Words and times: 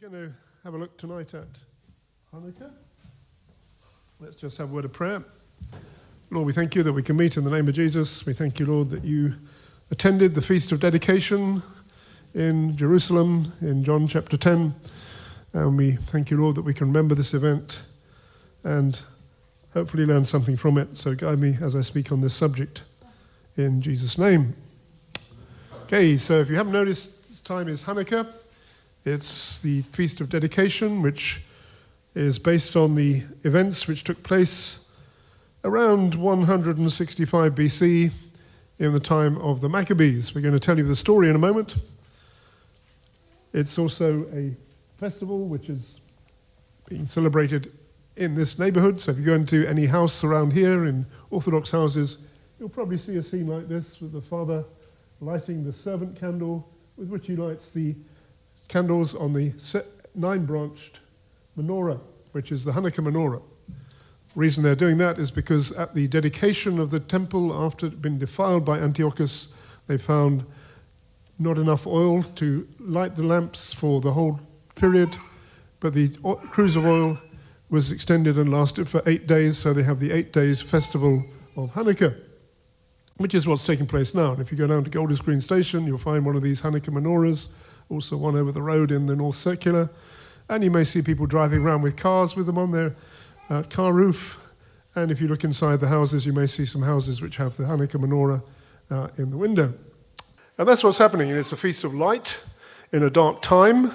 We're 0.00 0.10
going 0.10 0.28
to 0.28 0.34
have 0.62 0.74
a 0.74 0.78
look 0.78 0.96
tonight 0.96 1.34
at 1.34 1.48
Hanukkah. 2.32 2.70
Let's 4.20 4.36
just 4.36 4.56
have 4.58 4.70
a 4.70 4.72
word 4.72 4.84
of 4.84 4.92
prayer. 4.92 5.24
Lord, 6.30 6.46
we 6.46 6.52
thank 6.52 6.76
you 6.76 6.84
that 6.84 6.92
we 6.92 7.02
can 7.02 7.16
meet 7.16 7.36
in 7.36 7.42
the 7.42 7.50
name 7.50 7.66
of 7.66 7.74
Jesus. 7.74 8.24
We 8.24 8.32
thank 8.32 8.60
you, 8.60 8.66
Lord, 8.66 8.90
that 8.90 9.02
you 9.02 9.34
attended 9.90 10.34
the 10.34 10.42
Feast 10.42 10.70
of 10.70 10.78
Dedication 10.78 11.64
in 12.32 12.76
Jerusalem 12.76 13.52
in 13.60 13.82
John 13.82 14.06
chapter 14.06 14.36
10. 14.36 14.72
And 15.54 15.76
we 15.76 15.92
thank 15.92 16.30
you, 16.30 16.36
Lord, 16.36 16.54
that 16.56 16.62
we 16.62 16.74
can 16.74 16.86
remember 16.86 17.16
this 17.16 17.34
event 17.34 17.82
and 18.62 19.02
hopefully 19.74 20.06
learn 20.06 20.24
something 20.24 20.56
from 20.56 20.78
it. 20.78 20.96
So 20.96 21.16
guide 21.16 21.40
me 21.40 21.56
as 21.60 21.74
I 21.74 21.80
speak 21.80 22.12
on 22.12 22.20
this 22.20 22.34
subject 22.34 22.84
in 23.56 23.82
Jesus' 23.82 24.16
name. 24.16 24.54
Okay, 25.84 26.16
so 26.16 26.38
if 26.38 26.48
you 26.48 26.54
haven't 26.54 26.72
noticed, 26.72 27.28
this 27.28 27.40
time 27.40 27.66
is 27.66 27.82
Hanukkah. 27.82 28.28
It's 29.04 29.60
the 29.60 29.82
Feast 29.82 30.20
of 30.20 30.28
Dedication, 30.28 31.02
which 31.02 31.40
is 32.16 32.38
based 32.38 32.74
on 32.74 32.96
the 32.96 33.22
events 33.44 33.86
which 33.86 34.02
took 34.02 34.24
place 34.24 34.90
around 35.62 36.16
165 36.16 37.54
BC 37.54 38.10
in 38.80 38.92
the 38.92 39.00
time 39.00 39.38
of 39.38 39.60
the 39.60 39.68
Maccabees. 39.68 40.34
We're 40.34 40.40
going 40.40 40.52
to 40.52 40.60
tell 40.60 40.76
you 40.76 40.82
the 40.82 40.96
story 40.96 41.28
in 41.28 41.36
a 41.36 41.38
moment. 41.38 41.76
It's 43.52 43.78
also 43.78 44.26
a 44.34 44.56
festival 44.98 45.46
which 45.46 45.70
is 45.70 46.00
being 46.88 47.06
celebrated 47.06 47.72
in 48.16 48.34
this 48.34 48.58
neighborhood. 48.58 49.00
So 49.00 49.12
if 49.12 49.18
you 49.18 49.24
go 49.24 49.34
into 49.34 49.64
any 49.66 49.86
house 49.86 50.24
around 50.24 50.52
here 50.52 50.86
in 50.86 51.06
Orthodox 51.30 51.70
houses, 51.70 52.18
you'll 52.58 52.68
probably 52.68 52.98
see 52.98 53.16
a 53.16 53.22
scene 53.22 53.46
like 53.46 53.68
this 53.68 54.00
with 54.00 54.12
the 54.12 54.20
father 54.20 54.64
lighting 55.20 55.64
the 55.64 55.72
servant 55.72 56.18
candle 56.18 56.68
with 56.96 57.08
which 57.08 57.28
he 57.28 57.36
lights 57.36 57.70
the 57.70 57.94
candles 58.68 59.14
on 59.14 59.32
the 59.32 59.52
nine 60.14 60.44
branched 60.44 61.00
menorah, 61.58 62.00
which 62.32 62.52
is 62.52 62.64
the 62.64 62.72
Hanukkah 62.72 63.04
menorah. 63.04 63.42
The 64.34 64.40
reason 64.40 64.62
they're 64.62 64.76
doing 64.76 64.98
that 64.98 65.18
is 65.18 65.30
because 65.30 65.72
at 65.72 65.94
the 65.94 66.06
dedication 66.06 66.78
of 66.78 66.90
the 66.90 67.00
temple, 67.00 67.52
after 67.52 67.86
it 67.86 67.90
had 67.90 68.02
been 68.02 68.18
defiled 68.18 68.64
by 68.64 68.78
Antiochus, 68.78 69.54
they 69.86 69.98
found 69.98 70.44
not 71.38 71.56
enough 71.56 71.86
oil 71.86 72.22
to 72.22 72.68
light 72.78 73.16
the 73.16 73.22
lamps 73.22 73.72
for 73.72 74.00
the 74.00 74.12
whole 74.12 74.40
period, 74.74 75.16
but 75.80 75.94
the 75.94 76.08
cruse 76.50 76.76
of 76.76 76.84
oil 76.84 77.18
was 77.70 77.90
extended 77.92 78.36
and 78.36 78.50
lasted 78.50 78.88
for 78.88 79.02
eight 79.06 79.26
days, 79.26 79.56
so 79.58 79.72
they 79.72 79.82
have 79.82 80.00
the 80.00 80.10
eight 80.10 80.32
days 80.32 80.60
festival 80.60 81.24
of 81.56 81.72
Hanukkah, 81.72 82.16
which 83.16 83.34
is 83.34 83.46
what's 83.46 83.64
taking 83.64 83.86
place 83.86 84.14
now. 84.14 84.32
And 84.32 84.40
if 84.40 84.50
you 84.50 84.58
go 84.58 84.66
down 84.66 84.84
to 84.84 84.90
Golders 84.90 85.20
Green 85.20 85.40
Station, 85.40 85.86
you'll 85.86 85.98
find 85.98 86.24
one 86.24 86.36
of 86.36 86.42
these 86.42 86.62
Hanukkah 86.62 86.90
menorahs 86.90 87.50
also 87.88 88.16
one 88.16 88.36
over 88.36 88.52
the 88.52 88.62
road 88.62 88.90
in 88.90 89.06
the 89.06 89.16
North 89.16 89.36
Circular. 89.36 89.90
And 90.48 90.64
you 90.64 90.70
may 90.70 90.84
see 90.84 91.02
people 91.02 91.26
driving 91.26 91.62
around 91.62 91.82
with 91.82 91.96
cars 91.96 92.36
with 92.36 92.46
them 92.46 92.58
on 92.58 92.72
their 92.72 92.94
uh, 93.50 93.62
car 93.64 93.92
roof. 93.92 94.38
And 94.94 95.10
if 95.10 95.20
you 95.20 95.28
look 95.28 95.44
inside 95.44 95.80
the 95.80 95.88
houses, 95.88 96.26
you 96.26 96.32
may 96.32 96.46
see 96.46 96.64
some 96.64 96.82
houses 96.82 97.20
which 97.20 97.36
have 97.36 97.56
the 97.56 97.64
Hanukkah 97.64 98.02
menorah 98.02 98.42
uh, 98.90 99.08
in 99.16 99.30
the 99.30 99.36
window. 99.36 99.74
And 100.56 100.66
that's 100.66 100.82
what's 100.82 100.98
happening. 100.98 101.30
It's 101.30 101.52
a 101.52 101.56
feast 101.56 101.84
of 101.84 101.94
light 101.94 102.40
in 102.92 103.02
a 103.02 103.10
dark 103.10 103.42
time. 103.42 103.92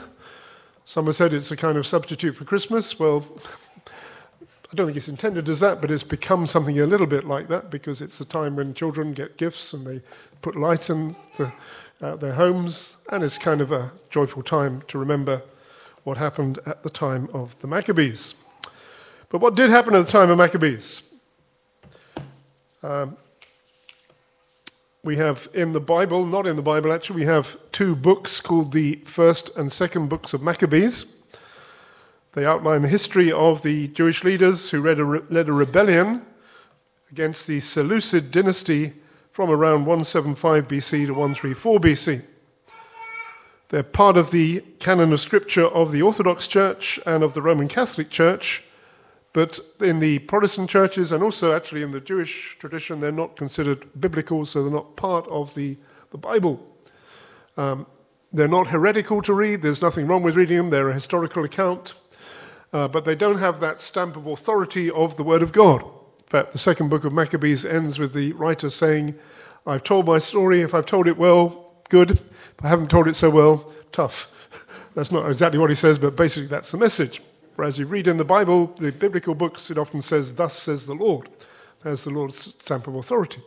Some 0.86 1.06
have 1.08 1.16
said 1.16 1.34
it's 1.34 1.52
a 1.52 1.58
kind 1.58 1.78
of 1.78 1.88
substitute 1.88 2.36
for 2.36 2.46
Christmas. 2.46 3.00
Well, 3.00 3.26
I 4.72 4.76
don't 4.76 4.88
think 4.88 4.98
it's 4.98 5.08
intended 5.08 5.50
as 5.50 5.60
that, 5.60 5.82
but 5.82 5.92
it's 5.92 6.04
become 6.04 6.48
something 6.48 6.80
a 6.80 6.88
little 6.88 7.06
bit 7.06 7.26
like 7.26 7.48
that 7.50 7.70
because 7.70 8.02
it's 8.02 8.20
a 8.22 8.26
time 8.26 8.56
when 8.56 8.74
children 8.74 9.14
get 9.14 9.38
gifts 9.38 9.74
and 9.74 9.86
they 9.86 10.02
put 10.42 10.56
light 10.56 10.90
in 10.90 11.16
the, 11.38 11.52
their 12.12 12.34
homes, 12.34 12.98
and 13.10 13.24
it's 13.24 13.38
kind 13.38 13.62
of 13.62 13.72
a 13.72 13.92
joyful 14.10 14.44
time 14.44 14.82
to 14.90 14.98
remember 14.98 15.42
what 16.04 16.18
happened 16.18 16.60
at 16.66 16.84
the 16.84 16.90
time 16.90 17.30
of 17.34 17.60
the 17.62 17.68
Maccabees. 17.68 18.36
But 19.30 19.40
what 19.40 19.56
did 19.56 19.70
happen 19.70 19.96
at 19.96 20.06
the 20.06 20.12
time 20.12 20.30
of 20.30 20.38
Maccabees? 20.38 21.02
Um, 22.84 23.16
we 25.02 25.16
have 25.16 25.48
in 25.54 25.72
the 25.72 25.80
Bible, 25.80 26.26
not 26.26 26.46
in 26.46 26.58
the 26.58 26.62
Bible 26.62 26.92
actually, 26.92 27.22
we 27.22 27.26
have 27.26 27.58
two 27.72 27.96
books 27.96 28.42
called 28.42 28.74
the 28.74 28.96
First 29.06 29.56
and 29.56 29.72
Second 29.72 30.10
Books 30.10 30.34
of 30.34 30.42
Maccabees. 30.42 31.16
They 32.34 32.46
outline 32.46 32.82
the 32.82 32.90
history 32.90 33.32
of 33.32 33.62
the 33.62 33.88
Jewish 33.88 34.26
leaders 34.26 34.72
who 34.72 34.84
led 34.84 35.00
a, 35.00 35.06
led 35.06 35.48
a 35.48 35.54
rebellion 35.54 36.26
against 37.10 37.48
the 37.48 37.62
Seleucid 37.62 38.32
dynasty 38.32 38.94
from 39.34 39.50
around 39.50 39.88
175 39.88 40.68
BC 40.68 41.08
to 41.08 41.14
134 41.14 41.80
BC. 41.80 42.22
They're 43.70 43.82
part 43.82 44.16
of 44.16 44.30
the 44.30 44.62
canon 44.78 45.12
of 45.12 45.20
scripture 45.20 45.66
of 45.66 45.92
the 45.92 46.04
Orthodox 46.04 46.48
Church 46.48 47.00
and 47.08 47.24
of 47.24 47.34
the 47.34 47.42
Roman 47.42 47.68
Catholic 47.68 48.12
Church, 48.12 48.64
but 49.34 49.60
in 49.80 50.00
the 50.00 50.20
Protestant 50.20 50.70
churches 50.70 51.12
and 51.12 51.24
also 51.24 51.52
actually 51.52 51.82
in 51.82 51.90
the 51.90 52.00
Jewish 52.00 52.58
tradition, 52.60 53.00
they're 53.00 53.12
not 53.12 53.36
considered 53.36 53.88
biblical, 54.00 54.46
so 54.46 54.62
they're 54.62 54.72
not 54.72 54.96
part 54.96 55.28
of 55.28 55.56
the, 55.56 55.78
the 56.12 56.20
Bible. 56.20 56.64
Um, 57.58 57.88
they're 58.32 58.48
not 58.48 58.68
heretical 58.68 59.24
to 59.24 59.34
read, 59.34 59.64
there's 59.64 59.82
nothing 59.82 60.06
wrong 60.06 60.22
with 60.22 60.36
reading 60.36 60.58
them, 60.58 60.70
they're 60.70 60.90
a 60.90 60.94
historical 60.94 61.44
account, 61.44 61.96
uh, 62.72 62.88
but 62.88 63.04
they 63.04 63.16
don't 63.16 63.40
have 63.40 63.60
that 63.62 63.82
stamp 63.82 64.16
of 64.16 64.28
authority 64.28 64.92
of 64.92 65.18
the 65.18 65.24
Word 65.24 65.42
of 65.42 65.52
God 65.52 65.84
fact, 66.34 66.52
the 66.52 66.58
second 66.58 66.90
book 66.90 67.06
of 67.06 67.14
Maccabees 67.14 67.64
ends 67.64 68.00
with 68.00 68.14
the 68.14 68.32
writer 68.34 68.68
saying, 68.68 69.14
I've 69.68 69.84
told 69.84 70.08
my 70.08 70.18
story. 70.18 70.62
If 70.62 70.74
I've 70.74 70.88
told 70.88 71.08
it 71.08 71.16
well, 71.16 71.76
good. 71.90 72.10
If 72.10 72.64
I 72.64 72.70
haven't 72.70 72.90
told 72.90 73.08
it 73.08 73.16
so 73.16 73.30
well, 73.30 73.72
tough. 73.92 74.32
That's 74.96 75.12
not 75.12 75.30
exactly 75.30 75.60
what 75.60 75.70
he 75.70 75.76
says, 75.76 76.00
but 76.00 76.16
basically 76.16 76.48
that's 76.48 76.72
the 76.72 76.78
message. 76.78 77.22
Whereas 77.56 77.78
you 77.78 77.86
read 77.86 78.08
in 78.08 78.18
the 78.18 78.26
Bible, 78.26 78.74
the 78.80 78.92
biblical 78.92 79.36
books, 79.36 79.70
it 79.70 79.78
often 79.78 80.02
says, 80.02 80.34
Thus 80.34 80.54
says 80.54 80.88
the 80.88 80.96
Lord. 80.96 81.30
There's 81.84 82.04
the 82.04 82.10
Lord's 82.10 82.56
stamp 82.60 82.88
of 82.88 82.96
authority. 82.96 83.42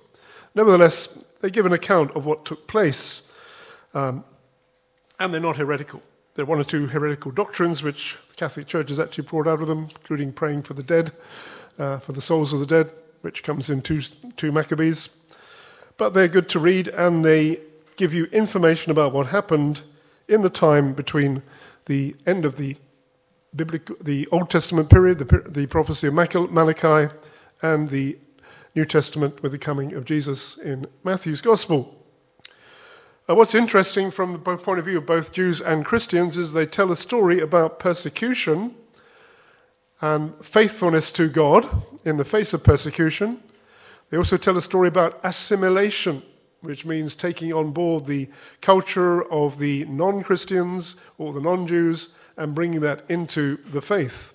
Nevertheless, 0.54 1.24
they 1.40 1.50
give 1.50 1.66
an 1.66 1.72
account 1.72 2.12
of 2.16 2.24
what 2.24 2.44
took 2.44 2.68
place, 2.68 3.32
um, 3.94 4.24
and 5.18 5.32
they're 5.32 5.40
not 5.40 5.56
heretical. 5.56 6.02
There 6.34 6.44
are 6.44 6.48
one 6.48 6.60
or 6.60 6.64
two 6.64 6.86
heretical 6.86 7.32
doctrines 7.32 7.82
which 7.82 8.16
the 8.28 8.34
Catholic 8.34 8.66
Church 8.66 8.90
has 8.90 9.00
actually 9.00 9.24
brought 9.24 9.48
out 9.48 9.60
of 9.60 9.68
them, 9.68 9.88
including 9.90 10.32
praying 10.32 10.62
for 10.62 10.74
the 10.74 10.82
dead 10.84 11.12
uh, 11.78 11.98
for 11.98 12.12
the 12.12 12.20
souls 12.20 12.52
of 12.52 12.60
the 12.60 12.66
dead, 12.66 12.90
which 13.20 13.42
comes 13.42 13.70
in 13.70 13.82
two, 13.82 14.00
two 14.36 14.52
Maccabees. 14.52 15.16
But 15.96 16.10
they're 16.10 16.28
good 16.28 16.48
to 16.50 16.58
read 16.58 16.88
and 16.88 17.24
they 17.24 17.60
give 17.96 18.12
you 18.12 18.26
information 18.26 18.92
about 18.92 19.12
what 19.12 19.26
happened 19.26 19.82
in 20.28 20.42
the 20.42 20.50
time 20.50 20.92
between 20.92 21.42
the 21.86 22.14
end 22.26 22.44
of 22.44 22.56
the 22.56 22.76
biblical, 23.54 23.96
the 24.00 24.26
Old 24.28 24.50
Testament 24.50 24.90
period, 24.90 25.18
the, 25.18 25.42
the 25.48 25.66
prophecy 25.66 26.08
of 26.08 26.14
Malachi, 26.14 27.14
and 27.62 27.88
the 27.88 28.18
New 28.74 28.84
Testament 28.84 29.42
with 29.42 29.52
the 29.52 29.58
coming 29.58 29.94
of 29.94 30.04
Jesus 30.04 30.58
in 30.58 30.86
Matthew's 31.02 31.40
Gospel. 31.40 31.96
Uh, 33.28 33.34
what's 33.34 33.54
interesting 33.54 34.10
from 34.10 34.34
the 34.34 34.38
point 34.38 34.78
of 34.78 34.84
view 34.84 34.98
of 34.98 35.06
both 35.06 35.32
Jews 35.32 35.60
and 35.60 35.84
Christians 35.84 36.36
is 36.36 36.52
they 36.52 36.66
tell 36.66 36.92
a 36.92 36.96
story 36.96 37.40
about 37.40 37.78
persecution 37.78 38.74
and 40.06 40.32
faithfulness 40.44 41.10
to 41.10 41.28
God 41.28 41.66
in 42.04 42.16
the 42.16 42.24
face 42.24 42.52
of 42.52 42.62
persecution. 42.62 43.42
They 44.10 44.16
also 44.16 44.36
tell 44.36 44.56
a 44.56 44.62
story 44.62 44.86
about 44.86 45.18
assimilation, 45.24 46.22
which 46.60 46.84
means 46.84 47.14
taking 47.14 47.52
on 47.52 47.72
board 47.72 48.06
the 48.06 48.28
culture 48.60 49.22
of 49.32 49.58
the 49.58 49.84
non 49.86 50.22
Christians 50.22 50.94
or 51.18 51.32
the 51.32 51.40
non 51.40 51.66
Jews 51.66 52.10
and 52.36 52.54
bringing 52.54 52.80
that 52.80 53.02
into 53.08 53.56
the 53.72 53.82
faith. 53.82 54.32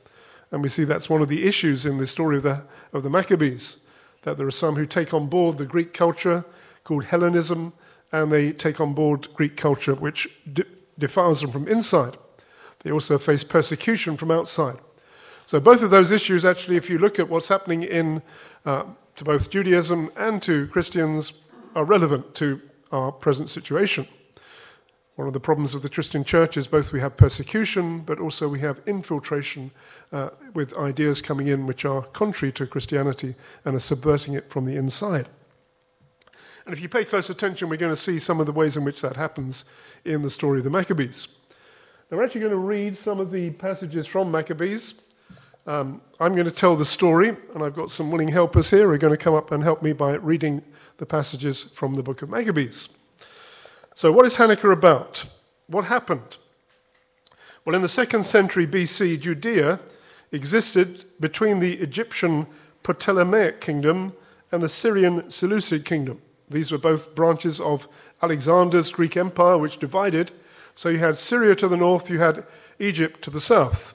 And 0.52 0.62
we 0.62 0.68
see 0.68 0.84
that's 0.84 1.10
one 1.10 1.22
of 1.22 1.30
the 1.30 1.48
issues 1.48 1.86
in 1.86 1.98
the 1.98 2.08
story 2.08 2.38
of 2.38 2.44
the, 2.44 2.64
of 2.92 3.04
the 3.04 3.10
Maccabees, 3.10 3.78
that 4.24 4.38
there 4.38 4.48
are 4.48 4.52
some 4.52 4.76
who 4.76 4.86
take 4.86 5.14
on 5.14 5.28
board 5.28 5.58
the 5.58 5.66
Greek 5.66 5.94
culture 5.94 6.44
called 6.84 7.06
Hellenism, 7.06 7.72
and 8.12 8.30
they 8.30 8.52
take 8.52 8.82
on 8.82 8.94
board 8.94 9.34
Greek 9.36 9.56
culture 9.56 9.96
which 9.96 10.28
de- 10.52 10.66
defiles 11.00 11.40
them 11.40 11.52
from 11.52 11.68
inside. 11.70 12.18
They 12.84 12.92
also 12.92 13.18
face 13.18 13.46
persecution 13.46 14.18
from 14.18 14.32
outside. 14.32 14.80
So, 15.46 15.60
both 15.60 15.82
of 15.82 15.90
those 15.90 16.12
issues, 16.12 16.46
actually, 16.46 16.78
if 16.78 16.90
you 16.90 16.98
look 16.98 17.20
at 17.20 17.30
what's 17.30 17.48
happening 17.48 17.84
in, 17.84 18.22
uh, 18.66 18.84
to 19.16 19.24
both 19.24 19.50
Judaism 19.50 20.12
and 20.16 20.42
to 20.44 20.68
Christians, 20.68 21.34
are 21.76 21.86
relevant 21.86 22.36
to 22.36 22.62
our 22.92 23.12
present 23.12 23.50
situation. 23.50 24.08
One 25.16 25.28
of 25.28 25.34
the 25.34 25.40
problems 25.40 25.74
of 25.74 25.82
the 25.82 25.90
Christian 25.90 26.24
church 26.24 26.58
is 26.58 26.68
both 26.68 26.92
we 26.92 27.00
have 27.02 27.18
persecution, 27.18 28.00
but 28.00 28.20
also 28.20 28.48
we 28.48 28.60
have 28.62 28.82
infiltration 28.86 29.72
uh, 30.12 30.30
with 30.54 30.76
ideas 30.78 31.22
coming 31.22 31.48
in 31.48 31.68
which 31.68 31.86
are 31.86 32.04
contrary 32.04 32.52
to 32.54 32.66
Christianity 32.66 33.36
and 33.66 33.76
are 33.76 33.80
subverting 33.80 34.34
it 34.34 34.50
from 34.50 34.66
the 34.66 34.76
inside. 34.76 35.28
And 36.66 36.74
if 36.74 36.82
you 36.82 36.90
pay 36.90 37.06
close 37.06 37.30
attention, 37.30 37.70
we're 37.70 37.78
going 37.78 37.92
to 37.92 37.96
see 37.96 38.20
some 38.20 38.40
of 38.40 38.46
the 38.46 38.52
ways 38.52 38.78
in 38.78 38.84
which 38.84 39.02
that 39.02 39.16
happens 39.16 39.66
in 40.06 40.22
the 40.22 40.30
story 40.30 40.60
of 40.60 40.64
the 40.64 40.70
Maccabees. 40.70 41.28
Now, 42.10 42.18
we're 42.18 42.26
actually 42.26 42.42
going 42.42 42.52
to 42.52 42.58
read 42.58 42.98
some 42.98 43.20
of 43.20 43.32
the 43.32 43.52
passages 43.52 44.06
from 44.06 44.32
Maccabees. 44.32 45.02
Um, 45.68 46.02
I'm 46.20 46.34
going 46.34 46.46
to 46.46 46.52
tell 46.52 46.76
the 46.76 46.86
story, 46.86 47.30
and 47.54 47.64
I've 47.64 47.76
got 47.76 47.92
some 47.92 48.10
willing 48.10 48.30
helpers 48.30 48.72
here 48.72 48.88
who 48.88 48.94
are 48.94 48.98
going 48.98 49.14
to 49.14 49.24
come 49.24 49.36
up 49.36 49.52
and 49.52 49.64
help 49.64 49.84
me 49.84 49.94
by 49.94 50.14
reading 50.14 50.64
the 50.98 51.06
passages 51.06 51.64
from 51.64 51.96
the 51.96 52.02
book 52.02 52.24
of 52.24 52.30
Maccabees. 52.30 52.90
So, 53.94 54.12
what 54.12 54.26
is 54.26 54.38
Hanukkah 54.38 54.74
about? 54.74 55.26
What 55.68 55.86
happened? 55.86 56.38
Well, 57.64 57.76
in 57.76 57.84
the 57.84 57.88
second 57.88 58.24
century 58.24 58.66
BC, 58.66 59.20
Judea 59.20 59.80
existed 60.32 61.06
between 61.20 61.60
the 61.60 61.74
Egyptian 61.76 62.48
Ptolemaic 62.84 63.62
kingdom 63.62 64.14
and 64.52 64.64
the 64.64 64.70
Syrian 64.70 65.30
Seleucid 65.30 65.86
kingdom. 65.86 66.22
These 66.50 66.72
were 66.72 66.80
both 66.80 67.14
branches 67.14 67.62
of 67.62 67.88
Alexander's 68.24 68.92
Greek 68.92 69.16
Empire, 69.16 69.60
which 69.60 69.78
divided. 69.78 70.32
So 70.74 70.90
you 70.90 70.98
had 70.98 71.20
Syria 71.20 71.56
to 71.56 71.68
the 71.68 71.78
north, 71.78 72.10
you 72.10 72.20
had 72.20 72.46
Egypt 72.80 73.22
to 73.24 73.30
the 73.30 73.42
south. 73.42 73.94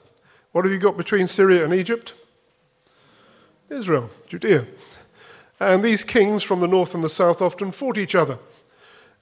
What 0.51 0.65
have 0.65 0.71
you 0.71 0.79
got 0.79 0.97
between 0.97 1.27
Syria 1.27 1.63
and 1.63 1.73
Egypt? 1.73 2.13
Israel, 3.69 4.09
Judea. 4.27 4.65
And 5.59 5.83
these 5.83 6.03
kings 6.03 6.43
from 6.43 6.59
the 6.59 6.67
north 6.67 6.93
and 6.93 7.03
the 7.03 7.09
south 7.09 7.41
often 7.41 7.71
fought 7.71 7.97
each 7.97 8.15
other, 8.15 8.37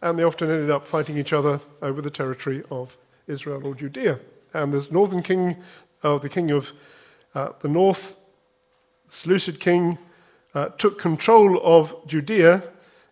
and 0.01 0.19
they 0.19 0.23
often 0.23 0.49
ended 0.49 0.69
up 0.69 0.87
fighting 0.87 1.17
each 1.17 1.33
other 1.33 1.61
over 1.81 2.01
the 2.01 2.09
territory 2.09 2.63
of 2.69 2.97
Israel 3.27 3.65
or 3.65 3.73
Judea. 3.73 4.19
And 4.53 4.73
the 4.73 4.87
northern 4.91 5.23
king, 5.23 5.57
uh, 6.03 6.17
the 6.17 6.29
king 6.29 6.51
of 6.51 6.71
uh, 7.33 7.49
the 7.59 7.67
north, 7.67 8.17
Seleucid 9.07 9.59
king, 9.59 9.97
uh, 10.53 10.69
took 10.69 10.99
control 10.99 11.59
of 11.63 11.95
Judea 12.07 12.63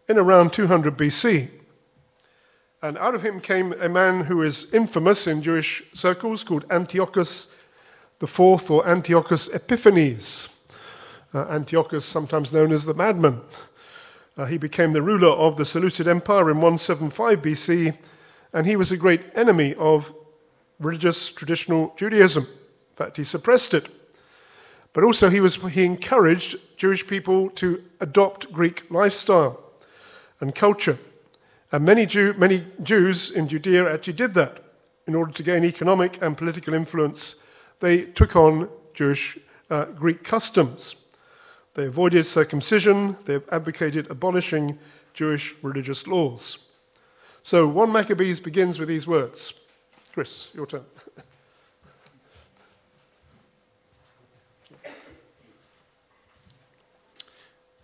in 0.07 0.17
around 0.17 0.53
200 0.53 0.97
BC. 0.97 1.49
And 2.81 2.97
out 2.97 3.15
of 3.15 3.21
him 3.21 3.39
came 3.39 3.73
a 3.73 3.87
man 3.87 4.25
who 4.25 4.41
is 4.41 4.73
infamous 4.73 5.27
in 5.27 5.41
Jewish 5.41 5.83
circles 5.93 6.43
called 6.43 6.65
Antiochus 6.69 7.53
IV 8.23 8.71
or 8.71 8.87
Antiochus 8.87 9.49
Epiphanes. 9.49 10.49
Uh, 11.33 11.45
Antiochus, 11.49 12.05
sometimes 12.05 12.51
known 12.51 12.71
as 12.71 12.85
the 12.85 12.93
madman. 12.93 13.41
Uh, 14.37 14.45
he 14.45 14.57
became 14.57 14.93
the 14.93 15.01
ruler 15.01 15.29
of 15.29 15.57
the 15.57 15.65
Seleucid 15.65 16.07
Empire 16.07 16.49
in 16.49 16.57
175 16.57 17.41
BC, 17.41 17.97
and 18.51 18.65
he 18.65 18.75
was 18.75 18.91
a 18.91 18.97
great 18.97 19.21
enemy 19.35 19.75
of 19.75 20.13
religious 20.79 21.31
traditional 21.31 21.93
Judaism. 21.97 22.43
In 22.43 22.95
fact, 22.95 23.17
he 23.17 23.23
suppressed 23.23 23.73
it. 23.73 23.89
But 24.93 25.03
also, 25.03 25.29
he, 25.29 25.39
was, 25.39 25.55
he 25.55 25.85
encouraged 25.85 26.55
Jewish 26.77 27.05
people 27.07 27.49
to 27.51 27.83
adopt 27.99 28.51
Greek 28.51 28.89
lifestyle 28.91 29.59
and 30.39 30.53
culture. 30.53 30.99
And 31.71 31.83
many, 31.83 32.05
Jew, 32.05 32.33
many 32.37 32.63
Jews 32.81 33.31
in 33.31 33.47
Judea 33.47 33.91
actually 33.91 34.13
did 34.13 34.35
that. 34.35 34.59
In 35.07 35.15
order 35.15 35.33
to 35.33 35.43
gain 35.43 35.65
economic 35.65 36.21
and 36.21 36.37
political 36.37 36.73
influence, 36.73 37.42
they 37.83 38.03
took 38.03 38.37
on 38.37 38.69
Jewish 38.93 39.37
uh, 39.69 39.83
Greek 39.83 40.23
customs. 40.23 40.95
They 41.73 41.87
avoided 41.87 42.25
circumcision, 42.25 43.17
they 43.25 43.41
advocated 43.51 44.09
abolishing 44.09 44.79
Jewish 45.13 45.53
religious 45.61 46.07
laws. 46.07 46.59
So 47.43 47.67
1 47.67 47.91
Maccabees 47.91 48.39
begins 48.39 48.79
with 48.79 48.87
these 48.87 49.05
words. 49.05 49.53
Chris, 50.13 50.47
your 50.53 50.65
turn. 50.65 50.85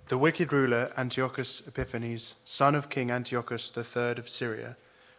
The 0.07 0.18
wicked 0.18 0.54
ruler 0.54 0.94
Antiochus 0.96 1.68
Epiphanes, 1.68 2.36
son 2.46 2.74
of 2.74 2.90
King 2.90 3.12
Antiochus 3.12 3.69
III 3.75 4.12
of 4.12 4.30
Syria, 4.30 4.78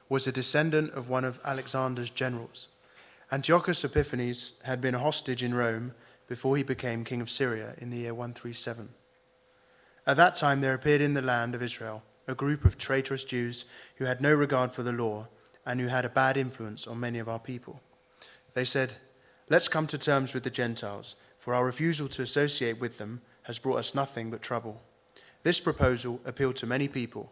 was 0.09 0.27
a 0.27 0.33
descendant 0.33 0.95
of 0.95 1.11
one 1.11 1.27
of 1.27 1.39
Alexander's 1.45 2.09
generals. 2.09 2.69
Antiochus 3.33 3.85
Epiphanes 3.85 4.55
had 4.65 4.81
been 4.81 4.97
a 4.97 4.99
hostage 4.99 5.45
in 5.45 5.55
Rome 5.55 5.93
before 6.27 6.57
he 6.57 6.65
became 6.65 7.05
king 7.05 7.21
of 7.21 7.31
Syria 7.31 7.75
in 7.79 7.91
the 7.91 7.99
year 7.99 8.13
137. 8.13 8.89
At 10.05 10.17
that 10.17 10.35
time, 10.35 10.61
there 10.61 10.75
appeared 10.75 11.01
in 11.01 11.15
the 11.15 11.23
land 11.23 11.55
of 11.55 11.63
Israel 11.63 12.03
a 12.27 12.35
group 12.35 12.65
of 12.65 12.77
traitorous 12.77 13.25
Jews 13.25 13.67
who 13.97 14.05
had 14.05 14.21
no 14.21 14.35
regard 14.35 14.73
for 14.73 14.83
the 14.83 14.93
law 14.93 15.29
and 15.65 15.81
who 15.81 15.87
had 15.87 16.05
a 16.05 16.09
bad 16.09 16.37
influence 16.37 16.89
on 16.89 16.99
many 16.99 17.21
of 17.21 17.29
our 17.29 17.39
people. 17.39 17.81
They 18.55 18.65
said, 18.65 18.95
Let's 19.49 19.69
come 19.69 19.87
to 19.89 19.99
terms 19.99 20.35
with 20.35 20.43
the 20.43 20.51
Gentiles, 20.51 21.15
for 21.39 21.55
our 21.55 21.65
refusal 21.65 22.09
to 22.09 22.23
associate 22.23 22.81
with 22.81 22.99
them 22.99 23.21
has 23.43 23.61
brought 23.61 23.79
us 23.79 23.95
nothing 23.95 24.31
but 24.31 24.43
trouble. 24.43 24.83
This 25.45 25.61
proposal 25.61 26.21
appealed 26.25 26.57
to 26.57 26.67
many 26.67 26.89
people, 26.89 27.31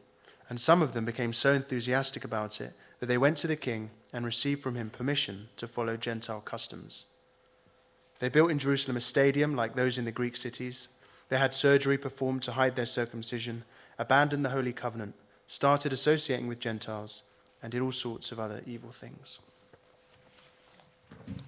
and 0.49 0.61
some 0.61 0.81
of 0.81 0.93
them 0.93 1.05
became 1.05 1.33
so 1.33 1.53
enthusiastic 1.53 2.25
about 2.25 2.61
it 2.61 2.73
that 3.01 3.07
they 3.07 3.19
went 3.19 3.37
to 3.39 3.49
the 3.49 3.57
king 3.57 3.91
and 4.13 4.25
received 4.25 4.63
from 4.63 4.75
him 4.75 4.91
permission 4.91 5.49
to 5.57 5.67
follow 5.67 5.97
Gentile 5.97 6.41
customs. 6.41 7.07
They 8.19 8.29
built 8.29 8.51
in 8.51 8.59
Jerusalem 8.59 8.97
a 8.97 9.01
stadium 9.01 9.55
like 9.55 9.75
those 9.75 9.99
in 9.99 10.05
the 10.05 10.13
Greek 10.13 10.37
cities. 10.37 10.89
They 11.29 11.39
had 11.39 11.55
surgery 11.55 11.99
performed 11.99 12.43
to 12.43 12.53
hide 12.53 12.75
their 12.75 12.87
circumcision, 12.87 13.65
abandoned 13.99 14.45
the 14.45 14.51
Holy 14.51 14.73
Covenant, 14.73 15.15
started 15.47 15.93
associating 15.93 16.49
with 16.49 16.61
Gentiles, 16.61 17.23
and 17.63 17.73
did 17.73 17.83
all 17.83 17.93
sorts 17.93 18.33
of 18.33 18.41
other 18.41 18.63
evil 18.67 18.91
things. 18.91 19.41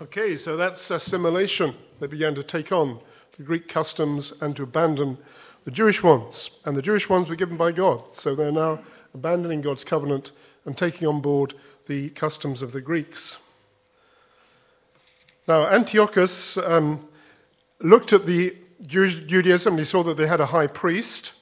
Okay, 0.02 0.36
so 0.36 0.56
that's 0.56 0.90
assimilation. 0.90 1.74
They 1.98 2.06
began 2.06 2.34
to 2.34 2.42
take 2.42 2.72
on 2.72 3.00
the 3.36 3.42
Greek 3.42 3.68
customs 3.68 4.32
and 4.40 4.54
to 4.56 4.64
abandon 4.64 5.18
the 5.64 5.70
Jewish 5.70 6.02
ones. 6.02 6.50
And 6.64 6.76
the 6.76 6.82
Jewish 6.82 7.08
ones 7.08 7.28
were 7.28 7.36
given 7.36 7.56
by 7.56 7.72
God. 7.72 8.02
So 8.12 8.34
they're 8.34 8.52
now 8.52 8.80
abandoning 9.14 9.60
God's 9.60 9.84
covenant 9.84 10.32
and 10.64 10.76
taking 10.76 11.08
on 11.08 11.20
board 11.20 11.54
the 11.90 12.08
customs 12.10 12.62
of 12.62 12.70
the 12.70 12.80
Greeks. 12.80 13.38
Now, 15.48 15.66
Antiochus 15.66 16.56
um, 16.56 17.08
looked 17.80 18.12
at 18.12 18.26
the 18.26 18.54
Judaism 18.86 19.72
and 19.72 19.80
he 19.80 19.84
saw 19.84 20.04
that 20.04 20.16
they 20.16 20.28
had 20.28 20.40
a 20.40 20.46
high 20.46 20.68
priest. 20.68 21.32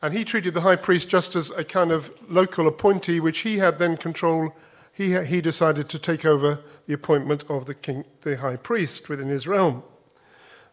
And 0.00 0.14
he 0.14 0.24
treated 0.24 0.54
the 0.54 0.60
high 0.60 0.76
priest 0.76 1.08
just 1.08 1.34
as 1.34 1.50
a 1.50 1.64
kind 1.64 1.90
of 1.90 2.12
local 2.28 2.68
appointee, 2.68 3.18
which 3.18 3.40
he 3.40 3.58
had 3.58 3.80
then 3.80 3.96
control. 3.96 4.54
He, 4.92 5.20
he 5.24 5.40
decided 5.40 5.88
to 5.88 5.98
take 5.98 6.24
over 6.24 6.60
the 6.86 6.94
appointment 6.94 7.42
of 7.48 7.66
the 7.66 7.74
king, 7.74 8.04
the 8.20 8.36
high 8.36 8.56
priest 8.56 9.08
within 9.08 9.30
his 9.30 9.48
realm. 9.48 9.82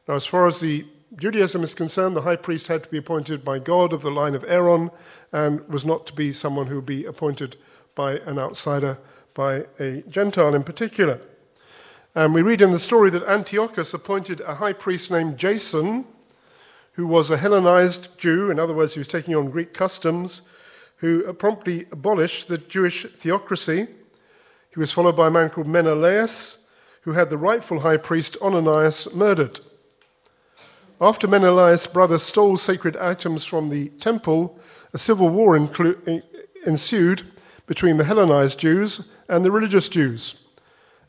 Now, 0.08 0.14
as 0.14 0.28
far 0.28 0.46
as 0.46 0.60
the 0.60 0.86
Judaism 1.16 1.64
is 1.64 1.74
concerned, 1.74 2.16
the 2.16 2.22
high 2.30 2.36
priest 2.36 2.68
had 2.68 2.84
to 2.84 2.90
be 2.90 3.00
appointed 3.00 3.44
by 3.44 3.58
God 3.58 3.92
of 3.92 4.04
the 4.04 4.12
line 4.12 4.36
of 4.36 4.46
Aaron 4.48 4.92
and 5.32 5.68
was 5.68 5.84
not 5.84 6.06
to 6.06 6.14
be 6.14 6.32
someone 6.32 6.68
who 6.68 6.76
would 6.76 6.86
be 6.86 7.06
appointed 7.06 7.58
by 7.96 8.18
an 8.20 8.40
outsider, 8.40 8.98
by 9.34 9.66
a 9.80 10.04
Gentile 10.10 10.56
in 10.56 10.64
particular. 10.64 11.20
And 12.14 12.34
we 12.34 12.42
read 12.42 12.62
in 12.62 12.72
the 12.72 12.80
story 12.80 13.10
that 13.12 13.24
Antiochus 13.24 13.94
appointed 13.94 14.42
a 14.42 14.56
high 14.56 14.74
priest 14.74 15.10
named 15.10 15.38
Jason, 15.38 16.06
who 16.94 17.08
was 17.08 17.30
a 17.30 17.38
Hellenized 17.38 18.18
Jew, 18.18 18.52
in 18.52 18.60
other 18.60 18.74
words, 18.74 18.96
he 18.96 19.00
was 19.00 19.08
taking 19.08 19.36
on 19.36 19.50
Greek 19.50 19.74
customs, 19.74 20.42
who 20.98 21.32
promptly 21.34 21.88
abolished 21.92 22.48
the 22.48 22.58
Jewish 22.58 23.06
theocracy. 23.06 23.88
He 24.74 24.80
was 24.80 24.92
followed 24.92 25.16
by 25.16 25.28
a 25.28 25.32
man 25.32 25.50
called 25.50 25.68
Menelaus, 25.68 26.66
who 27.02 27.14
had 27.14 27.30
the 27.30 27.38
rightful 27.38 27.80
high 27.80 27.98
priest 27.98 28.38
Ananias 28.42 29.14
murdered. 29.14 29.62
After 31.00 31.28
Menelaus' 31.28 31.88
brother 31.88 32.20
stole 32.20 32.58
sacred 32.58 32.96
items 32.98 33.44
from 33.44 33.70
the 33.70 33.90
temple, 33.90 34.60
a 34.94 34.98
civil 34.98 35.30
war 35.30 35.58
inclu- 35.58 36.22
ensued 36.66 37.31
between 37.72 37.96
the 37.96 38.04
Hellenized 38.04 38.60
Jews 38.60 39.10
and 39.30 39.46
the 39.46 39.50
religious 39.50 39.88
Jews. 39.88 40.36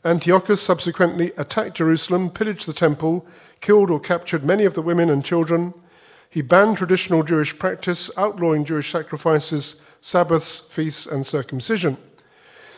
Antiochus 0.05 0.61
subsequently 0.61 1.33
attacked 1.35 1.75
Jerusalem, 1.75 2.29
pillaged 2.29 2.69
the 2.69 2.71
temple, 2.71 3.27
killed 3.59 3.91
or 3.91 3.99
captured 3.99 4.45
many 4.45 4.63
of 4.63 4.73
the 4.73 4.81
women 4.81 5.09
and 5.09 5.25
children. 5.25 5.73
He 6.29 6.41
banned 6.41 6.77
traditional 6.77 7.21
Jewish 7.21 7.59
practice, 7.59 8.09
outlawing 8.15 8.63
Jewish 8.63 8.89
sacrifices, 8.89 9.81
Sabbaths, 9.99 10.59
feasts, 10.59 11.05
and 11.05 11.25
circumcision. 11.25 11.97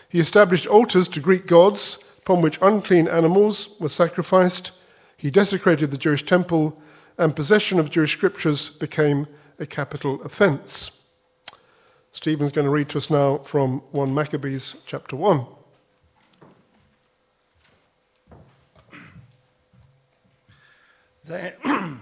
He 0.10 0.20
established 0.20 0.65
altars 0.65 1.08
to 1.10 1.20
Greek 1.20 1.46
gods, 1.46 2.00
upon 2.24 2.42
which 2.42 2.58
unclean 2.63 3.08
animals 3.08 3.75
were 3.80 3.89
sacrificed. 3.89 4.72
He 5.15 5.30
desecrated 5.30 5.92
the 5.92 5.98
Jewish 6.00 6.25
temple, 6.25 6.82
and 7.20 7.36
possession 7.36 7.77
of 7.77 7.92
Jewish 7.92 8.13
scriptures 8.13 8.68
became 8.68 9.27
a 9.60 9.68
capital 9.68 10.24
offense. 10.24 11.04
Stephen's 12.15 12.53
going 12.53 12.63
to 12.63 12.72
read 12.72 12.88
to 12.88 12.98
us 12.98 13.10
now 13.10 13.39
from 13.39 13.81
1 13.91 14.13
Maccabees 14.13 14.77
chapter 14.86 15.17
1. 15.17 15.45
Then, 21.25 21.53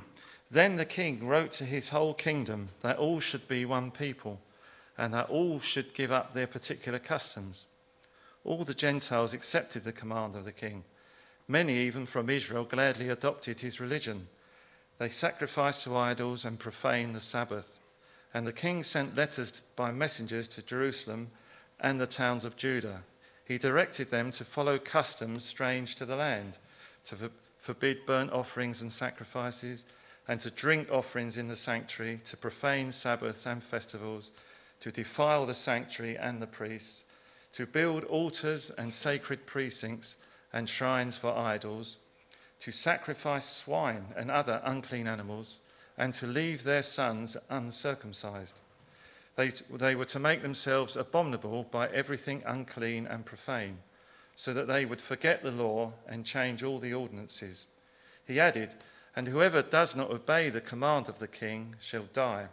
then 0.52 0.76
the 0.76 0.86
king 0.86 1.26
wrote 1.26 1.52
to 1.54 1.66
his 1.66 1.90
whole 1.90 2.14
kingdom 2.14 2.70
that 2.82 2.98
all 2.98 3.20
should 3.20 3.48
be 3.48 3.66
one 3.66 3.90
people 3.90 4.40
and 5.00 5.12
that 5.16 5.32
all 5.32 5.60
should 5.60 5.96
give 5.96 6.12
up 6.12 6.36
their 6.36 6.46
particular 6.46 7.00
customs. 7.00 7.66
All 8.44 8.64
the 8.64 8.76
Gentiles 8.76 9.34
accepted 9.34 9.84
the 9.84 9.92
command 9.92 10.36
of 10.36 10.46
the 10.46 10.52
king. 10.52 10.84
Many, 11.48 11.80
even 11.80 12.06
from 12.06 12.30
Israel, 12.30 12.66
gladly 12.66 13.10
adopted 13.10 13.62
his 13.62 13.80
religion. 13.80 14.28
They 15.00 15.10
sacrificed 15.10 15.86
to 15.86 15.98
idols 15.98 16.46
and 16.46 16.60
profaned 16.60 17.16
the 17.16 17.20
Sabbath. 17.20 17.80
And 18.34 18.48
the 18.48 18.54
king 18.54 18.84
sent 18.84 19.16
letters 19.16 19.62
by 19.76 19.92
messengers 19.92 20.48
to 20.50 20.62
Jerusalem 20.62 21.30
and 21.80 22.00
the 22.00 22.08
towns 22.08 22.46
of 22.46 22.56
Judah. 22.56 23.04
He 23.46 23.58
directed 23.58 24.10
them 24.10 24.32
to 24.32 24.46
follow 24.46 24.80
customs 24.80 25.46
strange 25.46 25.96
to 25.96 26.06
the 26.06 26.16
land, 26.16 26.58
to 27.06 27.32
forbid 27.58 28.06
burnt 28.06 28.32
offerings 28.32 28.82
and 28.82 28.92
sacrifices, 28.92 29.86
and 30.28 30.40
to 30.40 30.50
drink 30.50 30.90
offerings 30.90 31.38
in 31.38 31.50
the 31.50 31.56
sanctuary, 31.56 32.18
to 32.24 32.38
profane 32.38 32.92
Sabbaths 32.92 33.46
and 33.46 33.62
festivals, 33.62 34.32
to 34.80 34.92
defile 34.92 35.46
the 35.46 35.54
sanctuary 35.54 36.18
and 36.18 36.42
the 36.42 36.48
priests, 36.48 37.04
to 37.52 37.66
build 37.66 38.04
altars 38.06 38.72
and 38.78 38.94
sacred 38.94 39.46
precincts, 39.46 40.18
and 40.54 40.70
shrines 40.70 41.18
for 41.18 41.36
idols, 41.36 41.98
to 42.60 42.72
sacrifice 42.72 43.46
swine 43.46 44.06
and 44.16 44.32
other 44.32 44.62
unclean 44.64 45.08
animals, 45.08 45.60
and 45.98 46.14
to 46.16 46.28
leave 46.28 46.64
their 46.64 46.82
sons 46.82 47.38
uncircumcised. 47.50 48.56
They, 49.36 49.50
they 49.72 49.96
were 49.96 50.06
to 50.06 50.20
make 50.20 50.42
themselves 50.42 50.96
abominable 50.96 51.64
by 51.64 51.88
everything 51.90 52.44
unclean 52.46 53.08
and 53.08 53.26
profane, 53.26 53.80
so 54.36 54.54
that 54.54 54.68
they 54.68 54.86
would 54.86 55.02
forget 55.02 55.44
the 55.44 55.52
law 55.52 55.94
and 56.08 56.26
change 56.26 56.64
all 56.64 56.80
the 56.80 56.94
ordinances. 56.94 57.66
He 58.26 58.40
added, 58.40 58.76
And 59.16 59.28
whoever 59.28 59.62
does 59.62 59.96
not 59.96 60.12
obey 60.12 60.50
the 60.50 60.62
command 60.62 61.10
of 61.10 61.20
the 61.20 61.28
king 61.28 61.76
shall 61.80 62.08
die. 62.14 62.48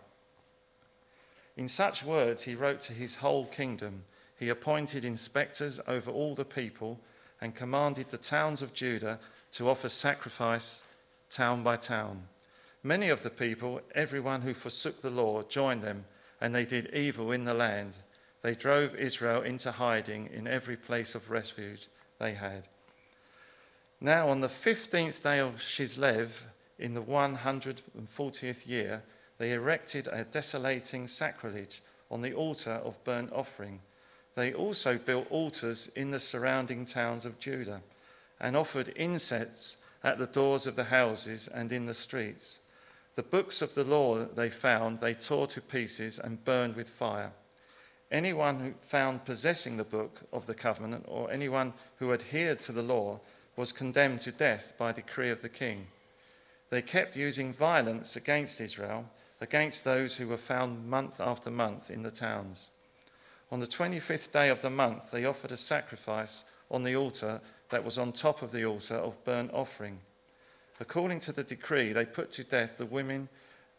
In 1.56 1.68
such 1.68 2.04
words 2.04 2.44
he 2.44 2.54
wrote 2.54 2.80
to 2.82 2.92
his 2.92 3.16
whole 3.16 3.46
kingdom. 3.46 4.04
He 4.38 4.48
appointed 4.48 5.04
inspectors 5.04 5.80
over 5.86 6.10
all 6.10 6.34
the 6.34 6.44
people 6.46 6.98
and 7.40 7.54
commanded 7.54 8.08
the 8.08 8.18
towns 8.18 8.62
of 8.62 8.72
Judah 8.72 9.18
to 9.52 9.68
offer 9.68 9.88
sacrifice 9.88 10.82
town 11.28 11.62
by 11.62 11.76
town. 11.76 12.22
Many 12.82 13.10
of 13.10 13.22
the 13.22 13.30
people, 13.30 13.82
everyone 13.94 14.40
who 14.40 14.54
forsook 14.54 15.02
the 15.02 15.10
law, 15.10 15.42
joined 15.42 15.82
them 15.82 16.06
and 16.40 16.54
they 16.54 16.64
did 16.64 16.94
evil 16.94 17.30
in 17.30 17.44
the 17.44 17.54
land. 17.54 17.96
They 18.42 18.54
drove 18.54 18.94
Israel 18.94 19.42
into 19.42 19.72
hiding 19.72 20.30
in 20.32 20.46
every 20.46 20.76
place 20.76 21.14
of 21.14 21.30
refuge 21.30 21.88
they 22.18 22.32
had. 22.34 22.68
Now, 24.00 24.30
on 24.30 24.40
the 24.40 24.48
15th 24.48 25.22
day 25.22 25.40
of 25.40 25.56
Chislev, 25.56 26.44
in 26.78 26.94
the 26.94 27.02
140th 27.02 28.66
year, 28.66 29.02
they 29.36 29.52
erected 29.52 30.08
a 30.08 30.24
desolating 30.24 31.06
sacrilege 31.06 31.82
on 32.10 32.22
the 32.22 32.32
altar 32.32 32.80
of 32.82 33.02
burnt 33.04 33.30
offering. 33.32 33.80
They 34.34 34.54
also 34.54 34.96
built 34.96 35.26
altars 35.30 35.90
in 35.94 36.12
the 36.12 36.18
surrounding 36.18 36.86
towns 36.86 37.26
of 37.26 37.38
Judah 37.38 37.82
and 38.40 38.56
offered 38.56 38.88
incense 38.96 39.76
at 40.02 40.16
the 40.16 40.26
doors 40.26 40.66
of 40.66 40.76
the 40.76 40.84
houses 40.84 41.46
and 41.46 41.70
in 41.70 41.84
the 41.84 41.92
streets. 41.92 42.59
The 43.20 43.26
books 43.26 43.60
of 43.60 43.74
the 43.74 43.84
law 43.84 44.24
they 44.24 44.48
found, 44.48 45.00
they 45.00 45.12
tore 45.12 45.46
to 45.48 45.60
pieces 45.60 46.18
and 46.18 46.42
burned 46.42 46.74
with 46.74 46.88
fire. 46.88 47.32
Anyone 48.10 48.60
who 48.60 48.72
found 48.80 49.26
possessing 49.26 49.76
the 49.76 49.84
book 49.84 50.22
of 50.32 50.46
the 50.46 50.54
covenant 50.54 51.04
or 51.06 51.30
anyone 51.30 51.74
who 51.96 52.14
adhered 52.14 52.60
to 52.60 52.72
the 52.72 52.80
law 52.80 53.20
was 53.56 53.72
condemned 53.72 54.22
to 54.22 54.32
death 54.32 54.72
by 54.78 54.92
decree 54.92 55.28
of 55.28 55.42
the 55.42 55.50
king. 55.50 55.88
They 56.70 56.80
kept 56.80 57.14
using 57.14 57.52
violence 57.52 58.16
against 58.16 58.58
Israel, 58.58 59.04
against 59.38 59.84
those 59.84 60.16
who 60.16 60.26
were 60.26 60.38
found 60.38 60.88
month 60.88 61.20
after 61.20 61.50
month 61.50 61.90
in 61.90 62.02
the 62.02 62.10
towns. 62.10 62.70
On 63.52 63.60
the 63.60 63.66
25th 63.66 64.32
day 64.32 64.48
of 64.48 64.62
the 64.62 64.70
month, 64.70 65.10
they 65.10 65.26
offered 65.26 65.52
a 65.52 65.58
sacrifice 65.58 66.44
on 66.70 66.84
the 66.84 66.96
altar 66.96 67.42
that 67.68 67.84
was 67.84 67.98
on 67.98 68.12
top 68.14 68.40
of 68.40 68.50
the 68.50 68.64
altar 68.64 68.96
of 68.96 69.22
burnt 69.24 69.52
offering. 69.52 70.00
According 70.80 71.20
to 71.20 71.32
the 71.32 71.44
decree, 71.44 71.92
they 71.92 72.06
put 72.06 72.32
to 72.32 72.44
death 72.44 72.78
the 72.78 72.86
women 72.86 73.28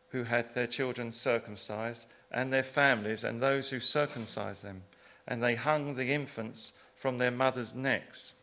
who 0.09 0.23
had 0.23 0.53
their 0.53 0.67
children 0.67 1.11
circumcised, 1.11 2.07
and 2.31 2.51
their 2.51 2.63
families, 2.63 3.23
and 3.23 3.41
those 3.41 3.69
who 3.69 3.79
circumcised 3.79 4.63
them, 4.63 4.83
and 5.27 5.41
they 5.41 5.55
hung 5.55 5.95
the 5.95 6.13
infants 6.13 6.73
from 6.95 7.17
their 7.17 7.31
mothers' 7.31 7.73
necks. 7.73 8.33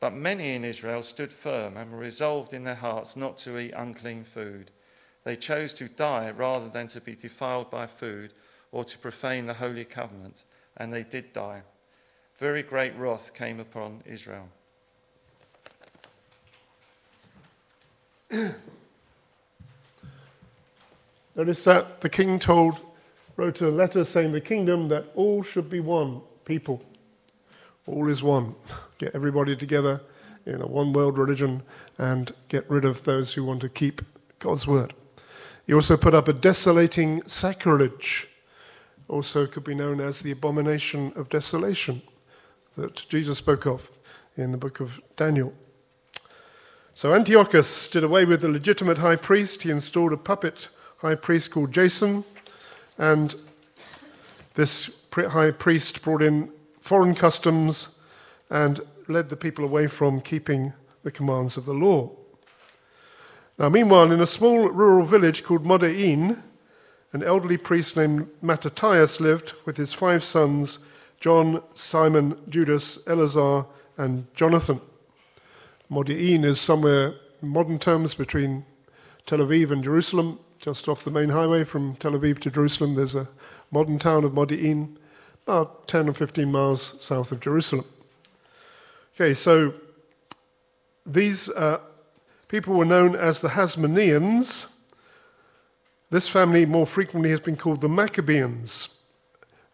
But 0.00 0.14
many 0.14 0.54
in 0.54 0.64
Israel 0.64 1.02
stood 1.02 1.32
firm 1.32 1.76
and 1.76 1.92
were 1.92 1.98
resolved 1.98 2.54
in 2.54 2.64
their 2.64 2.74
hearts 2.74 3.16
not 3.16 3.36
to 3.38 3.58
eat 3.58 3.72
unclean 3.76 4.24
food. 4.24 4.70
They 5.24 5.36
chose 5.36 5.74
to 5.74 5.88
die 5.88 6.30
rather 6.30 6.68
than 6.68 6.86
to 6.88 7.00
be 7.00 7.14
defiled 7.14 7.70
by 7.70 7.86
food 7.86 8.32
or 8.72 8.84
to 8.84 8.98
profane 8.98 9.46
the 9.46 9.54
holy 9.54 9.84
covenant, 9.84 10.44
and 10.76 10.92
they 10.92 11.02
did 11.02 11.32
die. 11.34 11.62
Very 12.38 12.62
great 12.62 12.96
wrath 12.96 13.34
came 13.34 13.60
upon 13.60 14.02
Israel. 14.06 14.48
Notice 21.34 21.64
that 21.64 22.00
the 22.00 22.08
king 22.08 22.38
told, 22.38 22.78
wrote 23.36 23.60
a 23.60 23.68
letter 23.68 24.04
saying 24.04 24.32
the 24.32 24.40
kingdom 24.40 24.88
that 24.88 25.06
all 25.14 25.42
should 25.42 25.70
be 25.70 25.80
one 25.80 26.20
people. 26.44 26.82
All 27.86 28.08
is 28.08 28.22
one. 28.22 28.54
Get 28.98 29.14
everybody 29.14 29.56
together 29.56 30.00
in 30.46 30.60
a 30.60 30.66
one 30.66 30.92
world 30.92 31.18
religion 31.18 31.62
and 31.98 32.32
get 32.48 32.68
rid 32.70 32.84
of 32.84 33.04
those 33.04 33.34
who 33.34 33.44
want 33.44 33.60
to 33.62 33.68
keep 33.68 34.02
God's 34.38 34.66
word. 34.66 34.94
He 35.66 35.74
also 35.74 35.96
put 35.96 36.14
up 36.14 36.28
a 36.28 36.32
desolating 36.32 37.22
sacrilege, 37.26 38.28
also 39.08 39.46
could 39.46 39.64
be 39.64 39.74
known 39.74 40.00
as 40.00 40.20
the 40.20 40.32
abomination 40.32 41.12
of 41.16 41.28
desolation, 41.28 42.02
that 42.76 43.06
Jesus 43.08 43.38
spoke 43.38 43.66
of 43.66 43.90
in 44.36 44.52
the 44.52 44.58
book 44.58 44.80
of 44.80 45.00
Daniel. 45.16 45.52
So 47.00 47.14
Antiochus 47.14 47.88
did 47.88 48.04
away 48.04 48.26
with 48.26 48.42
the 48.42 48.48
legitimate 48.48 48.98
high 48.98 49.16
priest. 49.16 49.62
He 49.62 49.70
installed 49.70 50.12
a 50.12 50.18
puppet 50.18 50.68
high 50.98 51.14
priest 51.14 51.50
called 51.50 51.72
Jason, 51.72 52.24
and 52.98 53.34
this 54.52 55.00
high 55.10 55.50
priest 55.50 56.02
brought 56.02 56.20
in 56.20 56.52
foreign 56.82 57.14
customs 57.14 57.88
and 58.50 58.82
led 59.08 59.30
the 59.30 59.36
people 59.36 59.64
away 59.64 59.86
from 59.86 60.20
keeping 60.20 60.74
the 61.02 61.10
commands 61.10 61.56
of 61.56 61.64
the 61.64 61.72
law. 61.72 62.10
Now, 63.58 63.70
meanwhile, 63.70 64.12
in 64.12 64.20
a 64.20 64.26
small 64.26 64.68
rural 64.68 65.06
village 65.06 65.42
called 65.42 65.64
Modi'in, 65.64 66.42
an 67.14 67.22
elderly 67.22 67.56
priest 67.56 67.96
named 67.96 68.28
Mattathias 68.42 69.22
lived 69.22 69.54
with 69.64 69.78
his 69.78 69.94
five 69.94 70.22
sons 70.22 70.80
John, 71.18 71.62
Simon, 71.72 72.36
Judas, 72.50 73.08
Eleazar, 73.08 73.64
and 73.96 74.26
Jonathan. 74.34 74.82
Modi'in 75.90 76.44
is 76.44 76.60
somewhere 76.60 77.14
in 77.42 77.48
modern 77.48 77.78
terms 77.78 78.14
between 78.14 78.64
Tel 79.26 79.40
Aviv 79.40 79.72
and 79.72 79.82
Jerusalem, 79.82 80.38
just 80.60 80.88
off 80.88 81.02
the 81.02 81.10
main 81.10 81.30
highway 81.30 81.64
from 81.64 81.96
Tel 81.96 82.12
Aviv 82.12 82.38
to 82.40 82.50
Jerusalem. 82.50 82.94
There's 82.94 83.16
a 83.16 83.28
modern 83.72 83.98
town 83.98 84.22
of 84.22 84.32
Modi'in, 84.32 84.96
about 85.42 85.88
10 85.88 86.08
or 86.08 86.12
15 86.12 86.50
miles 86.50 86.94
south 87.00 87.32
of 87.32 87.40
Jerusalem. 87.40 87.84
Okay, 89.16 89.34
so 89.34 89.74
these 91.04 91.50
uh, 91.50 91.80
people 92.46 92.74
were 92.74 92.84
known 92.84 93.16
as 93.16 93.40
the 93.40 93.48
Hasmoneans. 93.48 94.72
This 96.10 96.28
family 96.28 96.66
more 96.66 96.86
frequently 96.86 97.30
has 97.30 97.40
been 97.40 97.56
called 97.56 97.80
the 97.80 97.88
Maccabeans. 97.88 98.96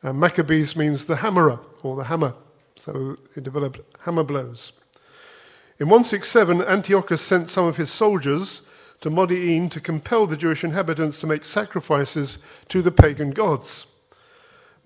Uh, 0.02 0.14
Maccabees 0.14 0.76
means 0.76 1.04
the 1.04 1.16
hammerer 1.16 1.60
or 1.82 1.94
the 1.94 2.04
hammer, 2.04 2.34
so 2.74 3.18
he 3.34 3.42
developed 3.42 3.80
hammer 4.00 4.22
blows. 4.22 4.72
In 5.78 5.90
167, 5.90 6.62
Antiochus 6.62 7.20
sent 7.20 7.50
some 7.50 7.66
of 7.66 7.76
his 7.76 7.90
soldiers 7.90 8.62
to 9.02 9.10
Modi'in 9.10 9.70
to 9.70 9.78
compel 9.78 10.26
the 10.26 10.36
Jewish 10.36 10.64
inhabitants 10.64 11.18
to 11.18 11.26
make 11.26 11.44
sacrifices 11.44 12.38
to 12.70 12.80
the 12.80 12.90
pagan 12.90 13.32
gods. 13.32 13.86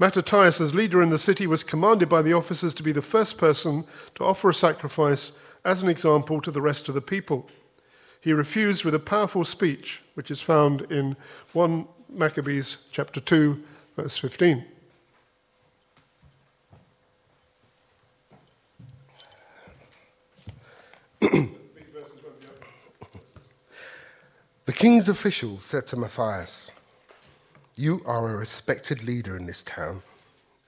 Mattathias, 0.00 0.60
as 0.60 0.74
leader 0.74 1.00
in 1.00 1.10
the 1.10 1.18
city, 1.18 1.46
was 1.46 1.62
commanded 1.62 2.08
by 2.08 2.22
the 2.22 2.32
officers 2.32 2.74
to 2.74 2.82
be 2.82 2.90
the 2.90 3.02
first 3.02 3.38
person 3.38 3.84
to 4.16 4.24
offer 4.24 4.48
a 4.48 4.54
sacrifice 4.54 5.32
as 5.64 5.80
an 5.80 5.88
example 5.88 6.40
to 6.40 6.50
the 6.50 6.62
rest 6.62 6.88
of 6.88 6.96
the 6.96 7.00
people. 7.00 7.48
He 8.20 8.32
refused 8.32 8.84
with 8.84 8.94
a 8.94 8.98
powerful 8.98 9.44
speech, 9.44 10.02
which 10.14 10.30
is 10.30 10.40
found 10.40 10.82
in 10.90 11.16
1 11.52 11.86
Maccabees 12.08 12.78
chapter 12.90 13.20
2, 13.20 13.62
verse 13.96 14.16
15. 14.16 14.64
King's 24.80 25.10
officials 25.10 25.62
said 25.62 25.86
to 25.86 25.94
Matthias, 25.94 26.72
You 27.76 28.00
are 28.06 28.30
a 28.30 28.36
respected 28.38 29.04
leader 29.04 29.36
in 29.36 29.44
this 29.44 29.62
town, 29.62 30.02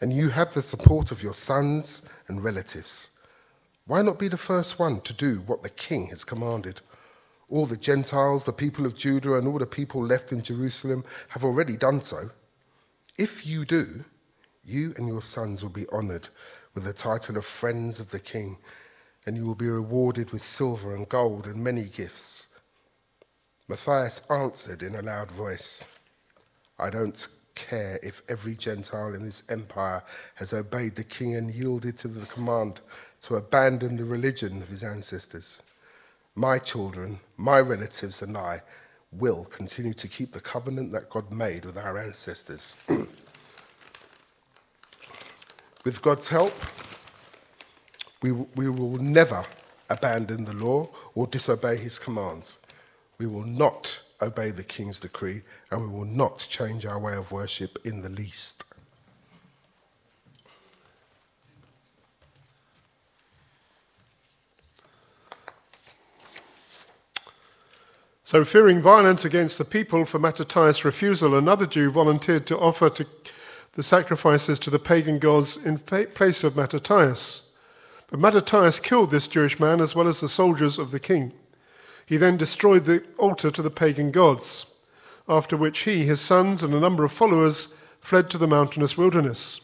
and 0.02 0.12
you 0.12 0.28
have 0.28 0.52
the 0.52 0.61
support 0.61 1.12
of 1.12 1.23
your 1.23 1.33
sons 1.33 2.02
and 2.28 2.45
relatives. 2.45 3.12
Why 3.87 4.02
not 4.02 4.19
be 4.19 4.28
the 4.28 4.37
first 4.37 4.78
one 4.78 5.00
to 5.00 5.14
do 5.14 5.37
what 5.47 5.62
the 5.62 5.71
king 5.71 6.09
has 6.09 6.25
commanded? 6.25 6.83
All 7.49 7.64
the 7.64 7.78
Gentiles, 7.78 8.45
the 8.45 8.52
people 8.52 8.85
of 8.85 8.99
Judah, 8.99 9.37
and 9.37 9.49
all 9.49 9.59
the 9.59 9.64
people 9.64 10.02
left 10.02 10.31
in 10.31 10.42
Jerusalem 10.42 11.04
have 11.28 11.42
already 11.42 11.78
done 11.78 12.02
so. 12.02 12.28
If 13.16 13.47
you 13.47 13.64
do, 13.64 14.04
you 14.62 14.92
and 14.99 15.09
your 15.09 15.23
sons 15.23 15.62
will 15.62 15.71
be 15.71 15.87
honored 15.90 16.28
with 16.75 16.85
the 16.85 16.92
title 16.92 17.38
of 17.38 17.47
friends 17.47 17.99
of 17.99 18.11
the 18.11 18.21
king 18.21 18.59
and 19.25 19.38
you 19.38 19.47
will 19.47 19.54
be 19.54 19.69
rewarded 19.69 20.33
with 20.33 20.42
silver 20.42 20.95
and 20.95 21.09
gold 21.09 21.47
and 21.47 21.64
many 21.64 21.85
gifts. 21.85 22.49
Matthias 23.69 24.23
answered 24.31 24.83
in 24.83 24.95
a 24.97 25.02
loud 25.02 25.31
voice, 25.33 25.85
I 26.78 26.90
don't 26.90 27.28
care 27.54 27.99
if 28.02 28.23
every 28.28 28.54
Gentile 28.57 29.14
in 29.14 29.25
this 29.25 29.42
empire 29.50 30.02
has 30.37 30.52
obeyed 30.54 30.95
the 30.97 31.04
king 31.04 31.37
and 31.37 31.52
yielded 31.54 31.97
to 31.99 32.09
the 32.09 32.26
command 32.26 32.81
to 33.23 33.37
abandon 33.37 33.97
the 33.97 34.04
religion 34.04 34.62
of 34.62 34.69
his 34.69 34.83
ancestors. 34.85 35.62
My 36.35 36.59
children, 36.59 37.21
my 37.37 37.61
relatives, 37.61 38.23
and 38.23 38.37
I 38.37 38.62
will 39.12 39.45
continue 39.45 39.95
to 39.95 40.09
keep 40.09 40.33
the 40.33 40.40
covenant 40.40 40.92
that 40.92 41.09
God 41.11 41.31
made 41.33 41.64
with 41.66 41.76
our 41.78 41.99
ancestors. 41.99 42.76
with 45.85 46.02
God's 46.02 46.28
help, 46.28 46.54
We, 48.23 48.33
we 48.33 48.69
will 48.69 48.99
never 48.99 49.45
abandon 49.90 50.45
the 50.45 50.54
law 50.54 50.88
or 51.14 51.26
disobey 51.28 51.76
his 51.76 51.99
commands. 51.99 52.59
We 53.19 53.26
will 53.26 53.45
not 53.45 54.00
obey 54.21 54.50
the 54.50 54.62
king's 54.62 55.00
decree, 55.00 55.42
and 55.71 55.83
we 55.83 55.88
will 55.88 56.04
not 56.04 56.47
change 56.49 56.87
our 56.87 56.99
way 56.99 57.14
of 57.14 57.33
worship 57.33 57.78
in 57.85 58.02
the 58.02 58.09
least. 58.09 58.64
So, 68.25 68.47
fearing 68.47 68.81
violence 68.81 69.26
against 69.26 69.59
the 69.59 69.64
people 69.66 70.07
for 70.07 70.19
Mattathias' 70.19 70.87
refusal, 70.87 71.37
another 71.37 71.66
Jew 71.66 71.90
volunteered 71.90 72.47
to 72.47 72.59
offer 72.59 72.88
to 72.88 73.07
the 73.75 73.83
sacrifices 73.83 74.59
to 74.61 74.71
the 74.71 74.78
pagan 74.78 75.19
gods 75.19 75.59
in 75.59 75.78
place 75.78 76.42
of 76.42 76.57
Mattathias. 76.57 77.50
But 78.09 78.21
Mattathias 78.21 78.81
killed 78.81 79.11
this 79.11 79.28
Jewish 79.28 79.61
man 79.61 79.83
as 79.83 79.95
well 79.95 80.09
as 80.09 80.21
the 80.21 80.31
soldiers 80.31 80.78
of 80.78 80.92
the 80.92 80.99
king. 80.99 81.35
He 82.06 82.16
then 82.16 82.37
destroyed 82.37 82.85
the 82.85 83.02
altar 83.18 83.50
to 83.50 83.62
the 83.62 83.71
pagan 83.71 84.11
gods, 84.11 84.66
after 85.28 85.56
which 85.56 85.80
he, 85.80 86.04
his 86.04 86.21
sons, 86.21 86.62
and 86.62 86.75
a 86.75 86.80
number 86.80 87.04
of 87.04 87.12
followers 87.12 87.75
fled 88.00 88.28
to 88.30 88.38
the 88.38 88.49
mountainous 88.49 88.97
wilderness. 88.99 89.61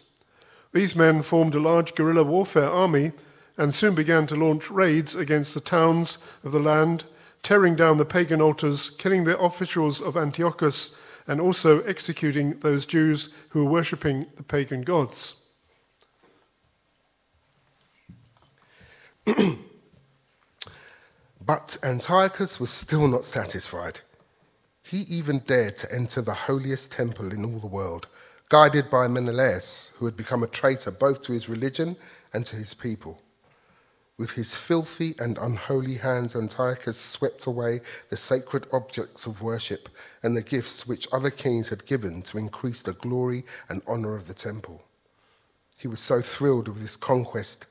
These 0.73 0.95
men 0.95 1.23
formed 1.23 1.55
a 1.55 1.61
large 1.61 1.95
guerrilla 1.95 2.23
warfare 2.23 2.71
army 2.71 3.13
and 3.57 3.75
soon 3.75 3.95
began 3.95 4.27
to 4.29 4.37
launch 4.37 4.71
raids 4.71 5.17
against 5.17 5.53
the 5.55 5.61
towns 5.61 6.19
of 6.45 6.53
the 6.53 6.61
land, 6.61 7.07
tearing 7.43 7.75
down 7.75 7.97
the 7.97 8.05
pagan 8.05 8.41
altars, 8.41 8.91
killing 8.91 9.25
the 9.25 9.39
officials 9.39 10.01
of 10.01 10.17
Antiochus, 10.17 10.97
and 11.27 11.41
also 11.41 11.83
executing 11.83 12.59
those 12.61 12.87
Jews 12.87 13.31
who 13.51 13.65
were 13.65 13.71
worshipping 13.71 14.27
the 14.37 14.45
pagan 14.45 14.83
gods. 14.83 15.35
But 21.49 21.79
Antiochus 21.83 22.61
was 22.61 22.69
still 22.69 23.09
not 23.09 23.25
satisfied. 23.25 24.01
He 24.83 24.99
even 25.09 25.39
dared 25.39 25.77
to 25.77 25.91
enter 25.91 26.21
the 26.21 26.35
holiest 26.35 26.93
temple 26.93 27.33
in 27.33 27.43
all 27.43 27.59
the 27.59 27.67
world, 27.67 28.07
guided 28.51 28.91
by 28.91 29.09
Menelaus, 29.09 29.93
who 29.97 30.05
had 30.05 30.15
become 30.15 30.43
a 30.43 30.47
traitor 30.47 30.91
both 30.91 31.23
to 31.23 31.33
his 31.33 31.49
religion 31.49 31.97
and 32.35 32.45
to 32.45 32.57
his 32.57 32.75
people. 32.75 33.23
With 34.19 34.33
his 34.33 34.57
filthy 34.57 35.15
and 35.19 35.39
unholy 35.39 35.95
hands, 35.95 36.37
Antiochus 36.37 36.99
swept 36.99 37.47
away 37.47 37.81
the 38.11 38.17
sacred 38.19 38.67
objects 38.71 39.25
of 39.25 39.41
worship 39.41 39.89
and 40.23 40.37
the 40.37 40.43
gifts 40.43 40.87
which 40.87 41.09
other 41.13 41.31
kings 41.31 41.71
had 41.71 41.87
given 41.87 42.21
to 42.25 42.37
increase 42.37 42.83
the 42.83 42.93
glory 42.93 43.47
and 43.71 43.81
honor 43.87 44.15
of 44.15 44.29
the 44.29 44.35
temple. 44.35 44.83
He 45.81 45.89
was 45.89 46.01
so 46.01 46.21
thrilled 46.21 46.69
with 46.69 46.83
this 46.83 46.97
conquest 46.99 47.65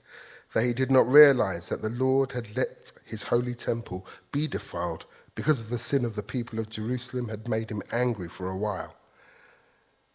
that 0.58 0.66
he 0.66 0.74
did 0.74 0.90
not 0.90 1.08
realize 1.08 1.70
that 1.70 1.84
the 1.84 1.90
Lord 1.90 2.32
had 2.32 2.58
let 2.58 2.92
his 3.06 3.22
holy 3.22 3.54
temple 3.54 4.08
be 4.32 4.48
defiled 4.48 5.06
because 5.36 5.62
of 5.62 5.70
the 5.70 5.78
sin 5.78 6.04
of 6.04 6.16
the 6.16 6.24
people 6.24 6.58
of 6.58 6.68
Jerusalem 6.68 7.28
had 7.28 7.48
made 7.48 7.70
him 7.70 7.84
angry 7.92 8.28
for 8.28 8.50
a 8.50 8.58
while. 8.58 8.96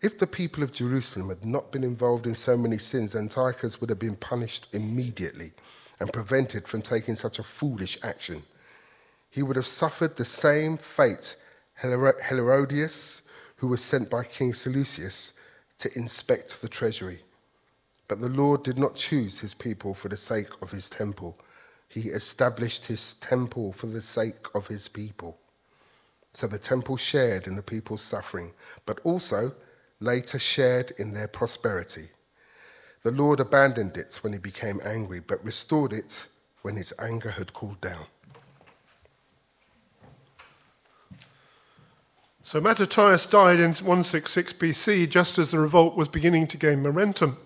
If 0.01 0.19
the 0.19 0.27
people 0.27 0.65
of 0.65 0.73
Jerusalem 0.73 1.29
had 1.29 1.45
not 1.45 1.71
been 1.71 1.85
involved 1.85 2.27
in 2.27 2.35
so 2.35 2.57
many 2.57 2.77
sins, 2.77 3.15
Antiochus 3.15 3.81
would 3.81 3.89
have 3.89 4.01
been 4.01 4.17
punished 4.17 4.67
immediately 4.73 5.53
and 6.01 6.13
prevented 6.13 6.67
from 6.67 6.83
taking 6.83 7.15
such 7.15 7.39
a 7.39 7.45
foolish 7.45 7.97
action. 8.03 8.43
He 9.31 9.45
would 9.45 9.55
have 9.55 9.65
suffered 9.65 10.17
the 10.17 10.25
same 10.25 10.77
fate 10.77 11.37
Herodias, 11.81 13.23
who 13.59 13.69
was 13.69 13.81
sent 13.81 14.11
by 14.11 14.25
King 14.25 14.55
Seleucus 14.55 15.35
to 15.79 15.97
inspect 15.97 16.61
the 16.61 16.69
treasury. 16.69 17.23
But 18.13 18.21
the 18.21 18.29
Lord 18.29 18.63
did 18.63 18.79
not 18.79 18.95
choose 18.95 19.41
his 19.41 19.55
people 19.55 19.95
for 19.95 20.11
the 20.11 20.19
sake 20.19 20.61
of 20.61 20.71
his 20.71 20.91
temple. 20.91 21.39
He 21.89 22.11
established 22.11 22.85
his 22.85 23.15
temple 23.15 23.73
for 23.73 23.87
the 23.87 24.03
sake 24.03 24.55
of 24.55 24.69
his 24.69 24.87
people. 24.87 25.39
So 26.35 26.47
the 26.47 26.59
temple 26.59 26.99
shared 26.99 27.47
in 27.47 27.57
the 27.57 27.63
people's 27.63 28.03
suffering, 28.03 28.53
but 28.85 29.01
also 29.03 29.55
later 29.99 30.39
shared 30.39 30.91
in 30.99 31.15
their 31.15 31.27
prosperity. 31.27 32.11
The 33.03 33.13
Lord 33.13 33.41
abandoned 33.41 33.97
it 33.97 34.19
when 34.21 34.35
he 34.35 34.39
became 34.39 34.83
angry, 34.85 35.21
but 35.21 35.43
restored 35.43 35.95
it 35.95 36.27
when 36.61 36.77
his 36.77 36.93
anger 36.99 37.31
had 37.31 37.55
cooled 37.55 37.81
down. 37.81 38.05
So 42.43 42.61
Mattathias 42.61 43.25
died 43.25 43.59
in 43.59 43.73
166 43.73 44.53
BC, 44.53 45.09
just 45.09 45.39
as 45.39 45.53
the 45.53 45.59
revolt 45.59 45.97
was 45.97 46.09
beginning 46.09 46.47
to 46.49 46.59
gain 46.59 46.83
momentum. 46.83 47.39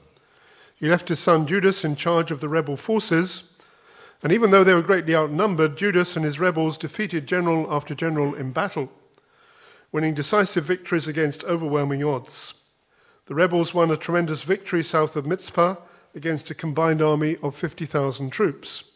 He 0.77 0.89
left 0.89 1.09
his 1.09 1.19
son 1.19 1.47
Judas 1.47 1.85
in 1.85 1.97
charge 1.97 2.31
of 2.31 2.41
the 2.41 2.49
rebel 2.49 2.77
forces, 2.77 3.55
and 4.23 4.33
even 4.33 4.51
though 4.51 4.65
they 4.65 4.75
were 4.75 4.83
greatly 4.83 5.15
outnumbered, 5.15 5.77
Judas 5.77 6.17
and 6.17 6.25
his 6.25 6.39
rebels 6.39 6.77
defeated 6.79 7.27
general 7.27 7.67
after 7.73 7.95
general 7.95 8.35
in 8.35 8.53
battle, 8.53 8.91
winning 9.91 10.15
decisive 10.15 10.65
victories 10.65 11.09
against 11.09 11.45
overwhelming 11.45 12.05
odds. 12.05 12.55
The 13.27 13.35
rebels 13.35 13.75
won 13.75 13.91
a 13.91 13.97
tremendous 13.97 14.43
victory 14.43 14.83
south 14.83 15.17
of 15.17 15.27
Mizpah 15.27 15.77
against 16.15 16.51
a 16.51 16.55
combined 16.55 17.03
army 17.03 17.37
of 17.43 17.57
50,000 17.57 18.31
troops. 18.31 18.93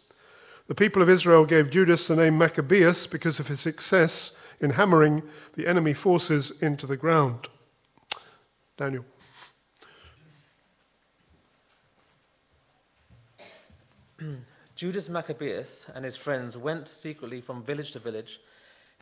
The 0.68 0.74
people 0.74 1.02
of 1.02 1.08
Israel 1.08 1.44
gave 1.46 1.70
Judas 1.70 2.06
the 2.06 2.16
name 2.16 2.38
Maccabeus 2.38 3.06
because 3.06 3.40
of 3.40 3.48
his 3.48 3.60
success 3.60 4.36
in 4.60 4.70
hammering 4.70 5.22
the 5.54 5.66
enemy 5.66 5.94
forces 5.94 6.52
into 6.62 6.86
the 6.86 6.96
ground. 6.96 7.48
Daniel. 8.76 9.04
Judas 14.74 15.09
Maccabeus 15.09 15.88
and 15.94 16.04
his 16.04 16.16
friends 16.16 16.56
went 16.56 16.88
secretly 16.88 17.40
from 17.40 17.62
village 17.62 17.92
to 17.92 17.98
village 17.98 18.40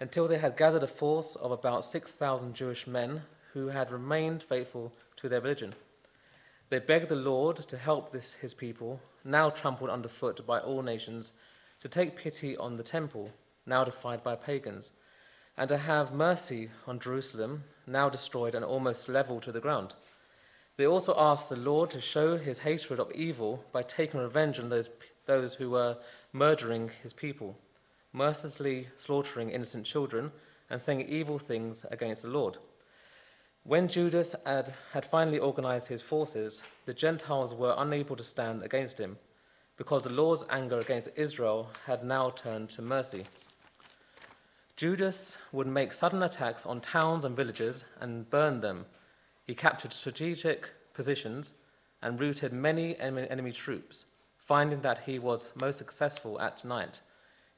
until 0.01 0.29
they 0.29 0.39
had 0.39 0.57
gathered 0.57 0.83
a 0.83 0.89
force 0.89 1.37
of 1.37 1.51
about 1.51 1.85
6,000 1.85 2.55
Jewish 2.55 2.87
men 2.87 3.23
who 3.53 3.69
had 3.69 3.91
remained 3.91 4.43
faithful 4.43 4.93
to 5.17 5.29
their 5.29 5.41
religion. 5.41 5.75
They 6.71 6.79
begged 6.79 7.09
the 7.09 7.17
Lord 7.17 7.57
to 7.57 7.77
help 7.77 8.13
this, 8.13 8.35
his 8.35 8.55
people, 8.55 9.01
now 9.25 9.51
trampled 9.51 9.91
underfoot 9.91 10.47
by 10.47 10.61
all 10.61 10.83
nations, 10.83 11.33
to 11.81 11.89
take 11.89 12.17
pity 12.17 12.57
on 12.57 12.77
the 12.77 12.83
temple, 12.83 13.31
now 13.67 13.85
defied 13.85 14.23
by 14.23 14.37
pagans, 14.37 14.93
and 15.57 15.69
to 15.69 15.79
have 15.79 16.13
mercy 16.13 16.71
on 16.87 16.99
Jerusalem, 17.01 17.65
now 17.87 18.09
destroyed 18.09 18.55
and 18.55 18.65
almost 18.65 19.09
leveled 19.09 19.43
to 19.45 19.53
the 19.53 19.61
ground. 19.61 19.95
They 20.77 20.87
also 20.87 21.15
asked 21.19 21.49
the 21.49 21.57
Lord 21.57 21.91
to 21.91 22.01
show 22.01 22.37
his 22.37 22.61
hatred 22.61 23.01
of 23.01 23.11
evil 23.13 23.65
by 23.73 23.83
taking 23.83 24.21
revenge 24.21 24.61
on 24.61 24.69
those 24.69 24.89
those 25.29 25.55
who 25.55 25.71
were 25.71 25.97
murdering 26.33 26.91
his 27.03 27.13
people, 27.13 27.57
mercilessly 28.13 28.89
slaughtering 28.97 29.51
innocent 29.51 29.87
children, 29.87 30.33
and 30.69 30.81
saying 30.81 31.03
evil 31.09 31.39
things 31.39 31.87
against 31.93 32.23
the 32.23 32.29
Lord. 32.29 32.59
When 33.63 33.87
Judas 33.87 34.35
had, 34.45 34.75
had 34.93 35.05
finally 35.07 35.39
organized 35.39 35.87
his 35.87 36.03
forces, 36.03 36.63
the 36.87 36.95
Gentiles 36.95 37.55
were 37.55 37.75
unable 37.79 38.17
to 38.17 38.23
stand 38.25 38.63
against 38.63 38.99
him, 38.99 39.19
because 39.77 40.03
the 40.03 40.11
Lord's 40.11 40.45
anger 40.51 40.81
against 40.81 41.11
Israel 41.15 41.71
had 41.87 42.03
now 42.03 42.31
turned 42.31 42.71
to 42.71 42.83
mercy. 42.83 43.25
Judas 44.77 45.39
would 45.53 45.67
make 45.67 45.93
sudden 45.93 46.23
attacks 46.23 46.65
on 46.65 46.81
towns 46.81 47.25
and 47.25 47.37
villages 47.37 47.85
and 48.01 48.31
burn 48.31 48.61
them. 48.61 48.87
He 49.45 49.55
captured 49.55 49.93
strategic 49.93 50.73
positions 50.95 51.55
and 52.01 52.21
routed 52.21 52.53
many 52.53 52.97
enemy 52.99 53.53
troops 53.53 54.05
finding 54.49 54.81
that 54.81 55.01
he 55.01 55.19
was 55.19 55.53
most 55.61 55.77
successful 55.77 56.41
at 56.41 56.65
night. 56.65 57.03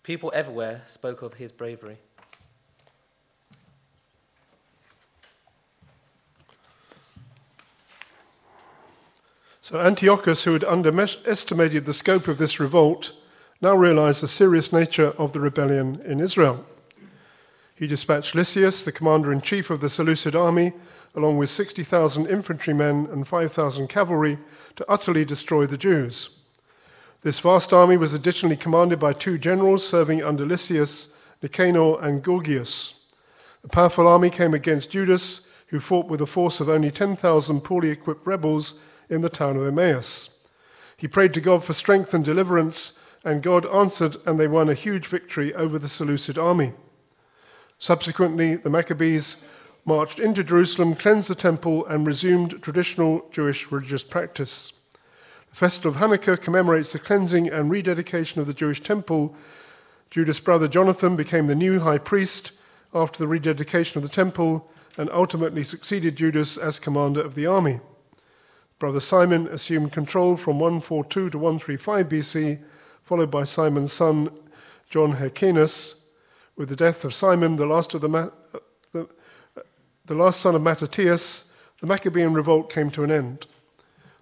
People 0.02 0.32
everywhere 0.34 0.82
spoke 0.84 1.22
of 1.22 1.34
his 1.34 1.52
bravery. 1.52 1.98
So 9.62 9.78
Antiochus, 9.78 10.42
who 10.42 10.52
had 10.52 10.64
underestimated 10.64 11.84
the 11.84 11.94
scope 11.94 12.26
of 12.26 12.38
this 12.38 12.58
revolt, 12.58 13.12
now 13.62 13.76
realized 13.76 14.20
the 14.20 14.26
serious 14.26 14.72
nature 14.72 15.12
of 15.16 15.32
the 15.32 15.38
rebellion 15.38 16.02
in 16.04 16.18
Israel. 16.18 16.66
He 17.76 17.86
dispatched 17.86 18.34
Lysias, 18.34 18.82
the 18.82 18.90
commander 18.90 19.32
in 19.32 19.42
chief 19.42 19.70
of 19.70 19.80
the 19.80 19.88
Seleucid 19.88 20.34
army, 20.34 20.72
along 21.14 21.38
with 21.38 21.50
60,000 21.50 22.26
infantrymen 22.26 23.06
and 23.12 23.28
5,000 23.28 23.86
cavalry, 23.86 24.38
to 24.74 24.84
utterly 24.90 25.24
destroy 25.24 25.66
the 25.66 25.78
Jews. 25.78 26.39
This 27.22 27.38
vast 27.38 27.74
army 27.74 27.98
was 27.98 28.14
additionally 28.14 28.56
commanded 28.56 28.98
by 28.98 29.12
two 29.12 29.36
generals 29.36 29.86
serving 29.86 30.22
under 30.22 30.46
Lysias, 30.46 31.12
Nicanor, 31.42 32.00
and 32.02 32.22
Gorgias. 32.22 32.94
The 33.60 33.68
powerful 33.68 34.08
army 34.08 34.30
came 34.30 34.54
against 34.54 34.90
Judas, 34.90 35.46
who 35.66 35.80
fought 35.80 36.06
with 36.06 36.22
a 36.22 36.26
force 36.26 36.60
of 36.60 36.70
only 36.70 36.90
10,000 36.90 37.60
poorly 37.60 37.90
equipped 37.90 38.26
rebels 38.26 38.80
in 39.10 39.20
the 39.20 39.28
town 39.28 39.56
of 39.56 39.66
Emmaus. 39.66 40.42
He 40.96 41.08
prayed 41.08 41.34
to 41.34 41.42
God 41.42 41.62
for 41.62 41.74
strength 41.74 42.14
and 42.14 42.24
deliverance, 42.24 42.98
and 43.22 43.42
God 43.42 43.66
answered, 43.66 44.16
and 44.24 44.40
they 44.40 44.48
won 44.48 44.70
a 44.70 44.74
huge 44.74 45.06
victory 45.06 45.54
over 45.54 45.78
the 45.78 45.90
Seleucid 45.90 46.38
army. 46.38 46.72
Subsequently, 47.78 48.56
the 48.56 48.70
Maccabees 48.70 49.44
marched 49.84 50.20
into 50.20 50.42
Jerusalem, 50.42 50.94
cleansed 50.94 51.28
the 51.28 51.34
temple, 51.34 51.84
and 51.84 52.06
resumed 52.06 52.62
traditional 52.62 53.26
Jewish 53.30 53.70
religious 53.70 54.02
practice. 54.02 54.72
The 55.50 55.56
festival 55.56 55.90
of 55.90 55.96
Hanukkah 55.98 56.40
commemorates 56.40 56.92
the 56.92 56.98
cleansing 56.98 57.48
and 57.48 57.70
rededication 57.70 58.40
of 58.40 58.46
the 58.46 58.54
Jewish 58.54 58.80
temple. 58.80 59.34
Judas' 60.08 60.40
brother 60.40 60.68
Jonathan 60.68 61.16
became 61.16 61.46
the 61.46 61.54
new 61.54 61.80
high 61.80 61.98
priest 61.98 62.52
after 62.94 63.18
the 63.18 63.28
rededication 63.28 63.98
of 63.98 64.02
the 64.02 64.14
temple 64.14 64.70
and 64.96 65.10
ultimately 65.10 65.62
succeeded 65.62 66.16
Judas 66.16 66.56
as 66.56 66.80
commander 66.80 67.20
of 67.20 67.34
the 67.34 67.46
army. 67.46 67.80
Brother 68.78 69.00
Simon 69.00 69.46
assumed 69.48 69.92
control 69.92 70.36
from 70.36 70.58
142 70.58 71.30
to 71.30 71.38
135 71.38 72.08
BC, 72.08 72.62
followed 73.02 73.30
by 73.30 73.42
Simon's 73.42 73.92
son 73.92 74.30
John 74.88 75.12
Hyrcanus. 75.12 76.06
With 76.56 76.68
the 76.68 76.76
death 76.76 77.04
of 77.04 77.14
Simon, 77.14 77.56
the 77.56 77.66
last, 77.66 77.94
of 77.94 78.00
the, 78.00 78.08
Ma- 78.08 78.30
the, 78.92 79.08
the 80.06 80.14
last 80.14 80.40
son 80.40 80.54
of 80.54 80.62
Mattathias, 80.62 81.54
the 81.80 81.86
Maccabean 81.86 82.34
revolt 82.34 82.70
came 82.70 82.90
to 82.90 83.04
an 83.04 83.10
end. 83.10 83.46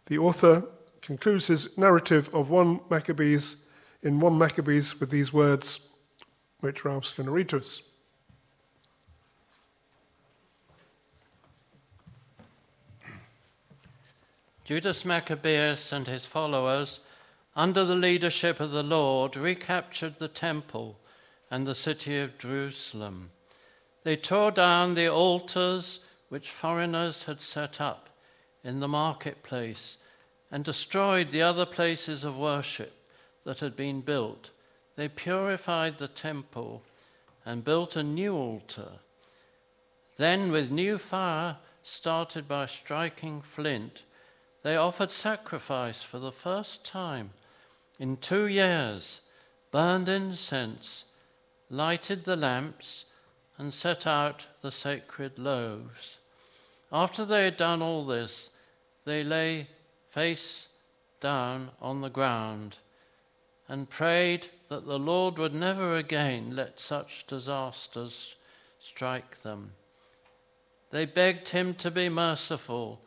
The 0.07 0.19
author 0.19 0.65
concludes 1.09 1.47
his 1.47 1.79
narrative 1.79 2.29
of 2.35 2.51
1 2.51 2.81
Maccabees 2.91 3.65
in 4.03 4.21
1 4.21 4.37
Maccabees 4.37 5.01
with 5.01 5.09
these 5.09 5.33
words, 5.33 5.89
which 6.61 6.85
Ralph's 6.85 7.15
going 7.15 7.25
to 7.25 7.33
read 7.33 7.49
to 7.49 7.57
us. 7.57 7.81
Judas 14.67 15.07
Maccabeus 15.07 15.93
and 15.93 16.07
his 16.07 16.27
followers, 16.27 17.01
under 17.57 17.87
the 17.87 17.95
leadership 17.95 18.61
of 18.61 18.73
the 18.73 18.83
Lord, 18.83 19.35
recaptured 19.35 20.19
the 20.19 20.29
temple 20.29 20.99
and 21.51 21.67
the 21.67 21.75
city 21.75 22.19
of 22.19 22.37
Jerusalem. 22.37 23.31
They 24.05 24.17
tore 24.17 24.51
down 24.51 24.95
the 24.95 25.09
altars 25.09 26.01
which 26.29 26.51
foreigners 26.51 27.25
had 27.25 27.41
set 27.41 27.81
up 27.81 28.11
in 28.63 28.81
the 28.81 28.89
marketplace 28.89 29.97
and 30.51 30.65
destroyed 30.65 31.31
the 31.31 31.43
other 31.43 31.67
places 31.67 32.25
of 32.25 32.37
worship 32.37 32.93
that 33.45 33.61
had 33.61 33.77
been 33.77 34.01
built. 34.01 34.51
They 34.97 35.09
purified 35.09 35.99
the 35.99 36.09
temple 36.09 36.83
and 37.45 37.65
built 37.65 37.97
a 37.97 38.03
new 38.03 38.35
altar. 38.35 38.93
Then, 40.17 40.51
with 40.51 40.71
new 40.71 40.99
fire 40.99 41.59
started 41.83 42.49
by 42.49 42.67
striking 42.67 43.41
flint, 43.41 44.03
they 44.63 44.77
offered 44.77 45.11
sacrifice 45.11 46.03
for 46.03 46.19
the 46.19 46.33
first 46.33 46.85
time 46.85 47.31
in 47.99 48.17
two 48.17 48.47
years, 48.47 49.21
burned 49.71 50.09
incense, 50.09 51.05
lighted 51.71 52.25
the 52.25 52.37
lamps, 52.37 53.05
and 53.57 53.75
set 53.75 54.07
out 54.07 54.47
the 54.63 54.71
sacred 54.71 55.39
loaves. 55.39 56.19
After 56.93 57.25
they 57.25 57.45
had 57.45 57.57
done 57.57 57.83
all 57.83 58.05
this, 58.05 58.51
they 59.05 59.25
lay 59.25 59.69
face 60.09 60.69
down 61.21 61.71
on 61.81 62.01
the 62.01 62.11
ground 62.11 62.79
and 63.69 63.91
prayed 63.91 64.49
that 64.69 64.87
the 64.87 64.99
Lord 64.99 65.39
would 65.39 65.55
never 65.55 65.97
again 65.97 66.57
let 66.57 66.81
such 66.81 67.27
disasters 67.27 68.37
strike 68.81 69.43
them. 69.43 69.73
They 70.91 71.05
begged 71.05 71.51
him 71.51 71.75
to 71.75 71.91
be 71.91 72.09
merciful 72.09 73.01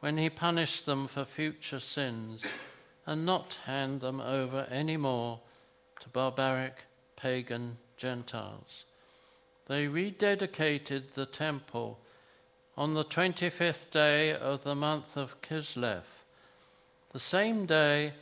when 0.00 0.16
he 0.16 0.30
punished 0.30 0.86
them 0.86 1.06
for 1.06 1.24
future 1.24 1.80
sins 1.80 2.46
and 3.04 3.26
not 3.26 3.60
hand 3.66 4.00
them 4.00 4.20
over 4.20 4.66
any 4.70 4.96
more 4.96 5.40
to 6.00 6.08
barbaric 6.08 6.84
pagan 7.16 7.76
Gentiles. 7.96 8.84
They 9.66 9.86
rededicated 9.86 11.12
the 11.12 11.26
temple 11.26 11.98
on 12.76 12.94
the 12.94 13.04
25th 13.04 13.90
day 13.90 14.34
of 14.34 14.64
the 14.64 14.74
month 14.74 15.16
of 15.16 15.40
Kislev, 15.42 16.24
the 17.16 17.20
same 17.20 17.64
day 17.64 18.12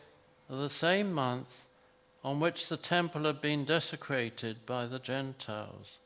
of 0.48 0.60
the 0.60 0.68
same 0.68 1.12
month 1.12 1.66
on 2.22 2.38
which 2.38 2.68
the 2.68 2.76
temple 2.76 3.24
had 3.24 3.40
been 3.40 3.64
desecrated 3.64 4.64
by 4.66 4.86
the 4.86 5.00
Gentiles. 5.00 5.98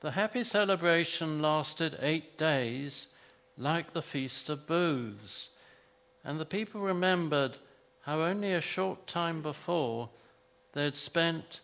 The 0.00 0.12
happy 0.12 0.42
celebration 0.42 1.42
lasted 1.42 1.98
eight 2.00 2.38
days 2.38 3.08
like 3.58 3.92
the 3.92 4.00
Feast 4.00 4.48
of 4.48 4.66
Booths. 4.66 5.50
And 6.24 6.40
the 6.40 6.46
people 6.46 6.80
remembered 6.80 7.58
how 8.06 8.22
only 8.22 8.54
a 8.54 8.62
short 8.62 9.06
time 9.06 9.42
before 9.42 10.08
they 10.72 10.84
had 10.84 10.96
spent 10.96 11.60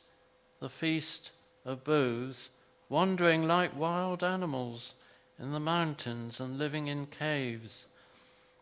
the 0.61 0.69
Feast 0.69 1.33
of 1.65 1.83
Booths 1.83 2.51
wandering 2.91 3.49
like 3.49 3.75
wild 3.75 4.23
animals 4.23 4.93
in 5.39 5.53
the 5.53 5.61
mountains 5.61 6.41
and 6.41 6.59
living 6.59 6.89
in 6.89 7.07
caves. 7.07 7.87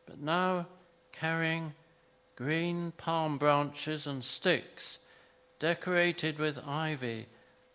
But 0.06 0.20
now, 0.20 0.66
carrying 1.18 1.74
green 2.36 2.92
palm 2.96 3.38
branches 3.38 4.06
and 4.06 4.24
sticks 4.24 4.98
decorated 5.58 6.38
with 6.38 6.58
ivy, 6.66 7.26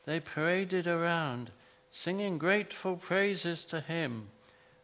they 0.06 0.20
paraded 0.20 0.86
around, 0.86 1.52
singing 1.90 2.38
grateful 2.38 2.96
praises 2.96 3.64
to 3.66 3.80
Him 3.80 4.28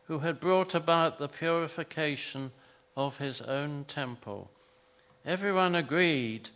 who 0.06 0.20
had 0.20 0.40
brought 0.40 0.76
about 0.76 1.18
the 1.18 1.28
purification 1.28 2.52
of 2.96 3.18
his 3.18 3.42
own 3.42 3.86
temple. 3.86 4.50
Everyone 5.26 5.76
agreed 5.76 6.50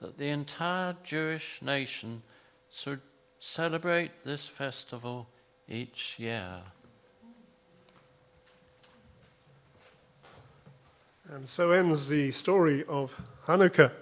that 0.00 0.18
the 0.18 0.28
entire 0.28 0.96
Jewish 1.04 1.62
nation 1.62 2.22
should 2.70 3.00
celebrate 3.38 4.24
this 4.24 4.46
festival 4.46 5.28
each 5.68 6.16
year. 6.18 6.60
And 11.30 11.46
so 11.46 11.72
ends 11.72 12.08
the 12.08 12.30
story 12.30 12.84
of 12.88 13.14
Hanukkah. 13.46 13.92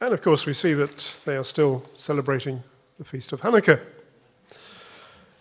And 0.00 0.14
of 0.14 0.22
course, 0.22 0.46
we 0.46 0.54
see 0.54 0.72
that 0.72 1.20
they 1.26 1.36
are 1.36 1.44
still 1.44 1.84
celebrating 1.94 2.62
the 2.98 3.04
Feast 3.04 3.32
of 3.32 3.42
Hanukkah. 3.42 3.78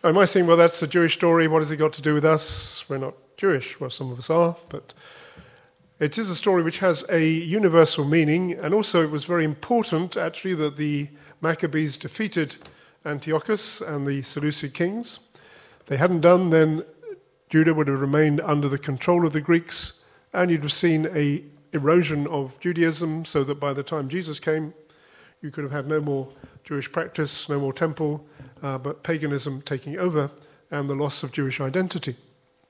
Um, 0.03 0.09
I 0.09 0.11
might 0.11 0.27
think, 0.27 0.49
well, 0.49 0.57
that's 0.57 0.81
a 0.81 0.87
Jewish 0.87 1.13
story. 1.13 1.47
What 1.47 1.59
has 1.61 1.71
it 1.71 1.77
got 1.77 1.93
to 1.93 2.01
do 2.01 2.13
with 2.13 2.25
us? 2.25 2.83
We're 2.89 2.97
not 2.97 3.13
Jewish. 3.37 3.79
Well, 3.79 3.89
some 3.89 4.11
of 4.11 4.17
us 4.17 4.29
are, 4.29 4.57
but 4.67 4.93
it 6.01 6.17
is 6.17 6.29
a 6.29 6.35
story 6.35 6.61
which 6.61 6.79
has 6.79 7.05
a 7.09 7.25
universal 7.25 8.03
meaning. 8.03 8.51
And 8.51 8.73
also, 8.73 9.01
it 9.01 9.11
was 9.11 9.23
very 9.23 9.45
important, 9.45 10.17
actually, 10.17 10.55
that 10.55 10.75
the 10.75 11.07
Maccabees 11.39 11.95
defeated 11.95 12.57
Antiochus 13.05 13.79
and 13.79 14.05
the 14.05 14.23
Seleucid 14.23 14.73
kings. 14.73 15.21
If 15.79 15.85
they 15.85 15.97
hadn't 15.97 16.21
done, 16.21 16.49
then 16.49 16.83
Judah 17.49 17.73
would 17.73 17.87
have 17.87 18.01
remained 18.01 18.41
under 18.41 18.67
the 18.67 18.77
control 18.77 19.25
of 19.25 19.31
the 19.31 19.39
Greeks, 19.39 20.00
and 20.33 20.51
you'd 20.51 20.63
have 20.63 20.73
seen 20.73 21.07
a 21.15 21.43
erosion 21.73 22.27
of 22.27 22.59
Judaism, 22.59 23.25
so 23.25 23.43
that 23.43 23.55
by 23.55 23.73
the 23.73 23.83
time 23.83 24.09
Jesus 24.09 24.39
came, 24.39 24.73
you 25.41 25.51
could 25.51 25.63
have 25.63 25.71
had 25.71 25.87
no 25.87 26.01
more 26.01 26.27
Jewish 26.63 26.91
practice, 26.91 27.49
no 27.49 27.59
more 27.59 27.73
temple, 27.73 28.25
uh, 28.61 28.77
but 28.77 29.03
paganism 29.03 29.61
taking 29.61 29.97
over 29.97 30.29
and 30.69 30.89
the 30.89 30.95
loss 30.95 31.23
of 31.23 31.31
Jewish 31.31 31.59
identity. 31.59 32.15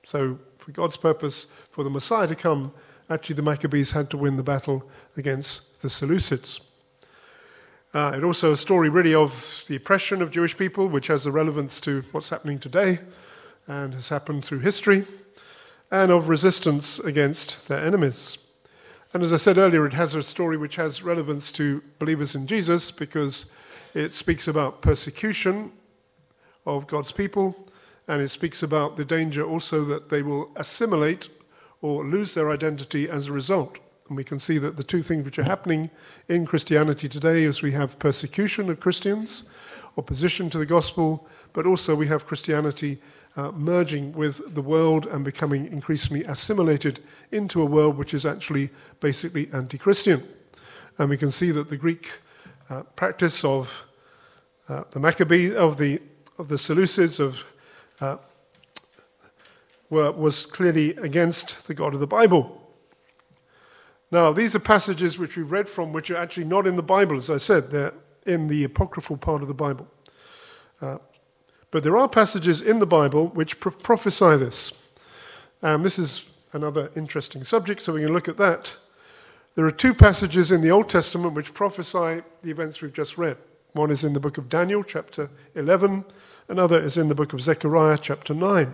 So, 0.06 0.40
for 0.58 0.72
God's 0.72 0.98
purpose, 0.98 1.48
for 1.72 1.84
the 1.84 1.90
Messiah 1.90 2.28
to 2.28 2.36
come, 2.36 2.74
actually 3.10 3.36
the 3.36 3.42
Maccabees 3.42 3.92
had 3.92 4.10
to 4.12 4.18
win 4.18 4.36
the 4.38 4.44
battle 4.44 4.90
against 5.18 5.82
the 5.82 5.88
Seleucids. 5.88 6.62
Uh, 7.94 8.14
it 8.16 8.24
also 8.24 8.54
a 8.54 8.58
story 8.58 8.88
really 8.88 9.14
of 9.14 9.64
the 9.68 9.76
oppression 9.76 10.22
of 10.22 10.32
Jewish 10.32 10.58
people, 10.58 10.88
which 10.88 11.08
has 11.08 11.26
a 11.26 11.32
relevance 11.32 11.82
to 11.82 12.04
what's 12.12 12.30
happening 12.30 12.58
today 12.58 13.00
and 13.68 13.94
has 13.94 14.10
happened 14.10 14.46
through 14.46 14.60
history, 14.60 15.06
and 15.92 16.10
of 16.10 16.30
resistance 16.30 17.00
against 17.00 17.68
their 17.68 17.84
enemies. 17.84 18.38
And 19.14 19.22
as 19.22 19.34
I 19.34 19.38
said 19.38 19.58
earlier, 19.58 19.86
it 19.86 19.94
has 19.94 20.16
a 20.16 20.24
story 20.24 20.56
which 20.56 20.78
has 20.78 21.04
relevance 21.04 21.52
to 21.54 21.84
believers 22.00 22.34
in 22.34 22.48
Jesus 22.48 22.92
because 22.92 23.52
it 23.94 24.14
speaks 24.14 24.48
about 24.48 24.82
persecution 24.82 25.74
of 26.66 26.88
God's 26.88 27.12
people, 27.12 27.68
and 28.08 28.22
it 28.22 28.30
speaks 28.30 28.64
about 28.64 28.96
the 28.96 29.04
danger 29.04 29.44
also 29.44 29.84
that 29.84 30.10
they 30.10 30.22
will 30.22 30.50
assimilate 30.56 31.28
or 31.82 32.06
lose 32.06 32.34
their 32.36 32.50
identity 32.50 33.10
as 33.10 33.28
a 33.28 33.34
result. 33.34 33.80
And 34.08 34.16
we 34.16 34.24
can 34.24 34.40
see 34.40 34.58
that 34.60 34.78
the 34.78 34.84
two 34.84 35.02
things 35.02 35.26
which 35.26 35.40
are 35.40 35.44
happening 35.44 35.90
in 36.30 36.46
Christianity 36.46 37.10
today 37.10 37.44
is 37.44 37.62
we 37.62 37.72
have 37.74 38.00
persecution 38.00 38.70
of 38.70 38.80
Christians, 38.80 39.44
opposition 39.98 40.50
to 40.52 40.58
the 40.58 40.66
gospel, 40.66 41.28
but 41.54 41.66
also 41.66 41.96
we 41.96 42.08
have 42.08 42.26
Christianity 42.26 43.02
uh, 43.36 43.52
merging 43.52 44.12
with 44.14 44.54
the 44.54 44.62
world 44.62 45.06
and 45.06 45.24
becoming 45.24 45.66
increasingly 45.68 46.24
assimilated 46.26 47.00
into 47.32 47.62
a 47.62 47.66
world 47.66 47.98
which 47.98 48.14
is 48.14 48.26
actually 48.26 48.70
basically 49.00 49.50
anti 49.54 49.78
Christian. 49.78 50.24
And 50.98 51.10
we 51.10 51.18
can 51.18 51.32
see 51.32 51.52
that 51.52 51.70
the 51.70 51.78
Greek 51.78 52.20
uh, 52.70 52.84
practice 52.96 53.44
of 53.44 53.84
uh, 54.68 54.84
the 54.92 55.00
Maccabees, 55.00 55.54
of 55.56 55.78
the 55.78 56.02
of 56.42 56.48
the 56.48 56.56
Seleucids 56.56 57.20
of, 57.20 57.44
uh, 58.00 58.18
were, 59.90 60.12
was 60.12 60.46
clearly 60.46 60.96
against 60.96 61.68
the 61.68 61.74
God 61.74 61.94
of 61.94 62.00
the 62.00 62.08
Bible. 62.08 62.58
Now, 64.10 64.34
these 64.34 64.56
are 64.56 64.60
passages 64.60 65.18
which 65.18 65.38
we 65.38 65.44
read 65.44 65.70
from, 65.70 65.94
which 65.94 66.10
are 66.10 66.18
actually 66.18 66.46
not 66.46 66.68
in 66.68 66.76
the 66.76 66.84
Bible, 66.84 67.16
as 67.16 67.30
I 67.30 67.38
said, 67.38 67.70
they're 67.70 67.94
in 68.26 68.48
the 68.48 68.64
apocryphal 68.64 69.18
part 69.18 69.42
of 69.42 69.48
the 69.48 69.54
Bible. 69.54 69.88
Uh, 70.82 70.98
but 71.72 71.84
there 71.84 71.98
are 71.98 72.08
passages 72.08 72.62
in 72.62 72.80
the 72.80 72.86
Bible 72.86 73.28
which 73.30 73.60
pro- 73.60 73.72
prophesy 73.72 74.38
this. 74.38 74.74
And 75.62 75.86
this 75.86 75.98
is 75.98 76.30
another 76.54 76.92
interesting 76.96 77.44
subject, 77.44 77.82
so 77.82 77.94
we 77.94 78.04
can 78.04 78.14
look 78.14 78.28
at 78.28 78.38
that. 78.38 78.76
There 79.56 79.66
are 79.66 79.72
two 79.72 79.94
passages 79.94 80.52
in 80.52 80.62
the 80.62 80.72
Old 80.72 80.90
Testament 80.90 81.34
which 81.34 81.54
prophesy 81.54 82.22
the 82.42 82.52
events 82.52 82.82
we've 82.82 82.94
just 82.94 83.18
read. 83.18 83.38
One 83.74 83.92
is 83.92 84.04
in 84.04 84.14
the 84.14 84.20
book 84.20 84.38
of 84.38 84.50
Daniel, 84.50 84.84
chapter 84.84 85.30
11, 85.56 86.04
another 86.50 86.82
is 86.84 86.98
in 86.98 87.08
the 87.08 87.16
book 87.16 87.32
of 87.32 87.42
Zechariah, 87.42 87.98
chapter 87.98 88.34
9. 88.34 88.74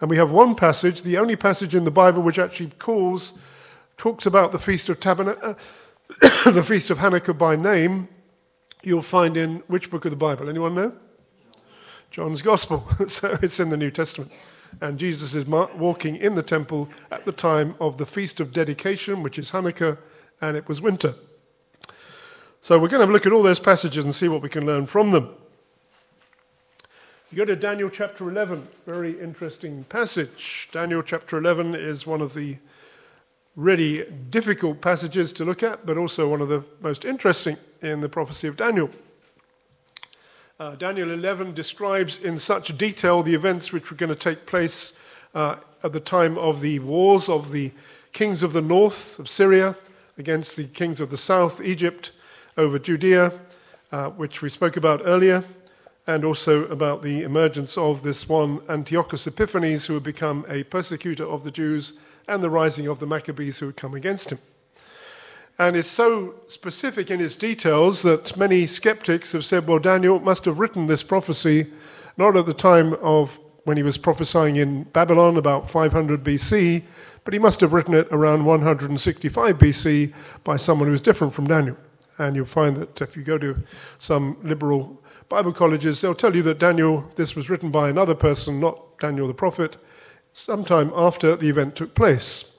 And 0.00 0.10
we 0.10 0.16
have 0.16 0.30
one 0.30 0.54
passage, 0.54 1.02
the 1.02 1.16
only 1.16 1.36
passage 1.36 1.74
in 1.74 1.84
the 1.84 1.90
Bible 1.90 2.22
which 2.22 2.38
actually 2.38 2.70
calls, 2.78 3.32
talks 3.96 4.26
about 4.26 4.52
the 4.52 4.58
Feast 4.58 4.88
of 4.88 5.00
Tabernacle, 5.00 5.56
the 6.44 6.62
Feast 6.62 6.90
of 6.90 6.98
Hanukkah 6.98 7.36
by 7.36 7.56
name. 7.56 8.08
You'll 8.82 9.02
find 9.02 9.36
in 9.36 9.62
which 9.68 9.90
book 9.90 10.04
of 10.04 10.10
the 10.10 10.16
Bible? 10.16 10.48
Anyone 10.48 10.74
know? 10.74 10.92
John's 12.12 12.42
Gospel. 12.42 12.86
so 13.08 13.38
it's 13.42 13.58
in 13.58 13.70
the 13.70 13.76
New 13.76 13.90
Testament. 13.90 14.32
And 14.80 14.98
Jesus 14.98 15.34
is 15.34 15.46
walking 15.46 16.16
in 16.16 16.34
the 16.34 16.42
temple 16.42 16.88
at 17.10 17.24
the 17.24 17.32
time 17.32 17.74
of 17.80 17.96
the 17.96 18.06
Feast 18.06 18.38
of 18.38 18.52
Dedication, 18.52 19.22
which 19.22 19.38
is 19.38 19.50
Hanukkah, 19.50 19.98
and 20.40 20.56
it 20.56 20.68
was 20.68 20.80
winter. 20.80 21.14
So 22.60 22.78
we're 22.78 22.88
going 22.88 23.06
to 23.06 23.12
look 23.12 23.26
at 23.26 23.32
all 23.32 23.42
those 23.42 23.58
passages 23.58 24.04
and 24.04 24.14
see 24.14 24.28
what 24.28 24.42
we 24.42 24.50
can 24.50 24.66
learn 24.66 24.86
from 24.86 25.10
them. 25.10 25.34
You 27.30 27.38
go 27.38 27.44
to 27.46 27.56
Daniel 27.56 27.88
chapter 27.88 28.28
11, 28.28 28.68
very 28.86 29.18
interesting 29.18 29.84
passage. 29.84 30.68
Daniel 30.70 31.02
chapter 31.02 31.38
11 31.38 31.74
is 31.74 32.06
one 32.06 32.20
of 32.20 32.34
the 32.34 32.58
really 33.56 34.04
difficult 34.28 34.82
passages 34.82 35.32
to 35.32 35.44
look 35.46 35.62
at, 35.62 35.86
but 35.86 35.96
also 35.96 36.28
one 36.28 36.42
of 36.42 36.50
the 36.50 36.62
most 36.82 37.06
interesting 37.06 37.56
in 37.80 38.02
the 38.02 38.08
prophecy 38.08 38.48
of 38.48 38.58
Daniel. 38.58 38.90
Uh, 40.62 40.76
Daniel 40.76 41.10
11 41.10 41.54
describes 41.54 42.20
in 42.20 42.38
such 42.38 42.78
detail 42.78 43.24
the 43.24 43.34
events 43.34 43.72
which 43.72 43.90
were 43.90 43.96
going 43.96 44.08
to 44.08 44.14
take 44.14 44.46
place 44.46 44.92
uh, 45.34 45.56
at 45.82 45.92
the 45.92 45.98
time 45.98 46.38
of 46.38 46.60
the 46.60 46.78
wars 46.78 47.28
of 47.28 47.50
the 47.50 47.72
kings 48.12 48.44
of 48.44 48.52
the 48.52 48.60
north 48.60 49.18
of 49.18 49.28
Syria 49.28 49.74
against 50.18 50.56
the 50.56 50.68
kings 50.68 51.00
of 51.00 51.10
the 51.10 51.16
south, 51.16 51.60
Egypt, 51.60 52.12
over 52.56 52.78
Judea, 52.78 53.32
uh, 53.90 54.10
which 54.10 54.40
we 54.40 54.48
spoke 54.48 54.76
about 54.76 55.02
earlier, 55.04 55.42
and 56.06 56.24
also 56.24 56.64
about 56.66 57.02
the 57.02 57.22
emergence 57.22 57.76
of 57.76 58.04
this 58.04 58.28
one 58.28 58.60
Antiochus 58.68 59.26
Epiphanes, 59.26 59.86
who 59.86 59.94
had 59.94 60.04
become 60.04 60.46
a 60.48 60.62
persecutor 60.62 61.26
of 61.26 61.42
the 61.42 61.50
Jews, 61.50 61.94
and 62.28 62.40
the 62.40 62.50
rising 62.50 62.86
of 62.86 63.00
the 63.00 63.06
Maccabees 63.06 63.58
who 63.58 63.66
had 63.66 63.76
come 63.76 63.94
against 63.94 64.30
him 64.30 64.38
and 65.62 65.76
is 65.76 65.88
so 65.88 66.34
specific 66.48 67.08
in 67.08 67.20
its 67.20 67.36
details 67.36 68.02
that 68.02 68.36
many 68.36 68.66
skeptics 68.66 69.30
have 69.30 69.44
said, 69.44 69.64
well, 69.68 69.78
Daniel 69.78 70.18
must 70.18 70.44
have 70.44 70.58
written 70.58 70.88
this 70.88 71.04
prophecy 71.04 71.68
not 72.16 72.36
at 72.36 72.46
the 72.46 72.52
time 72.52 72.94
of 72.94 73.38
when 73.62 73.76
he 73.76 73.82
was 73.84 73.96
prophesying 73.96 74.56
in 74.56 74.82
Babylon 74.82 75.36
about 75.36 75.70
500 75.70 76.24
BC, 76.24 76.82
but 77.22 77.32
he 77.32 77.38
must 77.38 77.60
have 77.60 77.72
written 77.72 77.94
it 77.94 78.08
around 78.10 78.44
165 78.44 79.56
BC 79.56 80.12
by 80.42 80.56
someone 80.56 80.88
who 80.88 80.92
was 80.92 81.00
different 81.00 81.32
from 81.32 81.46
Daniel. 81.46 81.76
And 82.18 82.34
you'll 82.34 82.44
find 82.44 82.76
that 82.78 83.00
if 83.00 83.16
you 83.16 83.22
go 83.22 83.38
to 83.38 83.62
some 84.00 84.38
liberal 84.42 85.00
Bible 85.28 85.52
colleges, 85.52 86.00
they'll 86.00 86.16
tell 86.16 86.34
you 86.34 86.42
that 86.42 86.58
Daniel, 86.58 87.08
this 87.14 87.36
was 87.36 87.48
written 87.48 87.70
by 87.70 87.88
another 87.88 88.16
person, 88.16 88.58
not 88.58 88.98
Daniel 88.98 89.28
the 89.28 89.32
prophet, 89.32 89.76
sometime 90.32 90.90
after 90.96 91.36
the 91.36 91.48
event 91.48 91.76
took 91.76 91.94
place 91.94 92.51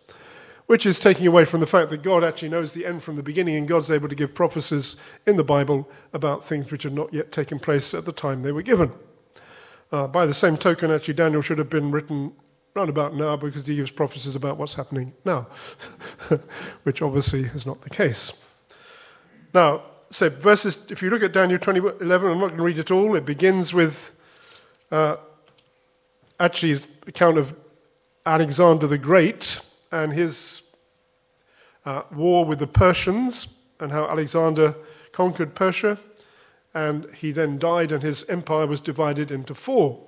which 0.67 0.85
is 0.85 0.97
taking 0.97 1.27
away 1.27 1.45
from 1.45 1.59
the 1.59 1.67
fact 1.67 1.89
that 1.89 2.01
God 2.01 2.23
actually 2.23 2.49
knows 2.49 2.73
the 2.73 2.85
end 2.85 3.03
from 3.03 3.15
the 3.15 3.23
beginning 3.23 3.55
and 3.55 3.67
God's 3.67 3.91
able 3.91 4.09
to 4.09 4.15
give 4.15 4.33
prophecies 4.33 4.95
in 5.25 5.35
the 5.35 5.43
Bible 5.43 5.89
about 6.13 6.45
things 6.45 6.71
which 6.71 6.83
had 6.83 6.93
not 6.93 7.13
yet 7.13 7.31
taken 7.31 7.59
place 7.59 7.93
at 7.93 8.05
the 8.05 8.13
time 8.13 8.41
they 8.41 8.51
were 8.51 8.61
given. 8.61 8.91
Uh, 9.91 10.07
by 10.07 10.25
the 10.25 10.33
same 10.33 10.57
token, 10.57 10.89
actually, 10.89 11.13
Daniel 11.13 11.41
should 11.41 11.59
have 11.59 11.69
been 11.69 11.91
written 11.91 12.33
round 12.75 12.89
about 12.89 13.13
now 13.13 13.35
because 13.35 13.67
he 13.67 13.75
gives 13.75 13.91
prophecies 13.91 14.35
about 14.35 14.57
what's 14.57 14.73
happening 14.73 15.13
now, 15.25 15.47
which 16.83 17.01
obviously 17.01 17.41
is 17.41 17.65
not 17.65 17.81
the 17.81 17.89
case. 17.89 18.33
Now, 19.53 19.83
so 20.09 20.29
verses, 20.29 20.77
if 20.89 21.01
you 21.01 21.09
look 21.09 21.23
at 21.23 21.33
Daniel 21.33 21.59
20, 21.59 21.79
11, 22.01 22.31
I'm 22.31 22.39
not 22.39 22.47
going 22.47 22.57
to 22.57 22.63
read 22.63 22.79
it 22.79 22.89
all. 22.89 23.15
It 23.15 23.25
begins 23.25 23.73
with 23.73 24.11
uh, 24.91 25.17
actually 26.39 26.79
account 27.05 27.37
of 27.37 27.55
Alexander 28.25 28.87
the 28.87 28.97
Great 28.97 29.59
and 29.93 30.11
his 30.11 30.63
uh, 31.85 32.01
war 32.11 32.45
with 32.45 32.57
the 32.57 32.67
Persians 32.67 33.59
and 33.79 33.91
how 33.91 34.09
Alexander 34.09 34.75
conquered 35.11 35.53
Persia. 35.53 35.99
And 36.73 37.05
he 37.13 37.31
then 37.31 37.59
died, 37.59 37.91
and 37.91 38.01
his 38.01 38.27
empire 38.27 38.65
was 38.65 38.81
divided 38.81 39.29
into 39.29 39.53
four. 39.53 40.03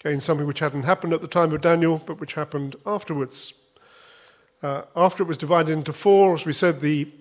Again, 0.00 0.22
something 0.22 0.46
which 0.46 0.60
hadn't 0.60 0.84
happened 0.84 1.12
at 1.12 1.20
the 1.20 1.28
time 1.28 1.52
of 1.52 1.60
Daniel, 1.60 2.02
but 2.06 2.18
which 2.18 2.32
happened 2.32 2.76
afterwards. 2.86 3.52
Uh, 4.62 4.82
after 4.96 5.22
it 5.22 5.26
was 5.26 5.36
divided 5.36 5.72
into 5.72 5.92
four, 5.92 6.32
as 6.32 6.46
we 6.46 6.54
said, 6.54 6.80
the 6.80 7.12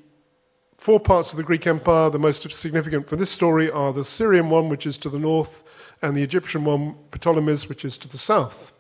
four 0.78 1.00
parts 1.00 1.32
of 1.32 1.38
the 1.38 1.44
Greek 1.44 1.68
Empire, 1.68 2.10
the 2.10 2.18
most 2.18 2.50
significant 2.54 3.10
for 3.10 3.18
this 3.18 3.30
story 3.30 3.70
are 3.70 3.92
the 3.92 4.06
Syrian 4.06 4.50
one, 4.50 4.70
which 4.70 4.86
is 4.86 4.98
to 5.00 5.10
the 5.10 5.20
north, 5.20 5.64
and 6.02 6.16
the 6.16 6.24
Egyptian 6.24 6.64
one, 6.64 6.96
Ptolemy's, 7.12 7.68
which 7.68 7.84
is 7.84 7.98
to 7.98 8.08
the 8.08 8.18
south. 8.18 8.72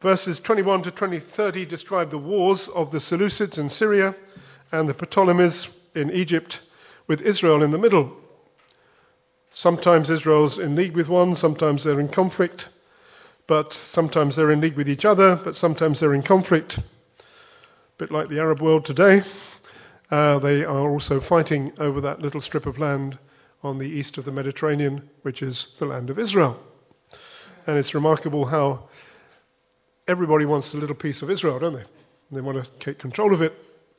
Verses 0.00 0.38
21 0.38 0.82
to 0.82 0.90
20, 0.92 1.18
30 1.18 1.64
describe 1.64 2.10
the 2.10 2.18
wars 2.18 2.68
of 2.68 2.92
the 2.92 2.98
Seleucids 2.98 3.58
in 3.58 3.68
Syria 3.68 4.14
and 4.70 4.88
the 4.88 4.94
Ptolemies 4.94 5.76
in 5.92 6.08
Egypt, 6.12 6.60
with 7.08 7.20
Israel 7.22 7.64
in 7.64 7.72
the 7.72 7.78
middle. 7.78 8.16
Sometimes 9.50 10.08
Israel's 10.08 10.56
in 10.56 10.76
league 10.76 10.94
with 10.94 11.08
one, 11.08 11.34
sometimes 11.34 11.82
they're 11.82 11.98
in 11.98 12.10
conflict, 12.10 12.68
but 13.48 13.72
sometimes 13.72 14.36
they're 14.36 14.52
in 14.52 14.60
league 14.60 14.76
with 14.76 14.88
each 14.88 15.04
other, 15.04 15.34
but 15.34 15.56
sometimes 15.56 15.98
they're 15.98 16.14
in 16.14 16.22
conflict. 16.22 16.78
A 16.78 16.82
bit 17.96 18.12
like 18.12 18.28
the 18.28 18.38
Arab 18.38 18.60
world 18.60 18.84
today, 18.84 19.22
uh, 20.12 20.38
they 20.38 20.64
are 20.64 20.88
also 20.88 21.18
fighting 21.18 21.72
over 21.78 22.00
that 22.00 22.20
little 22.20 22.40
strip 22.40 22.66
of 22.66 22.78
land 22.78 23.18
on 23.64 23.78
the 23.78 23.88
east 23.88 24.16
of 24.16 24.24
the 24.24 24.30
Mediterranean, 24.30 25.10
which 25.22 25.42
is 25.42 25.74
the 25.78 25.86
land 25.86 26.08
of 26.08 26.20
Israel. 26.20 26.60
And 27.66 27.76
it's 27.76 27.94
remarkable 27.94 28.46
how 28.46 28.87
everybody 30.08 30.46
wants 30.46 30.72
a 30.72 30.78
little 30.78 30.96
piece 30.96 31.20
of 31.20 31.30
Israel, 31.30 31.58
don't 31.58 31.74
they? 31.74 31.84
They 32.32 32.40
want 32.40 32.64
to 32.64 32.70
take 32.80 32.98
control 32.98 33.34
of 33.34 33.42
it, 33.42 33.54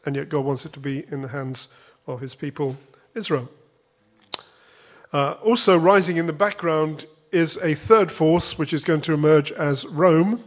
and 0.05 0.15
yet 0.15 0.27
God 0.27 0.43
wants 0.43 0.65
it 0.65 0.73
to 0.73 0.79
be 0.79 1.05
in 1.11 1.21
the 1.21 1.27
hands 1.29 1.69
of 2.07 2.19
his 2.19 2.35
people, 2.35 2.77
Israel. 3.13 3.49
Uh, 5.13 5.33
also, 5.43 5.77
rising 5.77 6.17
in 6.17 6.27
the 6.27 6.33
background 6.33 7.05
is 7.31 7.57
a 7.57 7.75
third 7.75 8.11
force 8.11 8.57
which 8.57 8.73
is 8.73 8.83
going 8.83 9.01
to 9.01 9.13
emerge 9.13 9.51
as 9.51 9.85
Rome. 9.85 10.43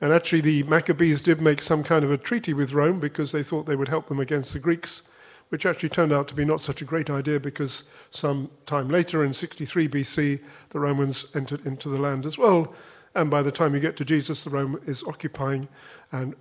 And 0.00 0.12
actually, 0.12 0.40
the 0.40 0.62
Maccabees 0.64 1.20
did 1.20 1.40
make 1.40 1.62
some 1.62 1.82
kind 1.82 2.04
of 2.04 2.10
a 2.10 2.18
treaty 2.18 2.52
with 2.52 2.72
Rome 2.72 2.98
because 3.00 3.32
they 3.32 3.42
thought 3.42 3.66
they 3.66 3.76
would 3.76 3.88
help 3.88 4.08
them 4.08 4.20
against 4.20 4.52
the 4.52 4.58
Greeks, 4.58 5.02
which 5.50 5.64
actually 5.64 5.88
turned 5.90 6.12
out 6.12 6.28
to 6.28 6.34
be 6.34 6.44
not 6.44 6.60
such 6.60 6.82
a 6.82 6.86
great 6.86 7.08
idea 7.08 7.40
because 7.40 7.84
some 8.10 8.50
time 8.66 8.88
later, 8.88 9.24
in 9.24 9.32
63 9.32 9.88
BC, 9.88 10.40
the 10.70 10.80
Romans 10.80 11.26
entered 11.34 11.64
into 11.66 11.88
the 11.88 12.00
land 12.00 12.26
as 12.26 12.36
well 12.36 12.74
and 13.16 13.30
by 13.30 13.42
the 13.42 13.50
time 13.50 13.74
you 13.74 13.80
get 13.80 13.96
to 13.96 14.04
Jesus, 14.04 14.44
the 14.44 14.50
Rome 14.50 14.78
is 14.86 15.02
occupying 15.04 15.68
and 16.12 16.34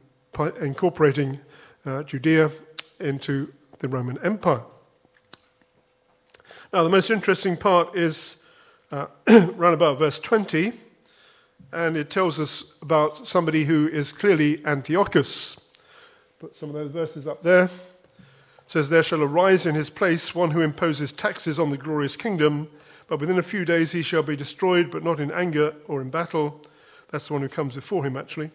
incorporating 0.60 1.40
uh, 1.86 2.04
Judea 2.04 2.52
into 3.00 3.54
the 3.80 3.88
Roman 3.88 4.20
Empire. 4.22 4.62
Now, 6.74 6.84
the 6.84 6.90
most 6.90 7.10
interesting 7.10 7.56
part 7.56 7.96
is 7.96 8.44
uh, 8.92 9.08
around 9.28 9.74
about 9.74 9.98
verse 9.98 10.20
20, 10.20 10.74
and 11.72 11.96
it 11.96 12.10
tells 12.10 12.42
us 12.42 12.74
about 12.82 13.26
somebody 13.26 13.64
who 13.64 13.88
is 13.88 14.12
clearly 14.12 14.62
Antiochus. 14.66 15.58
Put 16.40 16.54
some 16.54 16.70
of 16.70 16.76
those 16.76 16.92
verses 16.92 17.26
up 17.26 17.42
there. 17.42 17.66
It 17.66 17.72
says, 18.68 18.90
There 18.90 19.04
shall 19.04 19.24
arise 19.24 19.66
in 19.66 19.76
his 19.76 19.90
place 19.90 20.36
one 20.36 20.52
who 20.52 20.60
imposes 20.60 21.14
taxes 21.14 21.58
on 21.58 21.70
the 21.70 21.78
glorious 21.78 22.18
kingdom 22.18 22.68
but 23.08 23.20
within 23.20 23.38
a 23.38 23.44
few 23.44 23.66
days 23.66 23.92
he 23.92 24.02
shall 24.02 24.24
be 24.24 24.36
destroyed, 24.36 24.92
but 24.92 25.04
not 25.04 25.20
in 25.20 25.32
anger 25.32 25.76
or 25.88 26.02
in 26.02 26.10
battle. 26.10 26.62
That's 27.12 27.28
the 27.28 27.34
one 27.34 27.42
who 27.42 27.50
comes 27.50 27.76
before 27.76 28.06
him, 28.06 28.18
actually. 28.18 28.52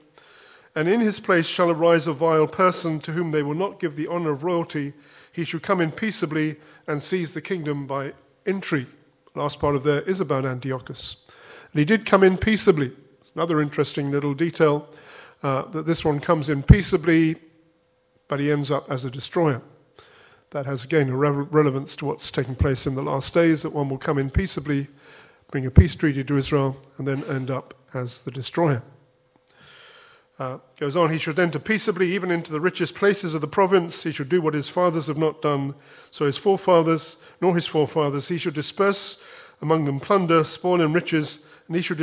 And 0.75 0.89
in 0.89 1.01
his 1.01 1.21
place 1.21 1.47
shall 1.47 1.71
arise 1.71 2.07
a 2.07 2.13
vile 2.13 2.47
person 2.47 3.01
to 3.01 3.13
whom 3.13 3.31
they 3.31 3.43
will 3.43 3.55
not 3.55 3.81
give 3.81 3.97
the 3.97 4.07
honor 4.07 4.31
of 4.31 4.45
royalty. 4.45 4.93
He 5.33 5.45
shall 5.45 5.61
come 5.61 5.81
in 5.81 5.93
peaceably 5.93 6.57
and 6.87 7.03
seize 7.03 7.35
the 7.35 7.41
kingdom 7.41 7.87
by 7.87 8.13
intrigue. 8.47 8.89
Last 9.35 9.61
part 9.61 9.77
of 9.77 9.85
there 9.85 10.03
is 10.03 10.21
about 10.21 10.45
Antiochus. 10.45 11.17
And 11.73 11.79
he 11.79 11.85
did 11.85 12.07
come 12.07 12.23
in 12.23 12.37
peaceably. 12.37 12.93
Another 13.35 13.61
interesting 13.61 14.11
little 14.11 14.35
detail 14.35 14.89
uh, 15.43 15.63
that 15.71 15.87
this 15.87 16.05
one 16.05 16.21
comes 16.21 16.49
in 16.49 16.63
peaceably, 16.63 17.37
but 18.27 18.41
he 18.41 18.51
ends 18.51 18.71
up 18.71 18.91
as 18.91 19.05
a 19.05 19.11
destroyer 19.11 19.63
that 20.51 20.67
has 20.67 20.85
again 20.85 21.09
a 21.09 21.17
re- 21.17 21.47
relevance 21.51 21.95
to 21.97 22.07
what's 22.07 22.31
taking 22.31 22.57
place 22.57 22.87
in 22.87 22.95
the 22.95 23.03
last 23.03 23.33
days 23.33 23.63
that 23.63 23.73
one 23.73 23.89
will 23.89 23.99
come 23.99 24.19
in 24.19 24.31
peaceably, 24.31 24.89
bring 25.51 25.67
a 25.67 25.71
peace 25.71 25.95
treaty 25.95 26.25
to 26.25 26.37
Israel, 26.37 26.77
and 26.99 27.07
then 27.07 27.25
end 27.25 27.51
up 27.51 27.75
as 27.95 28.23
the 28.23 28.31
destroyer. 28.31 28.83
Uh, 30.39 30.59
goes 30.79 30.97
on, 30.97 31.11
he 31.11 31.19
should 31.19 31.39
enter 31.39 31.59
peaceably 31.59 32.15
even 32.15 32.31
into 32.31 32.51
the 32.51 32.61
richest 32.61 32.95
places 32.95 33.35
of 33.35 33.43
the 33.43 33.47
province. 33.47 34.05
He 34.05 34.11
should 34.11 34.31
do 34.31 34.41
what 34.41 34.55
his 34.55 34.69
fathers 34.69 35.07
have 35.09 35.19
not 35.19 35.43
done. 35.43 35.75
So 36.11 36.25
his 36.25 36.39
forefathers, 36.39 37.19
nor 37.43 37.55
his 37.55 37.67
forefathers, 37.67 38.29
he 38.29 38.39
should 38.39 38.55
disperse 38.55 39.23
among 39.61 39.85
them 39.85 40.01
plunder, 40.01 40.43
spoil, 40.43 40.81
and 40.81 40.95
riches, 40.95 41.45
and 41.67 41.77
he 41.77 41.83
should 41.83 41.99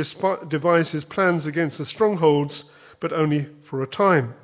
devise 0.48 0.92
his 0.92 1.04
plans 1.04 1.46
against 1.46 1.78
the 1.78 1.84
strongholds, 1.84 2.66
but 3.00 3.12
only 3.12 3.48
for 3.64 3.82
a 3.82 3.88
time. 3.88 4.34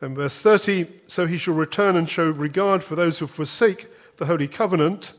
And 0.00 0.16
verse 0.16 0.40
30 0.42 0.86
So 1.06 1.26
he 1.26 1.36
shall 1.36 1.54
return 1.54 1.96
and 1.96 2.08
show 2.08 2.30
regard 2.30 2.82
for 2.82 2.96
those 2.96 3.18
who 3.18 3.26
forsake 3.26 3.88
the 4.16 4.26
holy 4.26 4.48
covenant, 4.48 5.12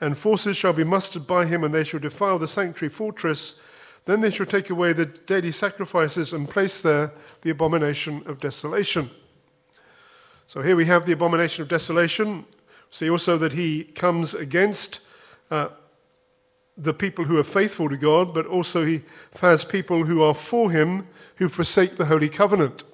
and 0.00 0.16
forces 0.16 0.56
shall 0.56 0.72
be 0.72 0.84
mustered 0.84 1.26
by 1.26 1.46
him, 1.46 1.64
and 1.64 1.74
they 1.74 1.84
shall 1.84 2.00
defile 2.00 2.38
the 2.38 2.48
sanctuary 2.48 2.92
fortress. 2.92 3.60
Then 4.04 4.20
they 4.20 4.30
shall 4.30 4.46
take 4.46 4.70
away 4.70 4.92
the 4.92 5.06
daily 5.06 5.52
sacrifices 5.52 6.32
and 6.32 6.48
place 6.48 6.82
there 6.82 7.12
the 7.42 7.50
abomination 7.50 8.22
of 8.26 8.38
desolation. 8.38 9.10
So 10.46 10.62
here 10.62 10.76
we 10.76 10.86
have 10.86 11.04
the 11.04 11.12
abomination 11.12 11.62
of 11.62 11.68
desolation. 11.68 12.46
See 12.90 13.10
also 13.10 13.36
that 13.36 13.52
he 13.52 13.84
comes 13.84 14.34
against 14.34 15.00
uh, 15.50 15.68
the 16.76 16.94
people 16.94 17.24
who 17.26 17.36
are 17.38 17.44
faithful 17.44 17.88
to 17.88 17.96
God, 17.96 18.32
but 18.32 18.46
also 18.46 18.84
he 18.84 19.02
has 19.40 19.64
people 19.64 20.04
who 20.04 20.22
are 20.22 20.32
for 20.32 20.70
him 20.70 21.08
who 21.36 21.48
forsake 21.48 21.96
the 21.96 22.06
holy 22.06 22.28
covenant. 22.28 22.84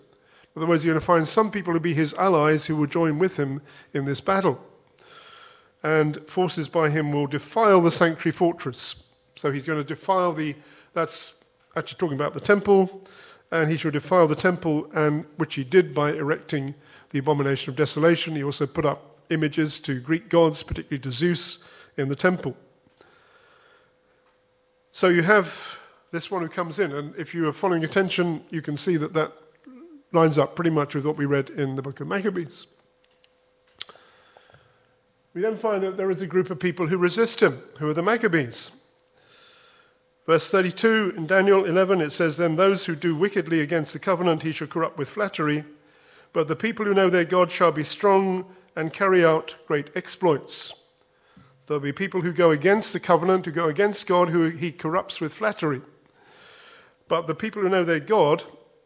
In 0.55 0.63
other 0.63 0.69
words, 0.69 0.85
you're 0.85 0.95
going 0.95 1.01
to 1.01 1.07
find 1.07 1.27
some 1.27 1.51
people 1.51 1.75
to 1.75 1.81
be 1.81 1.95
his 1.95 2.15
allies 2.15 2.67
who 2.67 2.77
will 2.77 2.87
join 2.87 3.19
with 3.19 3.37
him 3.37 3.61
in 3.93 4.05
this 4.05 4.21
battle. 4.21 4.61
And 5.83 6.19
forces 6.29 6.69
by 6.69 6.91
him 6.91 7.13
will 7.13 7.27
defile 7.27 7.81
the 7.81 7.91
sanctuary 7.91 8.33
fortress. 8.33 9.03
So 9.35 9.51
he's 9.51 9.67
going 9.67 9.83
to 9.83 9.85
defile 9.87 10.33
the, 10.33 10.55
that's 10.93 11.43
actually 11.75 11.99
talking 11.99 12.17
about 12.17 12.35
the 12.35 12.41
temple, 12.41 13.05
and 13.51 13.69
he 13.69 13.77
shall 13.77 13.91
defile 13.91 14.29
the 14.29 14.37
temple, 14.37 14.89
and 14.95 15.25
which 15.37 15.57
he 15.57 15.65
did 15.65 15.93
by 15.93 16.13
erecting 16.13 16.75
the 17.11 17.19
abomination 17.19 17.71
of 17.71 17.77
desolation. 17.77 18.37
He 18.37 18.45
also 18.45 18.67
put 18.67 18.85
up 18.85 19.19
images 19.31 19.81
to 19.81 20.01
Greek 20.01 20.29
gods, 20.29 20.63
particularly 20.63 21.01
to 21.01 21.11
Zeus, 21.11 21.65
in 21.97 22.09
the 22.09 22.17
temple. 22.17 22.57
So 24.93 25.09
you 25.09 25.23
have 25.23 25.79
this 26.13 26.31
one 26.31 26.43
who 26.43 26.49
comes 26.49 26.79
in, 26.79 26.93
and 26.93 27.15
if 27.17 27.35
you 27.35 27.49
are 27.49 27.53
following 27.53 27.83
attention, 27.83 28.45
you 28.51 28.63
can 28.63 28.77
see 28.77 28.97
that 28.97 29.13
that 29.15 29.33
lines 30.15 30.39
up 30.39 30.55
pretty 30.55 30.71
much 30.71 30.95
with 30.95 31.05
what 31.05 31.17
we 31.17 31.27
read 31.27 31.51
in 31.51 31.77
the 31.77 31.83
book 31.83 32.01
of 32.01 32.07
Maccabees. 32.07 32.67
We 35.35 35.41
then 35.41 35.59
find 35.59 35.83
that 35.83 35.97
there 35.97 36.11
is 36.11 36.23
a 36.23 36.27
group 36.27 36.49
of 36.49 36.61
people 36.61 36.87
who 36.87 36.97
resist 36.97 37.43
him, 37.43 37.61
who 37.79 37.89
are 37.89 37.95
the 37.95 38.03
Maccabees. 38.03 38.71
Verse 40.27 40.49
32 40.51 41.15
in 41.17 41.27
Daniel 41.27 41.65
11, 41.65 42.01
it 42.01 42.11
says, 42.11 42.37
Then 42.37 42.57
those 42.57 42.87
who 42.87 42.95
do 42.95 43.17
wickedly 43.17 43.61
against 43.61 43.93
the 43.93 43.99
covenant 43.99 44.45
he 44.45 44.53
shall 44.53 44.69
corrupt 44.69 44.97
with 44.97 45.11
flattery, 45.11 45.65
but 46.33 46.49
the 46.49 46.57
people 46.57 46.87
who 46.87 46.95
know 46.95 47.11
their 47.11 47.25
God 47.25 47.51
shall 47.51 47.73
be 47.73 47.85
strong 47.85 48.47
and 48.77 48.93
carry 48.93 49.25
out 49.25 49.57
great 49.67 49.91
exploits. 49.95 50.73
There'll 51.67 51.81
be 51.81 51.93
people 51.93 52.23
who 52.23 52.33
go 52.33 52.51
against 52.51 52.93
the 52.93 53.01
covenant, 53.01 53.47
who 53.47 53.53
go 53.53 53.69
against 53.69 54.07
God, 54.07 54.29
who 54.29 54.49
he 54.49 54.71
corrupts 54.71 55.21
with 55.21 55.35
flattery. 55.35 55.81
But 57.09 57.27
the 57.27 57.35
people 57.35 57.63
who 57.63 57.69
know 57.69 57.85
their 57.85 58.01
God 58.01 58.45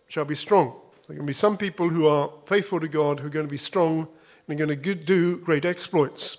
shall 0.08 0.24
be 0.24 0.34
strong. 0.34 0.80
There 1.08 1.14
are 1.14 1.20
going 1.20 1.26
to 1.26 1.30
be 1.30 1.32
some 1.32 1.56
people 1.56 1.88
who 1.88 2.06
are 2.06 2.30
faithful 2.44 2.80
to 2.80 2.86
God, 2.86 3.20
who 3.20 3.28
are 3.28 3.30
going 3.30 3.46
to 3.46 3.50
be 3.50 3.56
strong, 3.56 4.08
and 4.46 4.60
are 4.60 4.66
going 4.66 4.82
to 4.82 4.94
do 4.94 5.38
great 5.38 5.64
exploits. 5.64 6.36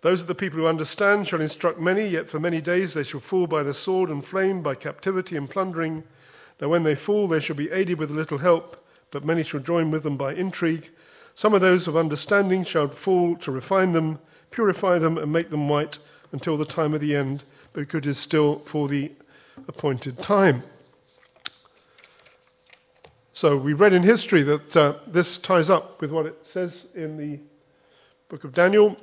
Those 0.00 0.24
are 0.24 0.26
the 0.26 0.34
people 0.34 0.58
who 0.58 0.66
understand 0.66 1.28
shall 1.28 1.40
instruct 1.40 1.78
many, 1.78 2.08
yet 2.08 2.28
for 2.28 2.40
many 2.40 2.60
days 2.60 2.94
they 2.94 3.04
shall 3.04 3.20
fall 3.20 3.46
by 3.46 3.62
the 3.62 3.72
sword 3.72 4.10
and 4.10 4.24
flame, 4.24 4.62
by 4.62 4.74
captivity 4.74 5.36
and 5.36 5.48
plundering. 5.48 6.02
Now 6.60 6.70
when 6.70 6.82
they 6.82 6.96
fall, 6.96 7.28
they 7.28 7.38
shall 7.38 7.54
be 7.54 7.70
aided 7.70 8.00
with 8.00 8.10
a 8.10 8.14
little 8.14 8.38
help, 8.38 8.84
but 9.12 9.24
many 9.24 9.44
shall 9.44 9.60
join 9.60 9.92
with 9.92 10.02
them 10.02 10.16
by 10.16 10.34
intrigue. 10.34 10.90
Some 11.36 11.54
of 11.54 11.60
those 11.60 11.86
of 11.86 11.96
understanding 11.96 12.64
shall 12.64 12.88
fall 12.88 13.36
to 13.36 13.52
refine 13.52 13.92
them, 13.92 14.18
purify 14.50 14.98
them, 14.98 15.16
and 15.16 15.32
make 15.32 15.50
them 15.50 15.68
white 15.68 16.00
until 16.32 16.56
the 16.56 16.64
time 16.64 16.94
of 16.94 17.00
the 17.00 17.14
end, 17.14 17.44
because 17.74 17.98
it 17.98 18.06
is 18.06 18.18
still 18.18 18.58
for 18.58 18.88
the 18.88 19.12
appointed 19.68 20.20
time. 20.20 20.64
So 23.40 23.56
we 23.56 23.72
read 23.72 23.94
in 23.94 24.02
history 24.02 24.42
that 24.42 24.76
uh, 24.76 24.96
this 25.06 25.38
ties 25.38 25.70
up 25.70 26.02
with 26.02 26.10
what 26.12 26.26
it 26.26 26.44
says 26.44 26.88
in 26.94 27.16
the 27.16 27.40
book 28.28 28.44
of 28.44 28.52
Daniel. 28.52 28.98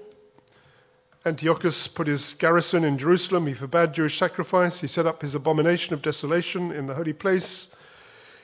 Antiochus 1.26 1.88
put 1.88 2.06
his 2.06 2.36
garrison 2.36 2.84
in 2.84 3.00
Jerusalem. 3.00 3.47
He 3.47 3.56
forbade 3.56 3.93
Jewish 3.93 4.15
sacrifice. 4.15 4.80
He 4.80 4.86
set 4.86 5.08
up 5.08 5.23
his 5.23 5.34
abomination 5.34 5.95
of 5.95 6.04
desolation 6.04 6.71
in 6.71 6.86
the 6.86 6.93
holy 6.93 7.13
place. 7.13 7.73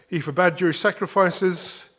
He 0.10 0.20
forbade 0.20 0.58
Jewish 0.58 0.80
sacrifices. 0.80 1.92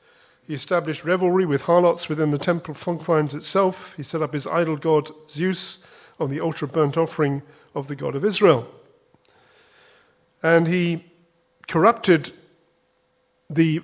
He 0.45 0.55
established 0.55 1.05
revelry 1.05 1.47
with 1.47 1.63
harlots 1.63 2.09
within 2.09 2.33
the 2.33 2.37
temple 2.37 2.75
confines 2.75 3.33
itself. 3.33 3.95
He 3.97 4.03
set 4.03 4.23
up 4.23 4.33
his 4.33 4.49
idol 4.49 4.77
god 4.77 5.13
Zeus 5.31 5.79
on 6.19 6.31
the 6.31 6.41
altar 6.41 6.65
of 6.65 6.73
burnt 6.73 6.97
offering 6.97 7.43
of 7.77 7.87
the 7.87 7.95
God 7.95 8.17
of 8.17 8.25
Israel. 8.25 8.67
And 10.43 10.67
he 10.67 11.13
corrupted 11.69 12.33
the 13.49 13.81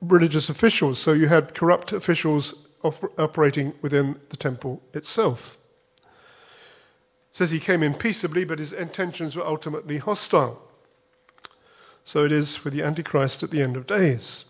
religious 0.00 0.48
officials. 0.48 0.98
So 0.98 1.12
you 1.12 1.28
had 1.28 1.54
corrupt 1.54 1.92
officials 1.92 2.54
op- 2.82 3.18
operating 3.18 3.72
within 3.80 4.20
the 4.30 4.36
temple 4.36 4.82
itself. 4.92 5.56
It 6.04 7.36
says 7.36 7.50
he 7.50 7.60
came 7.60 7.82
in 7.82 7.94
peaceably, 7.94 8.44
but 8.44 8.58
his 8.58 8.72
intentions 8.72 9.36
were 9.36 9.46
ultimately 9.46 9.98
hostile. 9.98 10.60
So 12.04 12.24
it 12.24 12.32
is 12.32 12.64
with 12.64 12.74
the 12.74 12.82
Antichrist 12.82 13.42
at 13.42 13.50
the 13.50 13.62
end 13.62 13.76
of 13.76 13.86
days. 13.86 14.46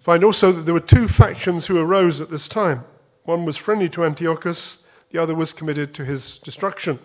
Find 0.00 0.24
also 0.24 0.52
that 0.52 0.62
there 0.62 0.74
were 0.74 0.80
two 0.80 1.08
factions 1.08 1.66
who 1.66 1.78
arose 1.78 2.20
at 2.20 2.30
this 2.30 2.48
time. 2.48 2.84
One 3.24 3.44
was 3.44 3.56
friendly 3.56 3.88
to 3.90 4.04
Antiochus, 4.04 4.84
the 5.10 5.18
other 5.18 5.34
was 5.34 5.52
committed 5.52 5.94
to 5.94 6.04
his 6.04 6.36
destruction. 6.38 6.98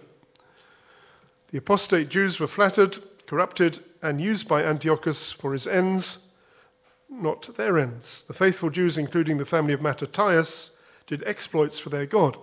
The 1.52 1.58
apostate 1.58 2.10
Jews 2.10 2.40
were 2.40 2.48
flattered, 2.48 3.00
corrupted, 3.28 3.80
and 4.02 4.20
used 4.20 4.48
by 4.48 4.64
Antiochus 4.64 5.32
for 5.32 5.54
his 5.54 5.68
ends, 5.68 6.28
not 7.10 7.56
their 7.56 7.78
ends. 7.78 8.24
The 8.24 8.34
faithful 8.34 8.70
Jews, 8.70 8.98
including 8.98 9.38
the 9.38 9.46
family 9.46 9.74
of 9.74 9.82
Mattathias, 9.82 10.78
did 11.08 11.24
exploits 11.26 11.78
for 11.78 11.90
their 11.90 12.06
God. 12.06 12.38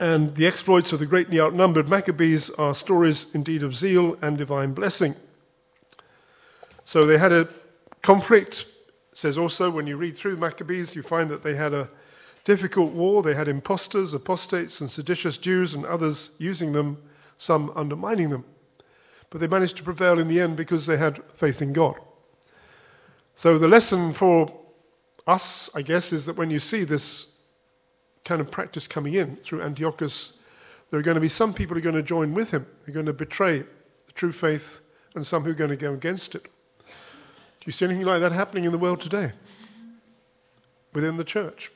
And 0.00 0.34
the 0.36 0.46
exploits 0.46 0.92
of 0.92 0.98
the 0.98 1.06
greatly 1.06 1.40
outnumbered 1.40 1.88
Maccabees 1.88 2.50
are 2.50 2.74
stories 2.74 3.26
indeed 3.34 3.62
of 3.62 3.74
zeal 3.74 4.16
and 4.22 4.38
divine 4.38 4.72
blessing. 4.72 5.16
So 6.84 7.04
they 7.04 7.18
had 7.18 7.32
a 7.32 7.48
conflict. 8.02 8.66
Says 9.12 9.36
also, 9.36 9.70
when 9.70 9.88
you 9.88 9.96
read 9.96 10.16
through 10.16 10.36
Maccabees, 10.36 10.94
you 10.94 11.02
find 11.02 11.28
that 11.30 11.42
they 11.42 11.56
had 11.56 11.74
a 11.74 11.90
difficult 12.44 12.92
war. 12.92 13.22
They 13.22 13.34
had 13.34 13.48
impostors, 13.48 14.14
apostates, 14.14 14.80
and 14.80 14.88
seditious 14.88 15.36
Jews, 15.36 15.74
and 15.74 15.84
others 15.84 16.30
using 16.38 16.72
them, 16.72 16.98
some 17.36 17.72
undermining 17.74 18.30
them. 18.30 18.44
But 19.30 19.40
they 19.40 19.46
managed 19.46 19.76
to 19.78 19.82
prevail 19.82 20.18
in 20.18 20.28
the 20.28 20.40
end 20.40 20.56
because 20.56 20.86
they 20.86 20.96
had 20.96 21.22
faith 21.34 21.60
in 21.60 21.72
God. 21.72 21.96
So 23.34 23.58
the 23.58 23.68
lesson 23.68 24.12
for 24.12 24.52
us, 25.26 25.70
I 25.74 25.82
guess, 25.82 26.12
is 26.12 26.26
that 26.26 26.36
when 26.36 26.50
you 26.50 26.58
see 26.58 26.84
this 26.84 27.32
kind 28.24 28.40
of 28.40 28.50
practice 28.50 28.88
coming 28.88 29.14
in 29.14 29.36
through 29.36 29.62
Antiochus, 29.62 30.38
there 30.90 30.98
are 30.98 31.02
going 31.02 31.16
to 31.16 31.20
be 31.20 31.28
some 31.28 31.52
people 31.52 31.74
who 31.74 31.78
are 31.78 31.82
going 31.82 31.94
to 31.94 32.02
join 32.02 32.34
with 32.34 32.50
him, 32.50 32.66
who 32.84 32.92
are 32.92 32.94
going 32.94 33.06
to 33.06 33.12
betray 33.12 33.58
the 33.60 34.12
true 34.14 34.32
faith, 34.32 34.80
and 35.14 35.26
some 35.26 35.44
who 35.44 35.50
are 35.50 35.54
going 35.54 35.70
to 35.70 35.76
go 35.76 35.92
against 35.92 36.34
it. 36.34 36.44
Do 36.44 37.64
you 37.66 37.72
see 37.72 37.84
anything 37.84 38.06
like 38.06 38.20
that 38.20 38.32
happening 38.32 38.64
in 38.64 38.72
the 38.72 38.78
world 38.78 39.00
today? 39.00 39.32
Within 40.94 41.16
the 41.16 41.24
church, 41.24 41.70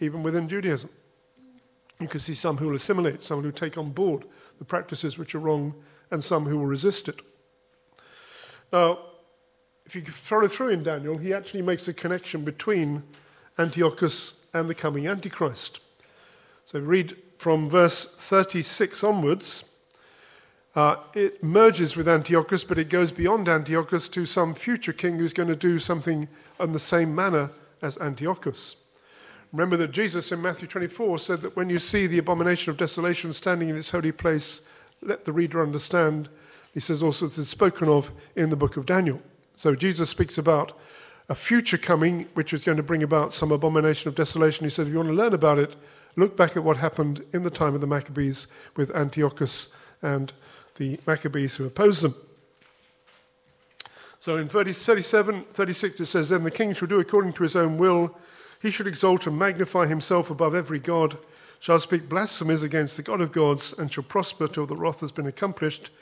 even 0.00 0.22
within 0.22 0.48
Judaism. 0.48 0.90
You 2.00 2.08
can 2.08 2.20
see 2.20 2.34
some 2.34 2.56
who 2.56 2.66
will 2.68 2.74
assimilate, 2.74 3.22
some 3.22 3.42
who 3.42 3.52
take 3.52 3.78
on 3.78 3.90
board 3.90 4.24
the 4.58 4.64
practices 4.64 5.18
which 5.18 5.34
are 5.34 5.38
wrong, 5.38 5.74
and 6.12 6.22
some 6.22 6.46
who 6.46 6.58
will 6.58 6.66
resist 6.66 7.08
it. 7.08 7.20
Now, 8.72 9.00
if 9.84 9.96
you 9.96 10.02
follow 10.02 10.46
through 10.46 10.68
in 10.68 10.84
Daniel, 10.84 11.18
he 11.18 11.34
actually 11.34 11.62
makes 11.62 11.88
a 11.88 11.92
connection 11.92 12.44
between 12.44 13.02
Antiochus 13.58 14.34
and 14.54 14.68
the 14.68 14.74
coming 14.74 15.08
Antichrist. 15.08 15.80
So 16.64 16.78
read 16.78 17.16
from 17.38 17.68
verse 17.68 18.04
36 18.04 19.02
onwards. 19.02 19.64
Uh, 20.74 20.96
it 21.14 21.42
merges 21.42 21.96
with 21.96 22.08
Antiochus, 22.08 22.64
but 22.64 22.78
it 22.78 22.88
goes 22.88 23.10
beyond 23.10 23.48
Antiochus 23.48 24.08
to 24.10 24.24
some 24.24 24.54
future 24.54 24.92
king 24.92 25.18
who's 25.18 25.34
going 25.34 25.48
to 25.48 25.56
do 25.56 25.78
something 25.78 26.28
in 26.60 26.72
the 26.72 26.78
same 26.78 27.14
manner 27.14 27.50
as 27.82 27.98
Antiochus. 27.98 28.76
Remember 29.52 29.76
that 29.76 29.90
Jesus 29.90 30.32
in 30.32 30.40
Matthew 30.40 30.66
24 30.68 31.18
said 31.18 31.42
that 31.42 31.56
when 31.56 31.68
you 31.68 31.78
see 31.78 32.06
the 32.06 32.18
abomination 32.18 32.70
of 32.70 32.78
desolation 32.78 33.34
standing 33.34 33.68
in 33.68 33.76
its 33.76 33.90
holy 33.90 34.12
place, 34.12 34.62
let 35.02 35.24
the 35.24 35.32
reader 35.32 35.62
understand. 35.62 36.28
He 36.72 36.80
says 36.80 37.02
also 37.02 37.26
this 37.26 37.38
is 37.38 37.48
spoken 37.48 37.88
of 37.88 38.10
in 38.36 38.50
the 38.50 38.56
book 38.56 38.76
of 38.76 38.86
Daniel. 38.86 39.20
So 39.56 39.74
Jesus 39.74 40.10
speaks 40.10 40.38
about 40.38 40.78
a 41.28 41.34
future 41.34 41.78
coming 41.78 42.26
which 42.34 42.52
is 42.52 42.64
going 42.64 42.76
to 42.76 42.82
bring 42.82 43.02
about 43.02 43.32
some 43.32 43.52
abomination 43.52 44.08
of 44.08 44.14
desolation. 44.14 44.64
He 44.64 44.70
said, 44.70 44.86
if 44.86 44.92
you 44.92 44.98
want 44.98 45.08
to 45.08 45.14
learn 45.14 45.34
about 45.34 45.58
it, 45.58 45.76
look 46.16 46.36
back 46.36 46.56
at 46.56 46.64
what 46.64 46.76
happened 46.76 47.24
in 47.32 47.42
the 47.42 47.50
time 47.50 47.74
of 47.74 47.80
the 47.80 47.86
Maccabees 47.86 48.48
with 48.76 48.90
Antiochus 48.94 49.68
and 50.02 50.32
the 50.76 50.98
Maccabees 51.06 51.56
who 51.56 51.66
opposed 51.66 52.02
them. 52.02 52.14
So 54.20 54.36
in 54.36 54.48
30, 54.48 54.72
37, 54.72 55.44
36, 55.50 56.00
it 56.00 56.06
says, 56.06 56.28
Then 56.28 56.44
the 56.44 56.50
king 56.50 56.74
shall 56.74 56.88
do 56.88 57.00
according 57.00 57.32
to 57.34 57.42
his 57.42 57.56
own 57.56 57.76
will. 57.76 58.16
He 58.60 58.70
should 58.70 58.86
exalt 58.86 59.26
and 59.26 59.36
magnify 59.36 59.86
himself 59.86 60.30
above 60.30 60.54
every 60.54 60.78
god, 60.78 61.18
shall 61.62 61.78
speak 61.78 62.08
blasphemies 62.08 62.64
against 62.64 62.96
the 62.96 63.04
God 63.04 63.20
of 63.20 63.30
gods, 63.30 63.72
and 63.72 63.92
shall 63.92 64.02
prosper 64.02 64.48
till 64.48 64.66
the 64.66 64.74
wrath 64.74 64.98
has 64.98 65.12
been 65.12 65.28
accomplished. 65.28 65.92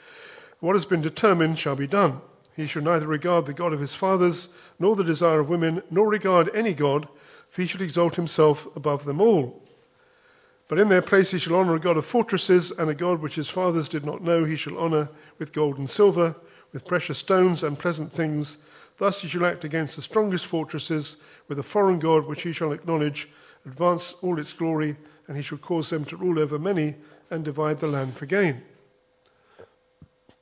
What 0.59 0.73
has 0.73 0.85
been 0.85 1.03
determined 1.03 1.59
shall 1.59 1.75
be 1.75 1.85
done. 1.85 2.21
He 2.55 2.65
shall 2.65 2.81
neither 2.81 3.05
regard 3.05 3.45
the 3.45 3.53
God 3.53 3.71
of 3.71 3.79
his 3.79 3.93
fathers, 3.93 4.49
nor 4.79 4.95
the 4.95 5.03
desire 5.03 5.39
of 5.39 5.49
women, 5.49 5.83
nor 5.91 6.09
regard 6.09 6.49
any 6.55 6.73
God, 6.73 7.07
for 7.51 7.61
he 7.61 7.67
shall 7.67 7.83
exalt 7.83 8.15
himself 8.15 8.75
above 8.75 9.05
them 9.05 9.21
all. 9.21 9.61
But 10.67 10.79
in 10.79 10.89
their 10.89 11.03
place 11.03 11.29
he 11.29 11.37
shall 11.37 11.57
honor 11.57 11.75
a 11.75 11.79
God 11.79 11.95
of 11.95 12.07
fortresses, 12.07 12.71
and 12.71 12.89
a 12.89 12.95
God 12.95 13.21
which 13.21 13.35
his 13.35 13.47
fathers 13.47 13.87
did 13.87 14.03
not 14.03 14.23
know 14.23 14.45
he 14.45 14.55
shall 14.55 14.79
honor 14.79 15.09
with 15.37 15.53
gold 15.53 15.77
and 15.77 15.87
silver, 15.87 16.35
with 16.73 16.87
precious 16.87 17.19
stones 17.19 17.61
and 17.61 17.77
pleasant 17.77 18.11
things. 18.11 18.65
Thus 18.97 19.21
he 19.21 19.27
shall 19.27 19.45
act 19.45 19.63
against 19.63 19.95
the 19.95 20.01
strongest 20.01 20.47
fortresses, 20.47 21.17
with 21.47 21.59
a 21.59 21.63
foreign 21.63 21.99
God 21.99 22.25
which 22.25 22.41
he 22.41 22.51
shall 22.51 22.71
acknowledge, 22.71 23.29
advance 23.63 24.13
all 24.23 24.39
its 24.39 24.53
glory, 24.53 24.97
and 25.31 25.37
he 25.37 25.41
shall 25.41 25.57
cause 25.57 25.89
them 25.89 26.03
to 26.03 26.17
rule 26.17 26.37
over 26.37 26.59
many 26.59 26.93
and 27.29 27.45
divide 27.45 27.79
the 27.79 27.87
land 27.87 28.17
for 28.17 28.25
gain. 28.25 28.61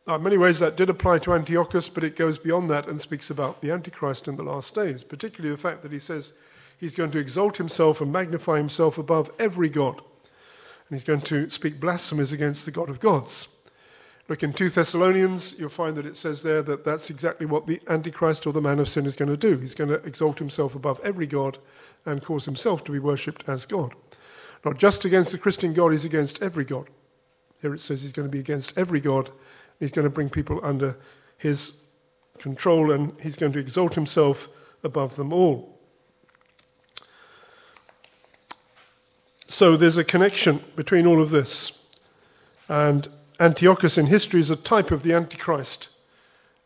Now, 0.08 0.16
in 0.16 0.24
many 0.24 0.36
ways, 0.36 0.58
that 0.58 0.76
did 0.76 0.90
apply 0.90 1.20
to 1.20 1.34
Antiochus, 1.36 1.90
but 1.90 2.04
it 2.04 2.16
goes 2.16 2.40
beyond 2.40 2.72
that 2.72 2.88
and 2.88 3.00
speaks 3.00 3.30
about 3.30 3.62
the 3.62 3.70
Antichrist 3.70 4.28
in 4.28 4.36
the 4.36 4.42
last 4.42 4.74
days, 4.74 5.04
particularly 5.04 5.56
the 5.56 5.62
fact 5.62 5.84
that 5.84 5.92
he 5.92 6.00
says 6.00 6.34
he's 6.80 6.96
going 6.96 7.12
to 7.12 7.20
exalt 7.20 7.58
himself 7.58 8.02
and 8.02 8.12
magnify 8.12 8.58
himself 8.58 8.98
above 8.98 9.30
every 9.38 9.70
God. 9.70 9.98
And 9.98 10.98
he's 10.98 11.04
going 11.04 11.22
to 11.22 11.52
speak 11.52 11.80
blasphemies 11.80 12.34
against 12.34 12.66
the 12.66 12.72
God 12.72 12.90
of 12.90 13.00
gods. 13.00 13.48
Look 14.28 14.42
in 14.42 14.54
2 14.54 14.72
Thessalonians, 14.72 15.56
you'll 15.60 15.70
find 15.70 15.96
that 15.98 16.08
it 16.08 16.16
says 16.16 16.42
there 16.42 16.64
that 16.64 16.84
that's 16.84 17.12
exactly 17.12 17.46
what 17.46 17.68
the 17.68 17.80
Antichrist 17.88 18.48
or 18.48 18.54
the 18.54 18.60
man 18.60 18.80
of 18.80 18.90
sin 18.90 19.06
is 19.06 19.16
going 19.16 19.30
to 19.30 19.38
do. 19.38 19.60
He's 19.60 19.76
going 19.76 19.92
to 19.92 20.04
exalt 20.04 20.40
himself 20.40 20.74
above 20.74 21.00
every 21.04 21.28
God 21.28 21.60
and 22.08 22.24
cause 22.24 22.46
himself 22.46 22.84
to 22.86 22.92
be 22.92 22.98
worshipped 22.98 23.48
as 23.48 23.68
God. 23.68 23.94
Not 24.66 24.78
just 24.78 25.06
against 25.06 25.32
the 25.32 25.38
Christian 25.38 25.74
God, 25.74 25.92
he's 25.92 26.06
against 26.06 26.42
every 26.42 26.66
God. 26.66 26.90
Here 27.62 27.74
it 27.74 27.82
says 27.82 28.02
he's 28.02 28.14
going 28.14 28.28
to 28.28 28.32
be 28.32 28.40
against 28.40 28.78
every 28.78 29.00
God 29.00 29.32
He's 29.80 29.92
going 29.92 30.04
to 30.04 30.10
bring 30.10 30.30
people 30.30 30.60
under 30.62 30.98
his 31.38 31.84
control 32.38 32.92
and 32.92 33.14
he's 33.22 33.38
going 33.38 33.54
to 33.54 33.60
exalt 33.60 33.96
himself 33.96 34.50
above 34.84 35.16
them 35.16 35.34
all. 35.34 35.78
So 39.48 39.76
there's 39.78 39.98
a 39.98 40.04
connection 40.04 40.64
between 40.76 41.08
all 41.08 41.22
of 41.22 41.32
this. 41.32 41.84
And 42.68 43.08
Antiochus 43.40 43.98
in 43.98 44.08
history 44.08 44.42
is 44.42 44.52
a 44.52 44.56
type 44.56 44.92
of 44.92 45.02
the 45.02 45.14
Antichrist. 45.14 45.90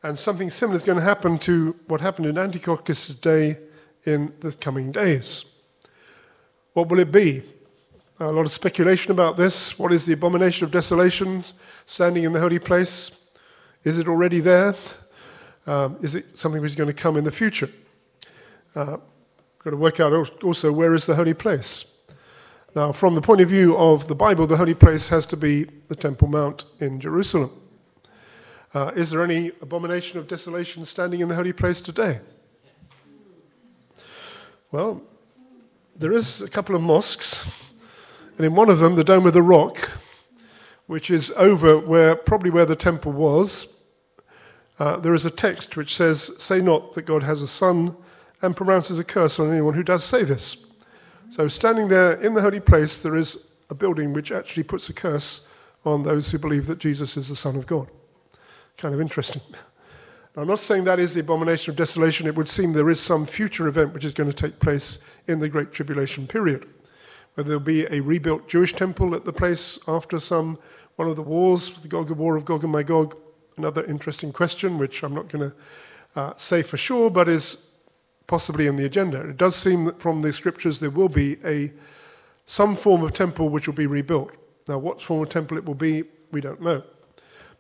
And 0.02 0.20
something 0.20 0.50
similar 0.50 0.76
is 0.76 0.84
going 0.84 0.98
to 0.98 1.04
happen 1.04 1.38
to 1.40 1.76
what 1.88 2.02
happened 2.02 2.28
in 2.28 2.38
Antiochus' 2.38 3.10
day 3.10 3.58
in 4.04 4.34
the 4.42 4.52
coming 4.52 4.92
days. 4.92 5.46
What 6.74 6.90
will 6.90 7.00
it 7.00 7.12
be? 7.12 7.44
A 8.24 8.32
lot 8.32 8.46
of 8.46 8.52
speculation 8.52 9.12
about 9.12 9.36
this. 9.36 9.78
What 9.78 9.92
is 9.92 10.06
the 10.06 10.14
abomination 10.14 10.64
of 10.64 10.72
desolation 10.72 11.44
standing 11.86 12.24
in 12.24 12.32
the 12.32 12.40
holy 12.40 12.58
place? 12.58 13.12
Is 13.84 13.98
it 13.98 14.08
already 14.08 14.40
there? 14.40 14.76
Um, 15.68 15.98
is 16.02 16.16
it 16.16 16.40
something 16.40 16.62
which 16.62 16.72
is 16.72 16.76
going 16.78 16.88
to 16.88 16.94
come 16.94 17.18
in 17.18 17.26
the 17.26 17.34
future? 17.34 17.70
Uh, 18.76 18.96
got 19.60 19.72
to 19.72 19.76
work 19.76 20.00
out 20.00 20.42
also 20.42 20.72
where 20.72 20.94
is 20.94 21.06
the 21.06 21.16
holy 21.16 21.34
place. 21.34 21.84
Now, 22.74 22.94
from 22.94 23.14
the 23.14 23.22
point 23.22 23.42
of 23.42 23.50
view 23.50 23.76
of 23.76 24.08
the 24.08 24.16
Bible, 24.16 24.48
the 24.48 24.56
holy 24.56 24.74
place 24.74 25.10
has 25.10 25.26
to 25.26 25.36
be 25.36 25.66
the 25.90 25.96
Temple 25.96 26.30
Mount 26.30 26.64
in 26.80 27.02
Jerusalem. 27.02 27.52
Uh, 28.74 28.94
is 28.96 29.10
there 29.10 29.22
any 29.22 29.52
abomination 29.62 30.18
of 30.18 30.30
desolation 30.30 30.86
standing 30.86 31.20
in 31.20 31.28
the 31.28 31.36
holy 31.36 31.52
place 31.52 31.82
today? 31.82 32.22
Well, 34.72 35.02
there 35.94 36.14
is 36.14 36.42
a 36.42 36.50
couple 36.50 36.74
of 36.74 36.82
mosques 36.82 37.63
and 38.38 38.46
in 38.46 38.56
one 38.56 38.70
of 38.70 38.80
them, 38.80 38.96
the 38.96 39.04
Dome 39.04 39.28
of 39.28 39.34
the 39.34 39.44
Rock, 39.44 39.92
which 40.88 41.12
is 41.12 41.32
over 41.38 41.78
where 41.78 42.16
probably 42.16 42.50
where 42.50 42.66
the 42.66 42.76
temple 42.76 43.12
was, 43.12 43.68
uh, 44.80 44.98
there 44.98 45.14
is 45.14 45.26
a 45.26 45.32
text 45.32 45.78
which 45.78 45.96
says, 45.96 46.32
Say 46.42 46.60
not 46.60 46.94
that 46.94 47.04
God 47.04 47.24
has 47.24 47.42
a 47.42 47.48
son, 47.48 47.96
and 48.42 48.56
pronounces 48.56 48.98
a 48.98 49.04
curse 49.04 49.40
on 49.40 49.52
anyone 49.52 49.76
who 49.76 49.84
does 49.84 50.04
say 50.04 50.24
this. 50.24 50.66
So, 51.30 51.48
standing 51.48 51.88
there 51.88 52.14
in 52.14 52.34
the 52.34 52.42
holy 52.42 52.60
place, 52.60 53.02
there 53.04 53.16
is 53.16 53.52
a 53.70 53.76
building 53.76 54.14
which 54.14 54.32
actually 54.32 54.64
puts 54.64 54.90
a 54.90 54.94
curse 54.94 55.48
on 55.86 56.04
those 56.04 56.32
who 56.32 56.40
believe 56.40 56.68
that 56.68 56.80
Jesus 56.80 57.16
is 57.16 57.30
the 57.30 57.36
Son 57.36 57.56
of 57.56 57.68
God. 57.68 57.88
Kind 58.78 58.96
of 58.96 59.02
interesting. 59.02 59.42
I'm 60.36 60.48
not 60.48 60.60
saying 60.60 60.86
that 60.86 61.00
is 61.00 61.14
the 61.14 61.20
abomination 61.20 61.70
of 61.70 61.76
desolation. 61.76 62.26
It 62.26 62.36
would 62.36 62.48
seem 62.48 62.74
there 62.74 62.90
is 62.90 63.00
some 63.00 63.28
future 63.28 63.68
event 63.68 63.94
which 63.94 64.04
is 64.04 64.16
going 64.16 64.30
to 64.30 64.36
take 64.36 64.60
place 64.60 64.98
in 65.28 65.40
the 65.40 65.48
Great 65.48 65.72
Tribulation 65.72 66.26
period 66.26 66.68
whether 67.34 67.50
there'll 67.50 67.64
be 67.64 67.86
a 67.86 68.00
rebuilt 68.00 68.48
Jewish 68.48 68.74
temple 68.74 69.16
at 69.16 69.26
the 69.26 69.34
place 69.34 69.80
after 69.88 70.20
some 70.20 70.60
one 70.96 71.08
of 71.08 71.16
the 71.16 71.24
wars, 71.24 71.72
the 71.82 71.88
Gog 71.88 72.12
of 72.12 72.20
War 72.20 72.36
of 72.36 72.46
Gog 72.46 72.64
and 72.64 72.72
Magog. 72.72 73.18
Another 73.58 73.84
interesting 73.86 74.32
question, 74.32 74.78
which 74.78 75.04
I'm 75.04 75.16
not 75.16 75.32
going 75.32 75.52
to 75.52 75.56
uh, 76.16 76.34
say 76.38 76.62
for 76.62 76.78
sure, 76.78 77.10
but 77.10 77.28
is 77.28 77.66
possibly 78.28 78.68
in 78.68 78.76
the 78.76 78.86
agenda. 78.86 79.30
It 79.30 79.38
does 79.38 79.56
seem 79.56 79.86
that 79.86 80.00
from 80.00 80.22
the 80.22 80.32
scriptures 80.32 80.80
there 80.80 80.90
will 80.90 81.10
be 81.10 81.38
a 81.44 81.72
some 82.46 82.76
form 82.76 83.04
of 83.04 83.14
temple 83.14 83.50
which 83.50 83.68
will 83.68 83.74
be 83.74 83.88
rebuilt. 83.88 84.32
Now, 84.68 84.78
what 84.78 85.02
form 85.02 85.24
of 85.24 85.30
temple 85.30 85.58
it 85.58 85.66
will 85.66 85.76
be, 85.76 86.04
we 86.32 86.42
don't 86.42 86.62
know. 86.62 86.84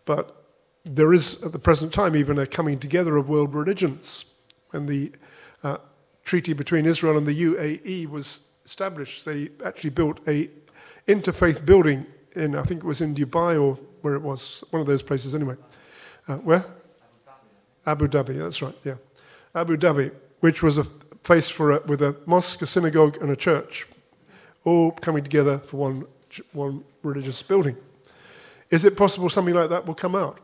But 0.05 0.43
there 0.83 1.13
is, 1.13 1.41
at 1.43 1.53
the 1.53 1.59
present 1.59 1.93
time, 1.93 2.15
even 2.15 2.37
a 2.37 2.45
coming 2.45 2.79
together 2.79 3.15
of 3.15 3.29
world 3.29 3.53
religions. 3.53 4.25
When 4.71 4.85
the 4.85 5.11
uh, 5.63 5.77
treaty 6.25 6.53
between 6.53 6.85
Israel 6.85 7.17
and 7.17 7.25
the 7.25 7.43
UAE 7.43 8.09
was 8.09 8.41
established, 8.65 9.25
they 9.25 9.49
actually 9.65 9.89
built 9.89 10.19
a 10.27 10.49
interfaith 11.07 11.65
building 11.65 12.05
in, 12.35 12.55
I 12.55 12.63
think 12.63 12.83
it 12.83 12.87
was 12.87 13.01
in 13.01 13.13
Dubai 13.13 13.61
or 13.61 13.75
where 14.01 14.15
it 14.15 14.21
was, 14.21 14.63
one 14.71 14.81
of 14.81 14.87
those 14.87 15.01
places 15.01 15.35
anyway. 15.35 15.55
Uh, 16.27 16.37
where? 16.37 16.65
Abu 17.85 18.07
Dhabi, 18.07 18.39
that's 18.39 18.61
right, 18.61 18.75
yeah. 18.83 18.95
Abu 19.53 19.77
Dhabi, 19.77 20.11
which 20.39 20.63
was 20.63 20.77
a 20.77 20.83
place 20.83 21.49
for 21.49 21.71
a, 21.71 21.79
with 21.85 22.01
a 22.01 22.15
mosque, 22.25 22.61
a 22.61 22.65
synagogue, 22.65 23.17
and 23.21 23.29
a 23.29 23.35
church, 23.35 23.87
all 24.63 24.91
coming 24.91 25.23
together 25.23 25.59
for 25.59 25.77
one, 25.77 26.05
one 26.53 26.83
religious 27.01 27.41
building. 27.41 27.75
Is 28.69 28.85
it 28.85 28.97
possible 28.97 29.29
something 29.29 29.53
like 29.53 29.69
that 29.69 29.85
will 29.85 29.93
come 29.93 30.15
out? 30.15 30.39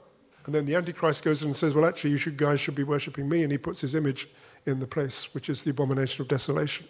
And 0.46 0.56
then 0.56 0.66
the 0.66 0.76
Antichrist 0.76 1.24
goes 1.24 1.42
in 1.42 1.50
and 1.50 1.56
says, 1.56 1.74
Well, 1.74 1.86
actually, 1.86 2.12
you 2.12 2.18
should, 2.18 2.38
guys 2.38 2.60
should 2.60 2.76
be 2.76 2.84
worshipping 2.84 3.28
me. 3.28 3.44
And 3.44 3.52
he 3.52 3.58
puts 3.58 3.82
his 3.82 3.96
image 3.96 4.28
in 4.66 4.80
the 4.80 4.88
place, 4.88 5.34
which 5.34 5.50
is 5.50 5.64
the 5.64 5.72
abomination 5.72 6.22
of 6.22 6.28
desolation. 6.28 6.88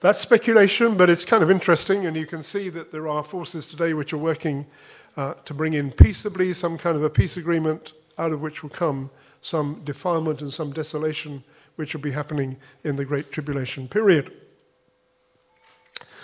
That's 0.00 0.18
speculation, 0.18 0.96
but 0.96 1.10
it's 1.10 1.26
kind 1.26 1.42
of 1.42 1.50
interesting, 1.50 2.06
and 2.06 2.16
you 2.16 2.24
can 2.24 2.42
see 2.42 2.70
that 2.70 2.90
there 2.90 3.06
are 3.06 3.22
forces 3.22 3.68
today 3.68 3.92
which 3.92 4.14
are 4.14 4.18
working 4.18 4.66
uh, 5.14 5.34
to 5.44 5.52
bring 5.52 5.74
in 5.74 5.92
peaceably 5.92 6.54
some 6.54 6.78
kind 6.78 6.96
of 6.96 7.04
a 7.04 7.10
peace 7.10 7.36
agreement 7.36 7.92
out 8.16 8.32
of 8.32 8.40
which 8.40 8.62
will 8.62 8.70
come 8.70 9.10
some 9.42 9.82
defilement 9.84 10.40
and 10.40 10.54
some 10.54 10.72
desolation 10.72 11.44
which 11.76 11.92
will 11.92 12.00
be 12.00 12.12
happening 12.12 12.56
in 12.82 12.96
the 12.96 13.04
Great 13.04 13.30
Tribulation 13.30 13.88
period. 13.88 14.32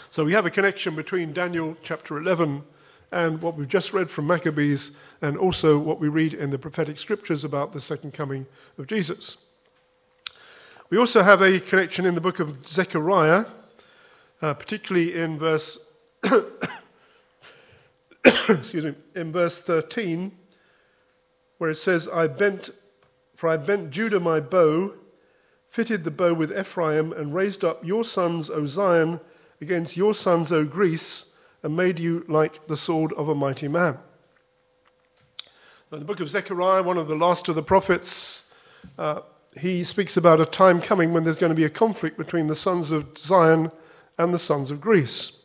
So 0.09 0.24
we 0.24 0.33
have 0.33 0.47
a 0.47 0.51
connection 0.51 0.97
between 0.97 1.35
Daniel 1.35 1.77
chapter 1.83 2.16
11 2.16 2.62
and 3.12 3.43
what 3.43 3.59
we've 3.59 3.68
just 3.68 3.93
read 3.93 4.11
from 4.11 4.27
Maccabees, 4.27 4.93
and 5.20 5.37
also 5.37 5.79
what 5.79 6.01
we 6.01 6.09
read 6.09 6.33
in 6.33 6.49
the 6.51 6.59
prophetic 6.59 6.97
scriptures 6.97 7.45
about 7.45 7.74
the 7.74 7.81
second 7.83 8.14
coming 8.14 8.47
of 8.79 8.87
Jesus. 8.87 9.37
We 10.89 10.97
also 10.97 11.22
have 11.22 11.43
a 11.43 11.61
connection 11.61 12.07
in 12.07 12.14
the 12.14 12.22
book 12.22 12.41
of 12.41 12.66
Zechariah, 12.66 13.45
uh, 14.43 14.55
particularly 14.55 15.14
in 15.14 15.39
verse 15.39 15.78
excuse 18.49 18.84
me, 18.84 18.95
in 19.14 19.32
verse 19.32 19.59
13, 19.59 20.32
where 21.59 21.70
it 21.70 21.76
says, 21.76 22.09
I 22.09 22.26
bent, 22.26 22.70
for 23.34 23.49
I 23.49 23.57
bent 23.57 23.91
Judah 23.91 24.20
my 24.20 24.41
bow, 24.41 24.95
fitted 25.68 26.05
the 26.05 26.11
bow 26.11 26.34
with 26.34 26.57
Ephraim, 26.57 27.12
and 27.12 27.34
raised 27.34 27.64
up 27.64 27.84
your 27.84 28.05
sons, 28.05 28.51
O 28.51 28.66
Zion, 28.66 29.20
against 29.61 29.97
your 29.97 30.14
sons, 30.14 30.53
O 30.53 30.64
Greece, 30.64 31.26
and 31.62 31.76
made 31.76 31.99
you 31.99 32.24
like 32.28 32.66
the 32.66 32.76
sword 32.76 33.12
of 33.14 33.28
a 33.28 33.34
mighty 33.34 33.68
man. 33.68 33.99
In 35.93 36.01
the 36.01 36.05
book 36.05 36.20
of 36.20 36.28
Zechariah, 36.28 36.82
one 36.82 36.99
of 36.99 37.09
the 37.09 37.14
last 37.14 37.49
of 37.49 37.55
the 37.55 37.62
prophets, 37.62 38.45
uh, 38.99 39.20
he 39.59 39.84
speaks 39.84 40.16
about 40.16 40.41
a 40.41 40.47
time 40.47 40.82
coming 40.82 41.12
when 41.12 41.24
there's 41.24 41.39
going 41.39 41.51
to 41.51 41.57
be 41.57 41.64
a 41.64 41.70
conflict 41.70 42.18
between 42.18 42.49
the 42.49 42.55
sons 42.55 42.91
of 42.91 43.16
Zion 43.16 43.70
and 44.19 44.33
the 44.33 44.39
sons 44.39 44.71
of 44.71 44.81
Greece. 44.81 45.43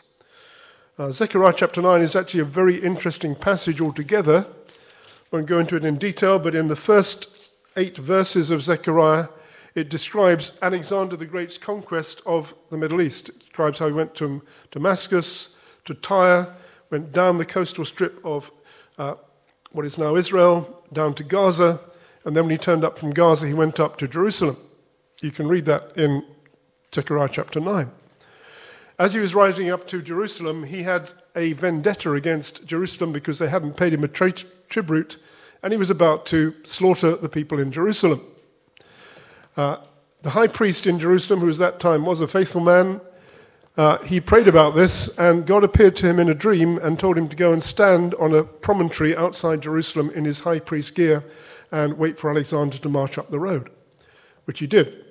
Uh, 0.98 1.12
Zechariah 1.12 1.54
chapter 1.56 1.82
9 1.82 2.02
is 2.02 2.16
actually 2.16 2.42
a 2.42 2.46
very 2.46 2.76
interesting 2.76 3.36
passage 3.36 3.82
altogether. 3.82 4.46
I 4.48 5.36
won't 5.36 5.48
go 5.48 5.60
into 5.60 5.76
it 5.76 5.86
in 5.86 5.96
detail, 5.98 6.38
but 6.38 6.56
in 6.56 6.68
the 6.68 6.76
first 6.76 7.52
eight 7.78 7.98
verses 7.98 8.52
of 8.52 8.64
Zechariah, 8.64 9.28
it 9.74 9.90
describes 9.90 10.54
Alexander 10.62 11.16
the 11.16 11.26
Great's 11.26 11.58
conquest 11.58 12.22
of 12.26 12.54
the 12.70 12.78
Middle 12.78 13.02
East. 13.02 13.30
It 13.30 13.40
describes 13.40 13.80
how 13.80 13.88
he 13.88 13.94
went 13.94 14.16
to 14.16 14.42
Damascus, 14.72 15.50
to 15.86 15.94
Tyre, 15.94 16.56
went 16.90 17.14
down 17.14 17.38
the 17.38 17.46
coastal 17.46 17.86
strip 17.86 18.24
of 18.26 18.52
uh, 18.98 19.16
what 19.72 19.86
is 19.86 19.98
now 19.98 20.16
Israel, 20.16 20.84
down 20.92 21.14
to 21.16 21.24
Gaza, 21.24 21.80
and 22.26 22.36
then 22.36 22.44
when 22.44 22.52
he 22.52 22.58
turned 22.58 22.84
up 22.84 23.00
from 23.00 23.12
Gaza, 23.12 23.48
he 23.48 23.54
went 23.54 23.80
up 23.80 23.98
to 23.98 24.08
Jerusalem. 24.08 24.58
You 25.22 25.32
can 25.32 25.48
read 25.48 25.66
that 25.66 25.94
in 25.96 26.26
Zechariah 26.94 27.30
chapter 27.32 27.60
9. 27.60 27.90
As 29.02 29.14
he 29.14 29.20
was 29.20 29.34
riding 29.34 29.72
up 29.72 29.88
to 29.88 30.00
Jerusalem, 30.00 30.66
he 30.66 30.84
had 30.84 31.12
a 31.36 31.54
vendetta 31.54 32.14
against 32.14 32.68
Jerusalem 32.68 33.12
because 33.12 33.40
they 33.40 33.50
hadn't 33.50 33.76
paid 33.76 33.94
him 33.94 34.04
a 34.04 34.08
tribute 34.08 35.18
and 35.64 35.74
he 35.74 35.78
was 35.78 35.90
about 35.90 36.28
to 36.28 36.54
slaughter 36.66 37.16
the 37.16 37.28
people 37.28 37.58
in 37.58 37.72
Jerusalem. 37.72 38.24
Uh, 39.58 39.78
the 40.22 40.30
high 40.30 40.46
priest 40.46 40.86
in 40.86 41.00
Jerusalem, 41.00 41.40
who 41.40 41.50
at 41.50 41.56
that 41.56 41.80
time 41.80 42.06
was 42.06 42.22
a 42.22 42.28
faithful 42.28 42.62
man, 42.62 43.02
uh, 43.76 43.98
he 44.04 44.22
prayed 44.22 44.48
about 44.48 44.76
this, 44.76 45.08
and 45.18 45.48
God 45.48 45.64
appeared 45.64 45.96
to 45.96 46.08
him 46.08 46.20
in 46.20 46.30
a 46.30 46.36
dream 46.36 46.78
and 46.78 47.00
told 47.00 47.18
him 47.18 47.28
to 47.30 47.36
go 47.36 47.52
and 47.52 47.64
stand 47.64 48.14
on 48.20 48.36
a 48.36 48.44
promontory 48.44 49.18
outside 49.18 49.62
Jerusalem 49.62 50.12
in 50.12 50.26
his 50.26 50.42
high 50.42 50.60
priest 50.60 50.94
gear 50.94 51.24
and 51.72 51.98
wait 51.98 52.20
for 52.20 52.30
Alexander 52.30 52.78
to 52.78 52.90
march 52.90 53.18
up 53.18 53.32
the 53.32 53.40
road, 53.40 53.72
which 54.46 54.60
he 54.60 54.68
did. 54.68 55.11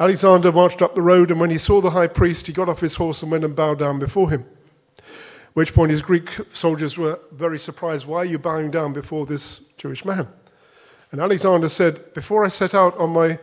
Alexander 0.00 0.52
marched 0.52 0.80
up 0.80 0.94
the 0.94 1.02
road, 1.02 1.30
and 1.30 1.40
when 1.40 1.50
he 1.50 1.58
saw 1.58 1.80
the 1.80 1.90
high 1.90 2.06
priest, 2.06 2.46
he 2.46 2.52
got 2.52 2.68
off 2.68 2.80
his 2.80 2.94
horse 2.94 3.22
and 3.22 3.32
went 3.32 3.44
and 3.44 3.56
bowed 3.56 3.80
down 3.80 3.98
before 3.98 4.30
him. 4.30 4.44
At 4.98 5.04
which 5.54 5.74
point 5.74 5.90
his 5.90 6.02
Greek 6.02 6.30
soldiers 6.52 6.96
were 6.96 7.18
very 7.32 7.58
surprised. 7.58 8.06
Why 8.06 8.18
are 8.18 8.24
you 8.24 8.38
bowing 8.38 8.70
down 8.70 8.92
before 8.92 9.26
this 9.26 9.60
Jewish 9.76 10.04
man? 10.04 10.28
And 11.10 11.20
Alexander 11.20 11.68
said, 11.68 12.14
Before 12.14 12.44
I 12.44 12.48
set 12.48 12.74
out 12.74 12.96
on 12.96 13.10
my 13.10 13.40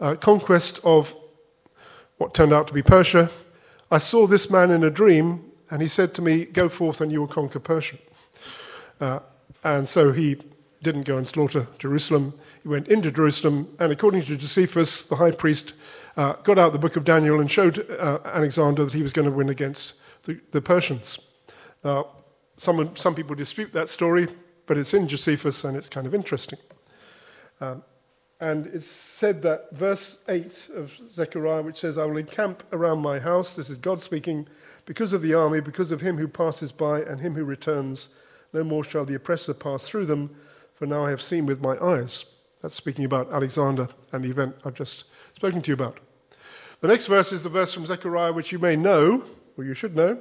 uh, 0.00 0.14
conquest 0.14 0.80
of 0.82 1.14
what 2.16 2.32
turned 2.32 2.54
out 2.54 2.68
to 2.68 2.72
be 2.72 2.82
Persia, 2.82 3.30
I 3.90 3.98
saw 3.98 4.26
this 4.26 4.48
man 4.48 4.70
in 4.70 4.84
a 4.84 4.90
dream, 4.90 5.44
and 5.70 5.82
he 5.82 5.88
said 5.88 6.14
to 6.14 6.22
me, 6.22 6.46
Go 6.46 6.70
forth 6.70 7.02
and 7.02 7.12
you 7.12 7.20
will 7.20 7.28
conquer 7.28 7.60
Persia. 7.60 7.98
Uh, 8.98 9.20
and 9.62 9.86
so 9.86 10.12
he 10.12 10.36
didn't 10.82 11.02
go 11.02 11.16
and 11.18 11.26
slaughter 11.26 11.66
Jerusalem. 11.78 12.32
He 12.62 12.68
went 12.68 12.88
into 12.88 13.10
Jerusalem, 13.10 13.68
and 13.78 13.92
according 13.92 14.22
to 14.22 14.36
Josephus, 14.36 15.02
the 15.02 15.16
high 15.16 15.32
priest, 15.32 15.74
uh, 16.18 16.32
got 16.42 16.58
out 16.58 16.72
the 16.72 16.78
book 16.80 16.96
of 16.96 17.04
Daniel 17.04 17.40
and 17.40 17.48
showed 17.48 17.88
uh, 17.88 18.18
Alexander 18.24 18.84
that 18.84 18.92
he 18.92 19.02
was 19.02 19.12
going 19.12 19.24
to 19.24 19.34
win 19.34 19.48
against 19.48 19.94
the, 20.24 20.40
the 20.50 20.60
Persians. 20.60 21.16
Now, 21.84 22.08
some, 22.56 22.96
some 22.96 23.14
people 23.14 23.36
dispute 23.36 23.72
that 23.72 23.88
story, 23.88 24.26
but 24.66 24.76
it's 24.76 24.92
in 24.92 25.06
Josephus 25.06 25.62
and 25.62 25.76
it's 25.76 25.88
kind 25.88 26.08
of 26.08 26.14
interesting. 26.16 26.58
Um, 27.60 27.84
and 28.40 28.66
it's 28.66 28.86
said 28.86 29.42
that 29.42 29.68
verse 29.70 30.18
8 30.28 30.70
of 30.74 30.96
Zechariah, 31.08 31.62
which 31.62 31.78
says, 31.78 31.96
I 31.96 32.04
will 32.04 32.16
encamp 32.16 32.64
around 32.72 32.98
my 32.98 33.20
house, 33.20 33.54
this 33.54 33.70
is 33.70 33.78
God 33.78 34.00
speaking, 34.00 34.48
because 34.86 35.12
of 35.12 35.22
the 35.22 35.34
army, 35.34 35.60
because 35.60 35.92
of 35.92 36.00
him 36.00 36.18
who 36.18 36.26
passes 36.26 36.72
by 36.72 37.00
and 37.00 37.20
him 37.20 37.34
who 37.34 37.44
returns, 37.44 38.08
no 38.52 38.64
more 38.64 38.82
shall 38.82 39.04
the 39.04 39.14
oppressor 39.14 39.54
pass 39.54 39.86
through 39.86 40.06
them, 40.06 40.34
for 40.74 40.86
now 40.86 41.06
I 41.06 41.10
have 41.10 41.22
seen 41.22 41.46
with 41.46 41.60
my 41.60 41.78
eyes. 41.78 42.24
That's 42.60 42.74
speaking 42.74 43.04
about 43.04 43.30
Alexander 43.30 43.88
and 44.10 44.24
the 44.24 44.30
event 44.30 44.56
I've 44.64 44.74
just 44.74 45.04
spoken 45.36 45.62
to 45.62 45.68
you 45.68 45.74
about. 45.74 46.00
The 46.80 46.88
next 46.88 47.06
verse 47.06 47.32
is 47.32 47.42
the 47.42 47.48
verse 47.48 47.74
from 47.74 47.86
Zechariah, 47.86 48.32
which 48.32 48.52
you 48.52 48.60
may 48.60 48.76
know, 48.76 49.24
or 49.56 49.64
you 49.64 49.74
should 49.74 49.96
know, 49.96 50.18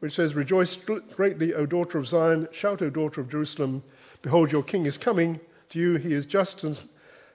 which 0.00 0.14
says, 0.14 0.34
Rejoice 0.34 0.76
greatly, 0.76 1.54
O 1.54 1.64
daughter 1.64 1.96
of 1.96 2.06
Zion, 2.06 2.48
shout, 2.52 2.82
O 2.82 2.90
daughter 2.90 3.22
of 3.22 3.30
Jerusalem, 3.30 3.82
behold, 4.20 4.52
your 4.52 4.62
king 4.62 4.84
is 4.84 4.98
coming 4.98 5.40
to 5.70 5.78
you, 5.78 5.96
he 5.96 6.12
is 6.12 6.26
just 6.26 6.64
and 6.64 6.78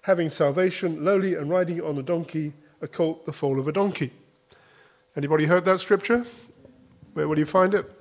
having 0.04 0.30
salvation, 0.30 1.04
lowly 1.04 1.34
and 1.34 1.50
riding 1.50 1.82
on 1.82 1.98
a 1.98 2.04
donkey, 2.04 2.54
a 2.82 2.88
colt, 2.88 3.26
the 3.26 3.34
foal 3.34 3.60
of 3.60 3.68
a 3.68 3.72
donkey. 3.72 4.12
Anybody 5.16 5.46
heard 5.46 5.66
that 5.66 5.80
scripture? 5.80 6.24
Where 7.14 7.28
will 7.28 7.40
you 7.40 7.48
find 7.48 7.74
it? 7.74 7.92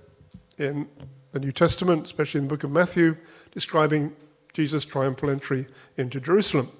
In 0.58 0.88
the 1.32 1.40
New 1.40 1.52
Testament, 1.52 2.04
especially 2.04 2.40
in 2.40 2.48
the 2.48 2.54
book 2.54 2.64
of 2.64 2.70
Matthew, 2.70 3.16
describing 3.50 4.14
Jesus' 4.52 4.84
triumphal 4.84 5.30
entry 5.30 5.66
into 5.96 6.20
Jerusalem. 6.20 6.70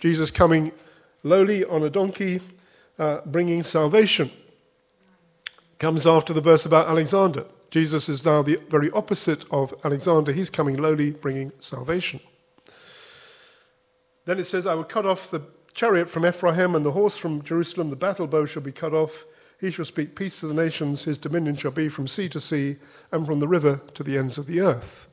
Jesus 0.00 0.32
coming 0.32 0.72
lowly 1.22 1.64
on 1.64 1.84
a 1.84 1.90
donkey, 1.90 2.40
uh, 2.98 3.20
bringing 3.26 3.62
salvation. 3.62 4.30
Comes 5.78 6.06
after 6.06 6.32
the 6.32 6.40
verse 6.40 6.64
about 6.64 6.88
Alexander. 6.88 7.46
Jesus 7.70 8.08
is 8.08 8.24
now 8.24 8.42
the 8.42 8.60
very 8.68 8.90
opposite 8.90 9.44
of 9.50 9.74
Alexander. 9.82 10.32
He's 10.32 10.50
coming 10.50 10.76
lowly, 10.76 11.12
bringing 11.12 11.52
salvation. 11.58 12.20
Then 14.24 14.38
it 14.38 14.44
says, 14.44 14.66
I 14.66 14.74
will 14.74 14.84
cut 14.84 15.06
off 15.06 15.30
the 15.30 15.42
chariot 15.74 16.10
from 16.10 16.26
Ephraim 16.26 16.74
and 16.74 16.84
the 16.84 16.92
horse 16.92 17.16
from 17.16 17.42
Jerusalem. 17.42 17.90
The 17.90 17.96
battle 17.96 18.26
bow 18.26 18.44
shall 18.44 18.62
be 18.62 18.72
cut 18.72 18.92
off. 18.92 19.24
He 19.58 19.70
shall 19.70 19.84
speak 19.84 20.14
peace 20.14 20.40
to 20.40 20.46
the 20.46 20.54
nations. 20.54 21.04
His 21.04 21.18
dominion 21.18 21.56
shall 21.56 21.70
be 21.70 21.88
from 21.88 22.06
sea 22.06 22.28
to 22.28 22.40
sea 22.40 22.76
and 23.10 23.26
from 23.26 23.40
the 23.40 23.48
river 23.48 23.80
to 23.94 24.02
the 24.02 24.18
ends 24.18 24.36
of 24.36 24.46
the 24.46 24.60
earth. 24.60 25.08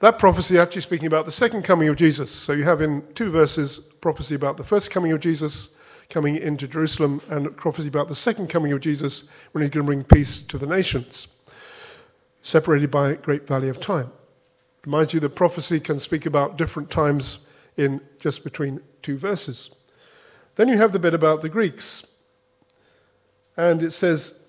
That 0.00 0.18
prophecy 0.18 0.58
actually 0.58 0.82
speaking 0.82 1.06
about 1.06 1.26
the 1.26 1.32
second 1.32 1.62
coming 1.62 1.88
of 1.88 1.96
Jesus. 1.96 2.30
So 2.30 2.52
you 2.52 2.64
have 2.64 2.80
in 2.80 3.02
two 3.14 3.30
verses 3.30 3.78
prophecy 3.78 4.34
about 4.34 4.56
the 4.56 4.64
first 4.64 4.90
coming 4.90 5.12
of 5.12 5.20
Jesus 5.20 5.76
coming 6.10 6.36
into 6.36 6.68
Jerusalem 6.68 7.22
and 7.30 7.56
prophecy 7.56 7.88
about 7.88 8.08
the 8.08 8.14
second 8.14 8.48
coming 8.48 8.72
of 8.72 8.80
Jesus 8.80 9.24
when 9.52 9.62
he's 9.62 9.70
going 9.70 9.86
to 9.86 9.86
bring 9.86 10.04
peace 10.04 10.38
to 10.38 10.58
the 10.58 10.66
nations, 10.66 11.28
separated 12.42 12.90
by 12.90 13.10
a 13.10 13.16
great 13.16 13.46
valley 13.46 13.68
of 13.68 13.80
time. 13.80 14.12
Reminds 14.84 15.14
you 15.14 15.20
that 15.20 15.30
prophecy 15.30 15.78
can 15.78 15.98
speak 15.98 16.26
about 16.26 16.58
different 16.58 16.90
times 16.90 17.38
in 17.76 18.00
just 18.18 18.44
between 18.44 18.80
two 19.02 19.16
verses. 19.16 19.70
Then 20.56 20.68
you 20.68 20.76
have 20.76 20.92
the 20.92 20.98
bit 20.98 21.14
about 21.14 21.42
the 21.42 21.48
Greeks. 21.48 22.06
And 23.56 23.82
it 23.82 23.92
says, 23.92 24.40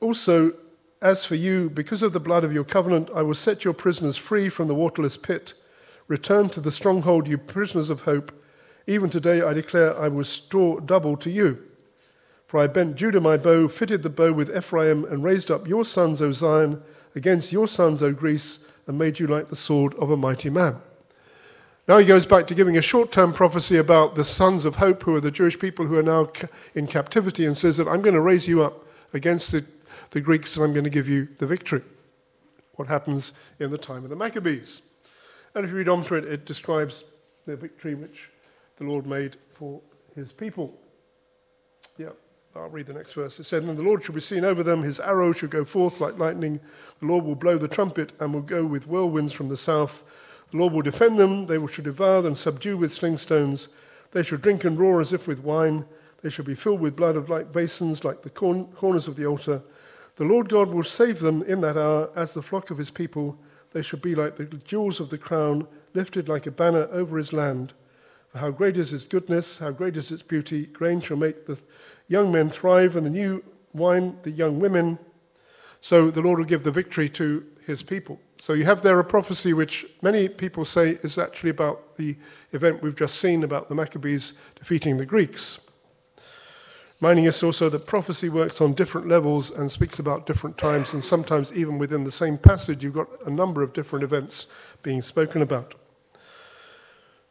Also, 0.00 0.54
as 1.00 1.24
for 1.24 1.34
you, 1.34 1.70
because 1.70 2.02
of 2.02 2.12
the 2.12 2.20
blood 2.20 2.44
of 2.44 2.52
your 2.52 2.64
covenant, 2.64 3.10
I 3.14 3.22
will 3.22 3.34
set 3.34 3.64
your 3.64 3.74
prisoners 3.74 4.16
free 4.16 4.48
from 4.48 4.68
the 4.68 4.74
waterless 4.74 5.16
pit. 5.16 5.54
Return 6.08 6.48
to 6.50 6.60
the 6.60 6.70
stronghold, 6.70 7.28
you 7.28 7.38
prisoners 7.38 7.90
of 7.90 8.02
hope. 8.02 8.32
Even 8.86 9.10
today 9.10 9.40
I 9.40 9.52
declare 9.52 9.98
I 9.98 10.08
will 10.08 10.18
restore 10.18 10.80
double 10.80 11.16
to 11.18 11.30
you. 11.30 11.62
For 12.46 12.60
I 12.60 12.66
bent 12.66 12.96
Judah 12.96 13.20
my 13.20 13.36
bow, 13.36 13.68
fitted 13.68 14.02
the 14.02 14.10
bow 14.10 14.32
with 14.32 14.54
Ephraim, 14.54 15.04
and 15.04 15.24
raised 15.24 15.50
up 15.50 15.66
your 15.66 15.84
sons, 15.84 16.20
O 16.20 16.30
Zion, 16.32 16.82
against 17.14 17.52
your 17.52 17.66
sons, 17.66 18.02
O 18.02 18.12
Greece, 18.12 18.60
and 18.86 18.98
made 18.98 19.18
you 19.18 19.26
like 19.26 19.48
the 19.48 19.56
sword 19.56 19.94
of 19.94 20.10
a 20.10 20.16
mighty 20.16 20.50
man. 20.50 20.76
Now 21.88 21.98
he 21.98 22.06
goes 22.06 22.24
back 22.24 22.46
to 22.46 22.54
giving 22.54 22.76
a 22.76 22.82
short 22.82 23.12
term 23.12 23.32
prophecy 23.32 23.76
about 23.76 24.14
the 24.14 24.24
sons 24.24 24.64
of 24.64 24.76
hope, 24.76 25.02
who 25.02 25.14
are 25.14 25.20
the 25.20 25.30
Jewish 25.30 25.58
people 25.58 25.86
who 25.86 25.96
are 25.96 26.02
now 26.02 26.30
in 26.74 26.86
captivity, 26.86 27.44
and 27.44 27.56
says 27.56 27.76
that 27.78 27.88
I'm 27.88 28.02
going 28.02 28.14
to 28.14 28.20
raise 28.20 28.48
you 28.48 28.62
up 28.62 28.86
against 29.12 29.52
the, 29.52 29.64
the 30.10 30.20
Greeks 30.20 30.56
and 30.56 30.64
I'm 30.64 30.72
going 30.72 30.84
to 30.84 30.90
give 30.90 31.08
you 31.08 31.28
the 31.38 31.46
victory. 31.46 31.82
What 32.74 32.88
happens 32.88 33.32
in 33.58 33.70
the 33.70 33.78
time 33.78 34.04
of 34.04 34.10
the 34.10 34.16
Maccabees. 34.16 34.82
And 35.54 35.64
if 35.64 35.70
you 35.70 35.76
read 35.76 35.88
on 35.88 36.04
to 36.04 36.16
it, 36.16 36.24
it 36.24 36.44
describes 36.44 37.04
the 37.46 37.56
victory 37.56 37.94
which 37.94 38.30
the 38.76 38.84
Lord 38.84 39.06
made 39.06 39.36
for 39.50 39.80
his 40.14 40.32
people. 40.32 40.72
Yeah, 41.98 42.10
I'll 42.56 42.68
read 42.68 42.86
the 42.86 42.92
next 42.92 43.12
verse. 43.12 43.38
It 43.38 43.44
said, 43.44 43.62
And 43.62 43.76
the 43.76 43.82
Lord 43.82 44.04
shall 44.04 44.14
be 44.14 44.20
seen 44.20 44.44
over 44.44 44.62
them, 44.62 44.82
his 44.82 45.00
arrow 45.00 45.32
shall 45.32 45.48
go 45.48 45.64
forth 45.64 46.00
like 46.00 46.18
lightning, 46.18 46.60
the 47.00 47.06
Lord 47.06 47.24
will 47.24 47.34
blow 47.34 47.58
the 47.58 47.68
trumpet 47.68 48.12
and 48.20 48.32
will 48.32 48.42
go 48.42 48.64
with 48.64 48.86
whirlwinds 48.86 49.32
from 49.32 49.48
the 49.48 49.56
south. 49.56 50.04
The 50.50 50.58
Lord 50.58 50.72
will 50.72 50.82
defend 50.82 51.18
them, 51.18 51.46
they 51.46 51.58
shall 51.66 51.84
devour 51.84 52.26
and 52.26 52.38
subdue 52.38 52.76
with 52.76 52.92
sling 52.92 53.18
stones. 53.18 53.68
They 54.12 54.22
shall 54.22 54.38
drink 54.38 54.64
and 54.64 54.78
roar 54.78 55.00
as 55.00 55.12
if 55.12 55.26
with 55.26 55.42
wine. 55.42 55.84
They 56.22 56.30
shall 56.30 56.44
be 56.44 56.54
filled 56.54 56.80
with 56.80 56.96
blood 56.96 57.16
of 57.16 57.28
like 57.28 57.52
basins, 57.52 58.04
like 58.04 58.22
the 58.22 58.30
corn- 58.30 58.66
corners 58.66 59.08
of 59.08 59.16
the 59.16 59.26
altar. 59.26 59.62
The 60.16 60.24
Lord 60.24 60.48
God 60.48 60.70
will 60.70 60.84
save 60.84 61.18
them 61.18 61.42
in 61.42 61.60
that 61.62 61.76
hour 61.76 62.08
as 62.14 62.34
the 62.34 62.42
flock 62.42 62.70
of 62.70 62.78
his 62.78 62.90
people. 62.90 63.36
They 63.72 63.82
shall 63.82 63.98
be 63.98 64.14
like 64.14 64.36
the 64.36 64.44
jewels 64.44 65.00
of 65.00 65.10
the 65.10 65.18
crown, 65.18 65.66
lifted 65.92 66.28
like 66.28 66.46
a 66.46 66.52
banner 66.52 66.88
over 66.92 67.18
his 67.18 67.32
land. 67.32 67.74
How 68.34 68.50
great 68.50 68.76
is 68.76 68.90
his 68.90 69.04
goodness, 69.04 69.58
how 69.58 69.70
great 69.70 69.96
is 69.96 70.10
its 70.10 70.22
beauty. 70.22 70.66
Grain 70.66 71.00
shall 71.00 71.16
make 71.16 71.46
the 71.46 71.58
young 72.08 72.32
men 72.32 72.50
thrive, 72.50 72.96
and 72.96 73.06
the 73.06 73.10
new 73.10 73.44
wine 73.72 74.18
the 74.22 74.30
young 74.30 74.58
women. 74.58 74.98
So 75.80 76.10
the 76.10 76.20
Lord 76.20 76.38
will 76.38 76.46
give 76.46 76.64
the 76.64 76.70
victory 76.70 77.08
to 77.10 77.44
his 77.66 77.82
people. 77.82 78.18
So 78.38 78.52
you 78.52 78.64
have 78.64 78.82
there 78.82 78.98
a 78.98 79.04
prophecy 79.04 79.52
which 79.52 79.86
many 80.02 80.28
people 80.28 80.64
say 80.64 80.98
is 81.02 81.16
actually 81.18 81.50
about 81.50 81.96
the 81.96 82.16
event 82.52 82.82
we've 82.82 82.96
just 82.96 83.20
seen 83.20 83.44
about 83.44 83.68
the 83.68 83.74
Maccabees 83.74 84.34
defeating 84.56 84.96
the 84.96 85.06
Greeks. 85.06 85.60
Reminding 87.00 87.28
us 87.28 87.42
also 87.42 87.68
that 87.68 87.86
prophecy 87.86 88.28
works 88.28 88.60
on 88.60 88.72
different 88.72 89.08
levels 89.08 89.50
and 89.50 89.70
speaks 89.70 89.98
about 89.98 90.26
different 90.26 90.58
times, 90.58 90.92
and 90.92 91.04
sometimes 91.04 91.52
even 91.52 91.78
within 91.78 92.04
the 92.04 92.10
same 92.10 92.38
passage, 92.38 92.82
you've 92.82 92.94
got 92.94 93.08
a 93.26 93.30
number 93.30 93.62
of 93.62 93.72
different 93.72 94.02
events 94.02 94.46
being 94.82 95.02
spoken 95.02 95.42
about. 95.42 95.74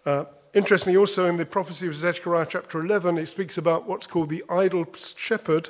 Uh, 0.06 0.26
interestingly, 0.54 0.98
also 0.98 1.26
in 1.26 1.38
the 1.38 1.46
prophecy 1.46 1.88
of 1.88 1.96
Zechariah 1.96 2.48
chapter 2.50 2.80
11, 2.80 3.18
it 3.18 3.28
speaks 3.28 3.58
about 3.58 3.88
what's 3.88 4.08
called 4.08 4.30
the 4.30 4.44
idol 4.50 4.86
shepherd 4.94 5.70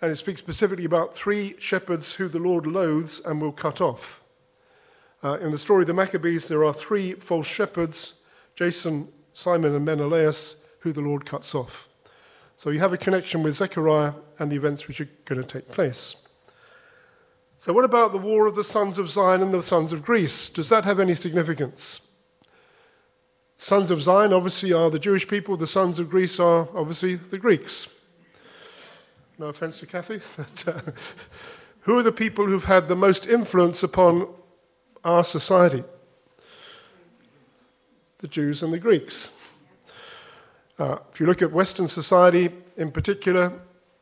and 0.00 0.10
it 0.12 0.16
speaks 0.16 0.40
specifically 0.40 0.84
about 0.84 1.14
three 1.14 1.54
shepherds 1.58 2.14
who 2.14 2.28
the 2.28 2.38
Lord 2.38 2.66
loathes 2.66 3.20
and 3.24 3.40
will 3.40 3.52
cut 3.52 3.80
off. 3.80 4.22
Uh, 5.24 5.38
in 5.38 5.50
the 5.50 5.58
story 5.58 5.82
of 5.82 5.86
the 5.86 5.94
Maccabees, 5.94 6.48
there 6.48 6.64
are 6.64 6.74
three 6.74 7.12
false 7.12 7.46
shepherds 7.46 8.20
Jason, 8.54 9.08
Simon, 9.34 9.74
and 9.74 9.84
Menelaus, 9.84 10.64
who 10.80 10.92
the 10.92 11.02
Lord 11.02 11.26
cuts 11.26 11.54
off. 11.54 11.88
So 12.56 12.70
you 12.70 12.78
have 12.78 12.92
a 12.92 12.98
connection 12.98 13.42
with 13.42 13.54
Zechariah 13.54 14.14
and 14.38 14.50
the 14.50 14.56
events 14.56 14.88
which 14.88 15.00
are 15.00 15.08
going 15.26 15.42
to 15.42 15.46
take 15.46 15.68
place. 15.68 16.16
So, 17.58 17.72
what 17.72 17.84
about 17.84 18.12
the 18.12 18.18
war 18.18 18.46
of 18.46 18.54
the 18.54 18.64
sons 18.64 18.98
of 18.98 19.10
Zion 19.10 19.42
and 19.42 19.52
the 19.52 19.62
sons 19.62 19.92
of 19.92 20.02
Greece? 20.02 20.48
Does 20.48 20.68
that 20.68 20.84
have 20.84 21.00
any 21.00 21.14
significance? 21.14 22.05
Sons 23.58 23.90
of 23.90 24.02
Zion 24.02 24.32
obviously 24.32 24.72
are 24.72 24.90
the 24.90 24.98
Jewish 24.98 25.26
people, 25.26 25.56
the 25.56 25.66
sons 25.66 25.98
of 25.98 26.10
Greece 26.10 26.38
are 26.38 26.68
obviously 26.74 27.14
the 27.14 27.38
Greeks. 27.38 27.88
No 29.38 29.46
offense 29.46 29.80
to 29.80 29.86
Kathy. 29.86 30.20
But, 30.36 30.68
uh, 30.68 30.80
who 31.80 31.98
are 31.98 32.02
the 32.02 32.12
people 32.12 32.46
who've 32.46 32.64
had 32.64 32.88
the 32.88 32.96
most 32.96 33.26
influence 33.26 33.82
upon 33.82 34.26
our 35.04 35.22
society? 35.22 35.84
the 38.18 38.28
Jews 38.28 38.62
and 38.62 38.72
the 38.72 38.78
Greeks. 38.78 39.28
Uh, 40.78 40.98
if 41.12 41.20
you 41.20 41.26
look 41.26 41.42
at 41.42 41.52
Western 41.52 41.86
society 41.86 42.50
in 42.76 42.90
particular, 42.90 43.52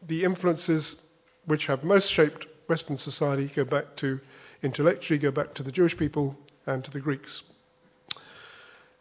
the 0.07 0.25
influences 0.25 1.03
which 1.45 1.67
have 1.67 1.85
most 1.85 2.11
shaped 2.11 2.47
Western 2.69 2.97
society 2.97 3.47
go 3.47 3.65
back 3.65 3.97
to, 3.97 4.21
intellectually, 4.63 5.19
go 5.19 5.31
back 5.31 5.55
to 5.55 5.63
the 5.63 5.73
Jewish 5.73 5.97
people 5.97 6.39
and 6.67 6.85
to 6.85 6.91
the 6.91 7.01
Greeks. 7.01 7.43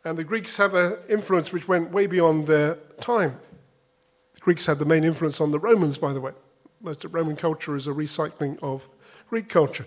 And 0.06 0.18
the 0.18 0.24
Greeks 0.24 0.58
have 0.58 0.74
an 0.74 0.98
influence 1.08 1.54
which 1.54 1.68
went 1.68 1.92
way 1.92 2.08
beyond 2.08 2.48
their 2.48 2.76
time. 3.00 3.40
The 4.34 4.42
Greeks 4.42 4.66
had 4.66 4.80
the 4.80 4.86
main 4.86 5.04
influence 5.04 5.40
on 5.40 5.52
the 5.52 5.60
Romans, 5.60 5.98
by 5.98 6.12
the 6.12 6.20
way. 6.20 6.34
Most 6.82 7.06
of 7.06 7.14
Roman 7.14 7.38
culture 7.38 7.76
is 7.76 7.88
a 7.88 7.92
recycling 7.92 8.62
of 8.62 8.90
Greek 9.30 9.48
culture. 9.48 9.86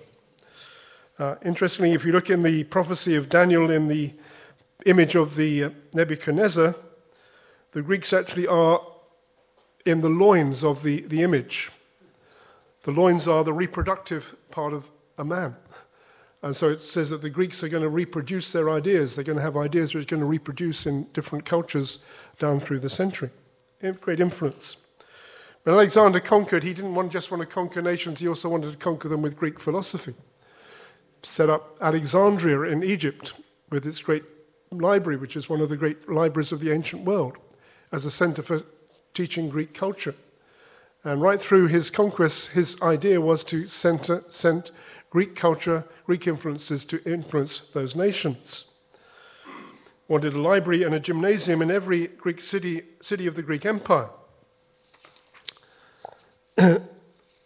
Uh, 1.18 1.36
interestingly, 1.44 1.92
if 1.92 2.04
you 2.04 2.12
look 2.12 2.30
in 2.30 2.42
the 2.42 2.64
prophecy 2.64 3.14
of 3.14 3.28
Daniel 3.28 3.70
in 3.70 3.88
the 3.88 4.14
image 4.86 5.14
of 5.14 5.36
the 5.36 5.64
uh, 5.64 5.70
Nebuchadnezzar, 5.92 6.74
the 7.72 7.82
Greeks 7.82 8.12
actually 8.12 8.46
are 8.46 8.80
in 9.84 10.00
the 10.00 10.08
loins 10.08 10.64
of 10.64 10.82
the, 10.82 11.02
the 11.02 11.22
image. 11.22 11.70
The 12.84 12.90
loins 12.90 13.28
are 13.28 13.44
the 13.44 13.52
reproductive 13.52 14.34
part 14.50 14.72
of 14.72 14.90
a 15.18 15.24
man. 15.24 15.56
And 16.42 16.54
so 16.54 16.68
it 16.68 16.82
says 16.82 17.10
that 17.10 17.22
the 17.22 17.30
Greeks 17.30 17.64
are 17.64 17.68
going 17.68 17.82
to 17.82 17.88
reproduce 17.88 18.52
their 18.52 18.70
ideas. 18.70 19.16
They're 19.16 19.24
going 19.24 19.38
to 19.38 19.42
have 19.42 19.56
ideas 19.56 19.94
which 19.94 20.04
are 20.04 20.16
going 20.16 20.20
to 20.20 20.26
reproduce 20.26 20.86
in 20.86 21.04
different 21.12 21.44
cultures 21.44 21.98
down 22.38 22.60
through 22.60 22.80
the 22.80 22.90
century. 22.90 23.30
Great 24.00 24.20
influence. 24.20 24.76
When 25.62 25.74
Alexander 25.74 26.20
conquered, 26.20 26.62
he 26.62 26.74
didn't 26.74 26.94
want, 26.94 27.10
just 27.10 27.30
want 27.30 27.40
to 27.40 27.46
conquer 27.46 27.82
nations, 27.82 28.20
he 28.20 28.28
also 28.28 28.48
wanted 28.48 28.70
to 28.70 28.78
conquer 28.78 29.08
them 29.08 29.22
with 29.22 29.36
Greek 29.36 29.58
philosophy. 29.58 30.14
Set 31.22 31.50
up 31.50 31.76
Alexandria 31.80 32.62
in 32.62 32.84
Egypt 32.84 33.32
with 33.70 33.84
its 33.86 34.00
great 34.00 34.22
library, 34.70 35.16
which 35.16 35.36
is 35.36 35.48
one 35.48 35.60
of 35.60 35.68
the 35.68 35.76
great 35.76 36.08
libraries 36.08 36.52
of 36.52 36.60
the 36.60 36.70
ancient 36.70 37.04
world, 37.04 37.36
as 37.90 38.04
a 38.04 38.10
center 38.10 38.42
for 38.42 38.62
teaching 39.14 39.48
Greek 39.48 39.74
culture. 39.74 40.14
And 41.02 41.20
right 41.20 41.40
through 41.40 41.66
his 41.66 41.90
conquests, 41.90 42.48
his 42.48 42.80
idea 42.80 43.20
was 43.20 43.42
to 43.44 43.66
center, 43.66 44.22
send 44.28 44.70
Greek 45.10 45.34
culture, 45.34 45.84
Greek 46.04 46.26
influences 46.26 46.84
to 46.86 47.02
influence 47.04 47.58
those 47.58 47.94
nations. 47.94 48.72
Wanted 50.08 50.34
a 50.34 50.40
library 50.40 50.82
and 50.82 50.94
a 50.94 51.00
gymnasium 51.00 51.62
in 51.62 51.70
every 51.70 52.06
Greek 52.08 52.40
city, 52.40 52.82
city 53.00 53.26
of 53.26 53.34
the 53.34 53.42
Greek 53.42 53.66
Empire. 53.66 54.08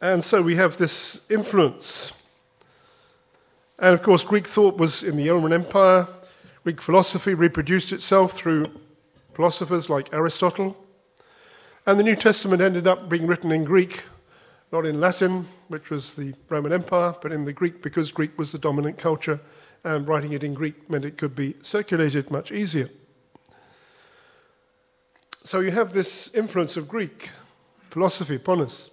and 0.01 0.25
so 0.25 0.43
we 0.43 0.57
have 0.57 0.77
this 0.77 1.31
influence. 1.31 2.13
And 3.79 3.95
of 3.95 4.03
course, 4.03 4.25
Greek 4.25 4.47
thought 4.47 4.77
was 4.77 5.03
in 5.03 5.17
the 5.17 5.31
Roman 5.31 5.55
Empire. 5.55 6.07
Greek 6.65 6.83
philosophy 6.83 7.33
reproduced 7.33 7.93
itself 7.93 8.33
through 8.33 8.67
philosophers 9.33 9.89
like 9.89 10.13
Aristotle. 10.13 10.77
And 11.87 11.99
the 11.99 12.05
New 12.05 12.17
Testament 12.17 12.61
ended 12.61 12.87
up 12.87 13.09
being 13.09 13.27
written 13.27 13.51
in 13.51 13.65
Greek, 13.65 14.05
not 14.73 14.87
in 14.87 15.01
Latin, 15.01 15.47
which 15.69 15.91
was 15.91 16.15
the 16.15 16.35
Roman 16.49 16.73
Empire, 16.73 17.15
but 17.21 17.33
in 17.33 17.45
the 17.45 17.53
Greek 17.53 17.83
because 17.83 18.13
Greek 18.13 18.39
was 18.39 18.53
the 18.53 18.59
dominant 18.59 18.99
culture, 18.99 19.41
and 19.83 20.07
writing 20.07 20.33
it 20.33 20.45
in 20.45 20.55
Greek 20.55 20.89
meant 20.91 21.05
it 21.05 21.19
could 21.19 21.35
be 21.35 21.55
circulated 21.63 22.31
much 22.31 22.53
easier. 22.53 22.89
So 25.43 25.61
you 25.61 25.71
have 25.71 25.93
this 25.93 26.33
influence 26.35 26.77
of 26.77 26.87
Greek 26.87 27.31
philosophy 27.91 28.37
upon 28.37 28.61
us. 28.61 28.91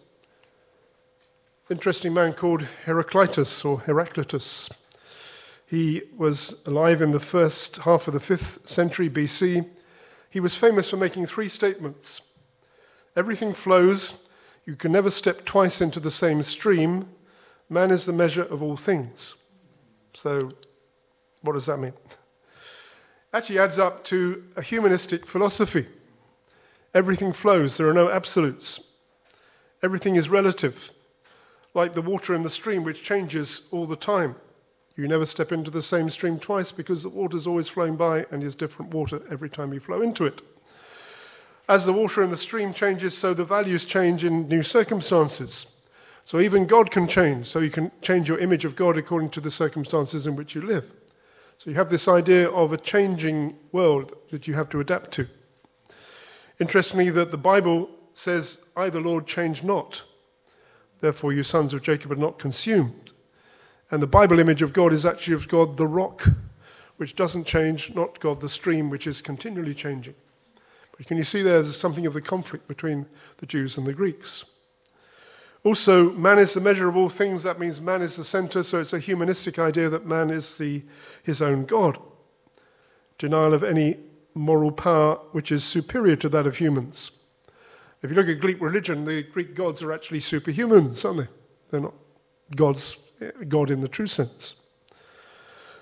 Interesting 1.69 2.13
man 2.13 2.33
called 2.33 2.65
Heraclitus 2.85 3.65
or 3.65 3.81
Heraclitus. 3.81 4.69
He 5.65 6.03
was 6.15 6.65
alive 6.65 7.01
in 7.01 7.11
the 7.11 7.19
first 7.19 7.77
half 7.77 8.07
of 8.07 8.13
the 8.13 8.21
fifth 8.21 8.69
century 8.69 9.09
BC. 9.09 9.67
He 10.29 10.39
was 10.39 10.55
famous 10.55 10.89
for 10.89 10.97
making 10.97 11.25
three 11.25 11.49
statements 11.49 12.21
Everything 13.17 13.55
flows. 13.55 14.13
You 14.67 14.75
can 14.75 14.91
never 14.91 15.09
step 15.09 15.45
twice 15.45 15.79
into 15.79 16.01
the 16.01 16.11
same 16.11 16.43
stream. 16.43 17.07
Man 17.69 17.89
is 17.89 18.05
the 18.05 18.11
measure 18.11 18.43
of 18.43 18.61
all 18.61 18.75
things. 18.75 19.35
So, 20.13 20.51
what 21.41 21.53
does 21.53 21.67
that 21.67 21.77
mean? 21.77 21.93
Actually, 23.33 23.59
adds 23.59 23.79
up 23.79 24.03
to 24.05 24.43
a 24.57 24.61
humanistic 24.61 25.25
philosophy. 25.25 25.87
Everything 26.93 27.31
flows, 27.31 27.77
there 27.77 27.87
are 27.87 27.93
no 27.93 28.09
absolutes. 28.09 28.91
Everything 29.81 30.17
is 30.17 30.27
relative, 30.27 30.91
like 31.73 31.93
the 31.93 32.01
water 32.01 32.35
in 32.35 32.43
the 32.43 32.49
stream, 32.49 32.83
which 32.83 33.03
changes 33.03 33.61
all 33.71 33.85
the 33.85 33.95
time. 33.95 34.35
You 34.97 35.07
never 35.07 35.25
step 35.25 35.53
into 35.53 35.71
the 35.71 35.81
same 35.81 36.09
stream 36.09 36.39
twice 36.39 36.73
because 36.73 37.03
the 37.03 37.09
water 37.09 37.37
is 37.37 37.47
always 37.47 37.69
flowing 37.69 37.95
by 37.95 38.25
and 38.31 38.43
is 38.43 38.55
different 38.55 38.93
water 38.93 39.21
every 39.31 39.49
time 39.49 39.71
you 39.71 39.79
flow 39.79 40.01
into 40.01 40.25
it. 40.25 40.41
As 41.67 41.85
the 41.85 41.93
water 41.93 42.23
in 42.23 42.29
the 42.29 42.37
stream 42.37 42.73
changes, 42.73 43.17
so 43.17 43.33
the 43.33 43.43
values 43.43 43.83
change 43.83 44.23
in 44.23 44.47
new 44.47 44.63
circumstances. 44.63 45.67
So 46.23 46.39
even 46.39 46.65
God 46.65 46.91
can 46.91 47.07
change, 47.07 47.47
so 47.47 47.59
you 47.59 47.69
can 47.69 47.91
change 48.01 48.29
your 48.29 48.39
image 48.39 48.65
of 48.65 48.75
God 48.75 48.97
according 48.97 49.29
to 49.31 49.41
the 49.41 49.51
circumstances 49.51 50.25
in 50.25 50.35
which 50.35 50.55
you 50.55 50.61
live. 50.61 50.93
So 51.57 51.69
you 51.69 51.75
have 51.75 51.89
this 51.89 52.07
idea 52.07 52.49
of 52.49 52.71
a 52.71 52.77
changing 52.77 53.57
world 53.71 54.13
that 54.29 54.47
you 54.47 54.53
have 54.53 54.69
to 54.69 54.79
adapt 54.79 55.11
to. 55.11 55.27
Interestingly, 56.59 57.09
that 57.11 57.31
the 57.31 57.37
Bible 57.37 57.89
says, 58.13 58.59
I, 58.75 58.89
the 58.89 58.99
Lord, 59.01 59.27
change 59.27 59.63
not. 59.63 60.03
Therefore, 60.99 61.33
you 61.33 61.43
sons 61.43 61.73
of 61.73 61.81
Jacob 61.81 62.11
are 62.11 62.15
not 62.15 62.39
consumed. 62.39 63.13
And 63.91 64.01
the 64.01 64.07
Bible 64.07 64.39
image 64.39 64.61
of 64.61 64.73
God 64.73 64.91
is 64.91 65.05
actually 65.05 65.35
of 65.35 65.47
God, 65.47 65.77
the 65.77 65.87
rock, 65.87 66.27
which 66.97 67.15
doesn't 67.15 67.45
change, 67.45 67.93
not 67.93 68.19
God, 68.19 68.41
the 68.41 68.49
stream, 68.49 68.89
which 68.89 69.07
is 69.07 69.21
continually 69.21 69.73
changing. 69.73 70.15
Can 71.05 71.17
you 71.17 71.23
see 71.23 71.41
there's 71.41 71.75
something 71.75 72.05
of 72.05 72.13
the 72.13 72.21
conflict 72.21 72.67
between 72.67 73.05
the 73.37 73.45
Jews 73.45 73.77
and 73.77 73.85
the 73.85 73.93
Greeks? 73.93 74.45
Also, 75.63 76.11
man 76.11 76.39
is 76.39 76.53
the 76.53 76.61
measure 76.61 76.87
of 76.87 76.95
all 76.95 77.09
things. 77.09 77.43
That 77.43 77.59
means 77.59 77.81
man 77.81 78.01
is 78.01 78.15
the 78.15 78.23
center, 78.23 78.63
so 78.63 78.79
it's 78.79 78.93
a 78.93 78.99
humanistic 78.99 79.59
idea 79.59 79.89
that 79.89 80.05
man 80.05 80.29
is 80.29 80.57
the, 80.57 80.83
his 81.23 81.41
own 81.41 81.65
God. 81.65 81.99
Denial 83.17 83.53
of 83.53 83.63
any 83.63 83.97
moral 84.33 84.71
power 84.71 85.15
which 85.31 85.51
is 85.51 85.63
superior 85.63 86.15
to 86.15 86.29
that 86.29 86.47
of 86.47 86.57
humans. 86.57 87.11
If 88.01 88.11
you 88.11 88.15
look 88.15 88.27
at 88.27 88.39
Greek 88.39 88.61
religion, 88.61 89.05
the 89.05 89.23
Greek 89.23 89.55
gods 89.55 89.81
are 89.81 89.91
actually 89.91 90.19
superhumans, 90.19 91.03
aren't 91.03 91.17
they? 91.17 91.27
They're 91.69 91.81
not 91.81 91.95
gods, 92.55 92.97
God 93.47 93.69
in 93.69 93.81
the 93.81 93.87
true 93.87 94.07
sense. 94.07 94.55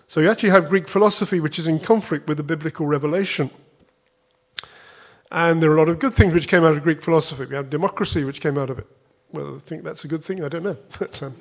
So 0.07 0.21
you 0.21 0.29
actually 0.29 0.49
have 0.49 0.69
Greek 0.69 0.87
philosophy 0.87 1.39
which 1.39 1.59
is 1.59 1.67
in 1.67 1.79
conflict 1.79 2.27
with 2.27 2.37
the 2.37 2.43
biblical 2.43 2.85
revelation. 2.87 3.49
And 5.31 5.61
there 5.61 5.71
are 5.71 5.75
a 5.75 5.79
lot 5.79 5.89
of 5.89 5.99
good 5.99 6.13
things 6.13 6.33
which 6.33 6.47
came 6.47 6.63
out 6.63 6.77
of 6.77 6.83
Greek 6.83 7.01
philosophy. 7.01 7.45
We 7.45 7.55
have 7.55 7.69
democracy, 7.69 8.23
which 8.23 8.41
came 8.41 8.57
out 8.57 8.69
of 8.69 8.79
it. 8.79 8.87
Whether 9.31 9.55
I 9.55 9.59
think 9.59 9.83
that's 9.83 10.05
a 10.05 10.07
good 10.07 10.23
thing, 10.23 10.43
I 10.43 10.47
don't 10.47 10.63
know. 10.63 10.77
But 10.99 11.21
um, 11.23 11.35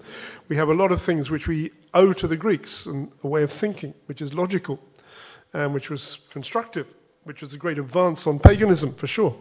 we 0.49 0.57
have 0.57 0.69
a 0.69 0.75
lot 0.75 0.91
of 0.91 1.01
things 1.01 1.31
which 1.31 1.47
we 1.47 1.71
owe 1.93 2.13
to 2.15 2.27
the 2.27 2.37
Greeks 2.37 2.87
and 2.87 3.13
a 3.23 3.29
way 3.29 3.43
of 3.43 3.53
thinking 3.53 3.95
which 4.07 4.23
is 4.23 4.35
logical 4.35 4.81
and 5.53 5.73
which 5.73 5.91
was 5.91 6.19
constructive, 6.31 6.93
which 7.25 7.41
was 7.41 7.55
a 7.55 7.59
great 7.59 7.79
advance 7.79 8.27
on 8.27 8.39
paganism 8.39 8.93
for 8.95 9.07
sure. 9.07 9.37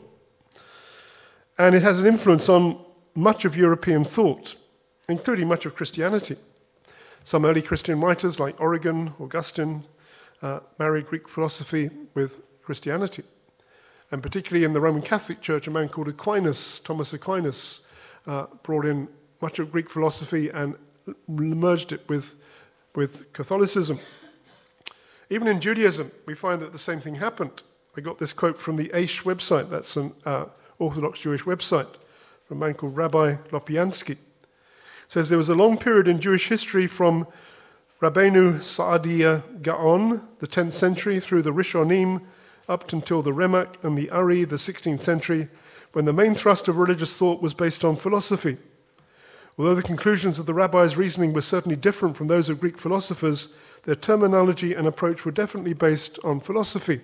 And 1.57 1.73
it 1.73 1.81
has 1.81 1.99
an 1.99 2.05
influence 2.05 2.49
on 2.49 2.79
much 3.15 3.45
of 3.45 3.55
European 3.55 4.03
thought, 4.03 4.55
including 5.07 5.47
much 5.47 5.65
of 5.65 5.75
Christianity. 5.75 6.35
Some 7.23 7.45
early 7.45 7.61
Christian 7.61 8.01
writers, 8.01 8.39
like 8.39 8.59
Origen, 8.59 9.13
Augustine, 9.19 9.85
uh, 10.41 10.59
married 10.77 11.07
Greek 11.07 11.29
philosophy 11.29 11.89
with 12.13 12.41
Christianity 12.61 13.23
and 14.13 14.21
particularly 14.21 14.63
in 14.63 14.73
the 14.73 14.79
Roman 14.79 15.01
Catholic 15.01 15.41
Church, 15.41 15.67
a 15.67 15.71
man 15.71 15.89
called 15.89 16.07
Aquinas, 16.07 16.79
Thomas 16.81 17.13
Aquinas, 17.13 17.81
uh, 18.27 18.45
brought 18.61 18.85
in 18.85 19.07
much 19.41 19.57
of 19.57 19.71
Greek 19.71 19.89
philosophy 19.89 20.49
and 20.49 20.75
merged 21.27 21.91
it 21.91 22.07
with, 22.07 22.35
with 22.93 23.33
Catholicism. 23.33 23.97
Even 25.31 25.47
in 25.47 25.59
Judaism, 25.59 26.11
we 26.27 26.35
find 26.35 26.61
that 26.61 26.71
the 26.71 26.77
same 26.77 27.01
thing 27.01 27.15
happened. 27.15 27.63
I 27.97 28.01
got 28.01 28.19
this 28.19 28.33
quote 28.33 28.59
from 28.59 28.75
the 28.75 28.89
Aish 28.89 29.23
website, 29.23 29.71
that's 29.71 29.97
an 29.97 30.13
uh, 30.27 30.45
Orthodox 30.77 31.21
Jewish 31.21 31.41
website, 31.41 31.89
from 32.45 32.61
a 32.61 32.65
man 32.67 32.75
called 32.75 32.95
Rabbi 32.95 33.37
Lopiansky. 33.49 34.11
It 34.11 34.19
says 35.07 35.29
there 35.29 35.39
was 35.39 35.49
a 35.49 35.55
long 35.55 35.75
period 35.75 36.07
in 36.07 36.21
Jewish 36.21 36.49
history 36.49 36.85
from 36.85 37.25
Rabbeinu 37.99 38.57
Saadia 38.57 39.41
Gaon, 39.63 40.21
the 40.37 40.47
10th 40.47 40.73
century, 40.73 41.19
through 41.19 41.41
the 41.41 41.51
Rishonim, 41.51 42.21
up 42.67 42.91
until 42.91 43.21
the 43.21 43.31
Ramak 43.31 43.75
and 43.83 43.97
the 43.97 44.09
Ari, 44.09 44.43
the 44.45 44.55
16th 44.55 44.99
century, 44.99 45.49
when 45.93 46.05
the 46.05 46.13
main 46.13 46.35
thrust 46.35 46.67
of 46.67 46.77
religious 46.77 47.17
thought 47.17 47.41
was 47.41 47.53
based 47.53 47.83
on 47.85 47.95
philosophy. 47.95 48.57
Although 49.57 49.75
the 49.75 49.83
conclusions 49.83 50.39
of 50.39 50.45
the 50.47 50.53
rabbis' 50.53 50.97
reasoning 50.97 51.33
were 51.33 51.41
certainly 51.41 51.75
different 51.75 52.17
from 52.17 52.27
those 52.27 52.49
of 52.49 52.59
Greek 52.59 52.79
philosophers, 52.79 53.55
their 53.83 53.95
terminology 53.95 54.73
and 54.73 54.87
approach 54.87 55.25
were 55.25 55.31
definitely 55.31 55.73
based 55.73 56.17
on 56.23 56.39
philosophy. 56.39 57.01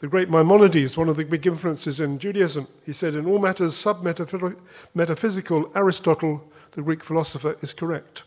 The 0.00 0.08
great 0.08 0.30
Maimonides, 0.30 0.96
one 0.96 1.08
of 1.08 1.16
the 1.16 1.24
big 1.24 1.46
influences 1.46 2.00
in 2.00 2.18
Judaism, 2.18 2.66
he 2.84 2.92
said, 2.92 3.14
In 3.14 3.26
all 3.26 3.38
matters 3.38 3.76
sub-metaphysical, 3.76 5.70
Aristotle, 5.74 6.50
the 6.72 6.82
Greek 6.82 7.04
philosopher, 7.04 7.56
is 7.60 7.74
correct. 7.74 8.22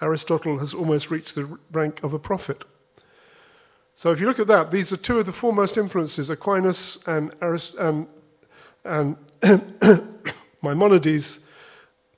Aristotle 0.00 0.58
has 0.58 0.74
almost 0.74 1.10
reached 1.10 1.34
the 1.34 1.58
rank 1.72 2.02
of 2.02 2.12
a 2.12 2.18
prophet. 2.18 2.64
So 3.96 4.12
if 4.12 4.20
you 4.20 4.26
look 4.26 4.38
at 4.38 4.46
that, 4.48 4.70
these 4.70 4.92
are 4.92 4.98
two 4.98 5.18
of 5.18 5.24
the 5.24 5.32
foremost 5.32 5.78
influences, 5.78 6.28
Aquinas 6.28 7.02
and, 7.06 7.32
Arist- 7.40 7.76
and, 7.76 8.06
and 8.84 9.16
Maimonides, 10.62 11.40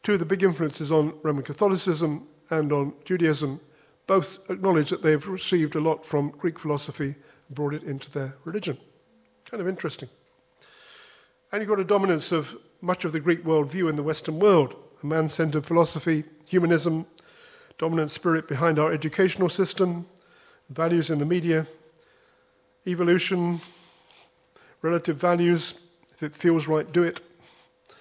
two 0.03 0.15
of 0.15 0.19
the 0.19 0.27
big 0.27 0.43
influences 0.43 0.91
on 0.91 1.15
Roman 1.23 1.45
Catholicism 1.45 2.27
and 2.51 2.73
on 2.73 2.95
Judaism, 3.05 3.61
both 4.09 4.39
acknowledge 4.51 4.91
that 4.91 5.03
they've 5.03 5.25
received 5.29 5.77
a 5.77 5.81
lot 5.81 6.05
from 6.05 6.31
Greek 6.31 6.59
philosophy 6.59 7.15
and 7.47 7.55
brought 7.55 7.75
it 7.75 7.85
into 7.85 8.11
their 8.11 8.35
religion. 8.45 8.77
Kind 9.49 9.61
of 9.61 9.69
interesting. 9.69 10.09
And 11.53 11.63
you've 11.63 11.69
got 11.69 11.79
a 11.79 11.85
dominance 11.85 12.33
of 12.33 12.57
much 12.81 13.05
of 13.05 13.13
the 13.13 13.21
Greek 13.21 13.45
worldview 13.45 13.89
in 13.89 13.95
the 13.95 14.03
Western 14.03 14.41
world 14.41 14.75
a 15.01 15.07
man 15.07 15.29
centered 15.29 15.65
philosophy, 15.65 16.25
humanism, 16.45 17.07
dominant 17.79 18.11
spirit 18.11 18.49
behind 18.49 18.81
our 18.81 18.93
educational 18.93 19.49
system, 19.49 20.07
values 20.69 21.11
in 21.11 21.19
the 21.19 21.25
media, 21.25 21.67
evolution, 22.87 23.61
relative 24.83 25.17
values. 25.17 25.75
If 26.15 26.23
it 26.23 26.37
feels 26.37 26.67
right, 26.67 26.91
do 26.93 27.03
it. 27.03 27.21
You 27.89 27.95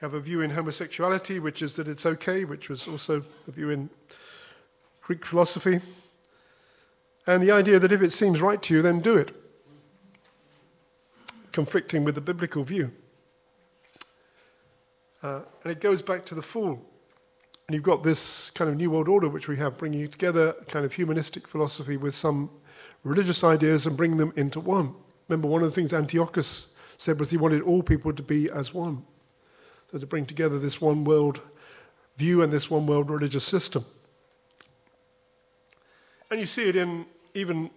have 0.00 0.14
a 0.14 0.20
view 0.20 0.40
in 0.40 0.50
homosexuality, 0.50 1.38
which 1.38 1.62
is 1.62 1.76
that 1.76 1.88
it's 1.88 2.06
okay, 2.06 2.44
which 2.44 2.68
was 2.68 2.86
also 2.86 3.24
the 3.46 3.52
view 3.52 3.70
in 3.70 3.90
Greek 5.02 5.24
philosophy. 5.24 5.80
And 7.26 7.42
the 7.42 7.52
idea 7.52 7.78
that 7.78 7.92
if 7.92 8.02
it 8.02 8.10
seems 8.10 8.40
right 8.40 8.60
to 8.62 8.74
you, 8.74 8.82
then 8.82 9.00
do 9.00 9.16
it, 9.16 9.34
conflicting 11.52 12.04
with 12.04 12.14
the 12.14 12.20
biblical 12.20 12.64
view. 12.64 12.92
Uh, 15.22 15.42
and 15.62 15.70
it 15.70 15.80
goes 15.80 16.02
back 16.02 16.24
to 16.26 16.34
the 16.34 16.42
fall. 16.42 16.84
And 17.72 17.76
you've 17.76 17.84
got 17.84 18.02
this 18.02 18.50
kind 18.50 18.68
of 18.70 18.76
New 18.76 18.90
World 18.90 19.08
Order, 19.08 19.30
which 19.30 19.48
we 19.48 19.56
have, 19.56 19.78
bringing 19.78 20.06
together 20.06 20.52
kind 20.68 20.84
of 20.84 20.92
humanistic 20.92 21.48
philosophy 21.48 21.96
with 21.96 22.14
some 22.14 22.50
religious 23.02 23.42
ideas 23.42 23.86
and 23.86 23.96
bringing 23.96 24.18
them 24.18 24.30
into 24.36 24.60
one. 24.60 24.94
Remember, 25.26 25.48
one 25.48 25.62
of 25.62 25.70
the 25.70 25.74
things 25.74 25.94
Antiochus 25.94 26.66
said 26.98 27.18
was 27.18 27.30
he 27.30 27.38
wanted 27.38 27.62
all 27.62 27.82
people 27.82 28.12
to 28.12 28.22
be 28.22 28.50
as 28.50 28.74
one. 28.74 29.04
So 29.90 29.96
to 29.96 30.04
bring 30.04 30.26
together 30.26 30.58
this 30.58 30.82
one 30.82 31.02
world 31.04 31.40
view 32.18 32.42
and 32.42 32.52
this 32.52 32.68
one 32.68 32.86
world 32.86 33.08
religious 33.08 33.44
system. 33.44 33.86
And 36.30 36.40
you 36.40 36.44
see 36.44 36.68
it 36.68 36.76
in 36.76 37.06
even 37.32 37.70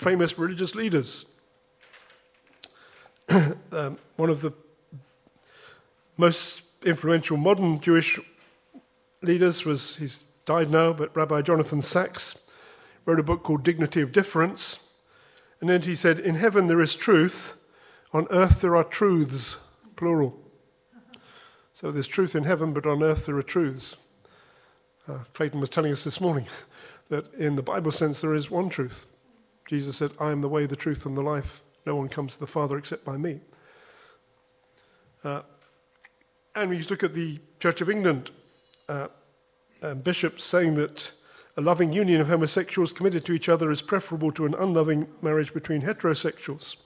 famous 0.00 0.36
religious 0.36 0.74
leaders. 0.74 1.24
um, 3.30 3.96
one 4.16 4.28
of 4.28 4.42
the 4.42 4.52
most 6.18 6.60
influential 6.84 7.38
modern 7.38 7.80
Jewish 7.80 8.20
leaders 9.22 9.64
was, 9.64 9.96
he's 9.96 10.20
died 10.44 10.70
now, 10.70 10.92
but 10.92 11.14
Rabbi 11.16 11.42
Jonathan 11.42 11.82
Sacks 11.82 12.38
wrote 13.04 13.20
a 13.20 13.24
book 13.24 13.42
called 13.42 13.62
Dignity 13.62 14.00
of 14.00 14.12
Difference. 14.12 14.80
And 15.60 15.70
then 15.70 15.82
he 15.82 15.94
said, 15.94 16.18
In 16.18 16.34
heaven 16.34 16.66
there 16.66 16.80
is 16.80 16.94
truth, 16.94 17.56
on 18.12 18.26
earth 18.30 18.60
there 18.60 18.76
are 18.76 18.84
truths, 18.84 19.64
plural. 19.96 20.38
So 21.74 21.90
there's 21.90 22.06
truth 22.06 22.34
in 22.34 22.44
heaven, 22.44 22.72
but 22.72 22.86
on 22.86 23.02
earth 23.02 23.26
there 23.26 23.36
are 23.36 23.42
truths. 23.42 23.96
Uh, 25.08 25.18
Clayton 25.34 25.60
was 25.60 25.70
telling 25.70 25.92
us 25.92 26.04
this 26.04 26.20
morning 26.20 26.46
that 27.08 27.32
in 27.34 27.56
the 27.56 27.62
Bible 27.62 27.92
sense 27.92 28.20
there 28.20 28.34
is 28.34 28.50
one 28.50 28.68
truth. 28.68 29.06
Jesus 29.66 29.96
said, 29.96 30.10
I 30.20 30.32
am 30.32 30.40
the 30.40 30.48
way, 30.48 30.66
the 30.66 30.76
truth, 30.76 31.06
and 31.06 31.16
the 31.16 31.22
life. 31.22 31.62
No 31.86 31.96
one 31.96 32.08
comes 32.08 32.34
to 32.34 32.40
the 32.40 32.46
Father 32.46 32.76
except 32.76 33.04
by 33.04 33.16
me. 33.16 33.40
Uh, 35.24 35.42
and 36.54 36.70
we 36.70 36.82
look 36.82 37.02
at 37.02 37.14
the 37.14 37.38
Church 37.60 37.80
of 37.80 37.88
England 37.88 38.30
uh, 38.92 39.94
bishops 39.94 40.44
saying 40.44 40.74
that 40.74 41.12
a 41.56 41.60
loving 41.60 41.92
union 41.92 42.20
of 42.20 42.28
homosexuals 42.28 42.92
committed 42.92 43.24
to 43.24 43.32
each 43.32 43.48
other 43.48 43.70
is 43.70 43.82
preferable 43.82 44.32
to 44.32 44.46
an 44.46 44.54
unloving 44.54 45.06
marriage 45.20 45.52
between 45.52 45.82
heterosexuals. 45.82 46.76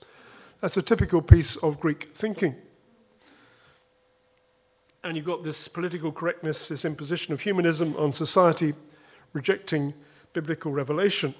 That's 0.61 0.77
a 0.77 0.83
typical 0.83 1.23
piece 1.23 1.57
of 1.57 1.79
Greek 1.79 2.11
thinking. 2.15 2.57
And 5.05 5.17
you've 5.17 5.27
got 5.27 5.45
this 5.45 5.69
political 5.69 6.11
correctness, 6.11 6.69
this 6.69 6.85
imposition 6.85 7.33
of 7.33 7.43
humanism 7.43 7.95
on 7.97 8.13
society, 8.13 8.75
rejecting 9.33 9.95
biblical 10.33 10.73
revelation, 10.73 11.35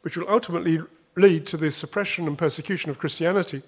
which 0.00 0.16
will 0.16 0.28
ultimately 0.30 0.80
lead 1.16 1.46
to 1.46 1.56
the 1.56 1.70
suppression 1.70 2.26
and 2.26 2.38
persecution 2.38 2.90
of 2.90 2.98
Christianity 2.98 3.62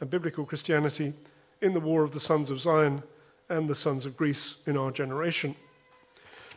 and 0.00 0.08
biblical 0.08 0.44
Christianity 0.44 1.12
in 1.60 1.74
the 1.74 1.80
war 1.80 2.02
of 2.02 2.12
the 2.12 2.20
sons 2.20 2.50
of 2.50 2.60
Zion 2.60 3.02
and 3.48 3.68
the 3.68 3.74
sons 3.74 4.04
of 4.04 4.16
Greece 4.16 4.58
in 4.66 4.76
our 4.76 4.90
generation. 4.90 5.54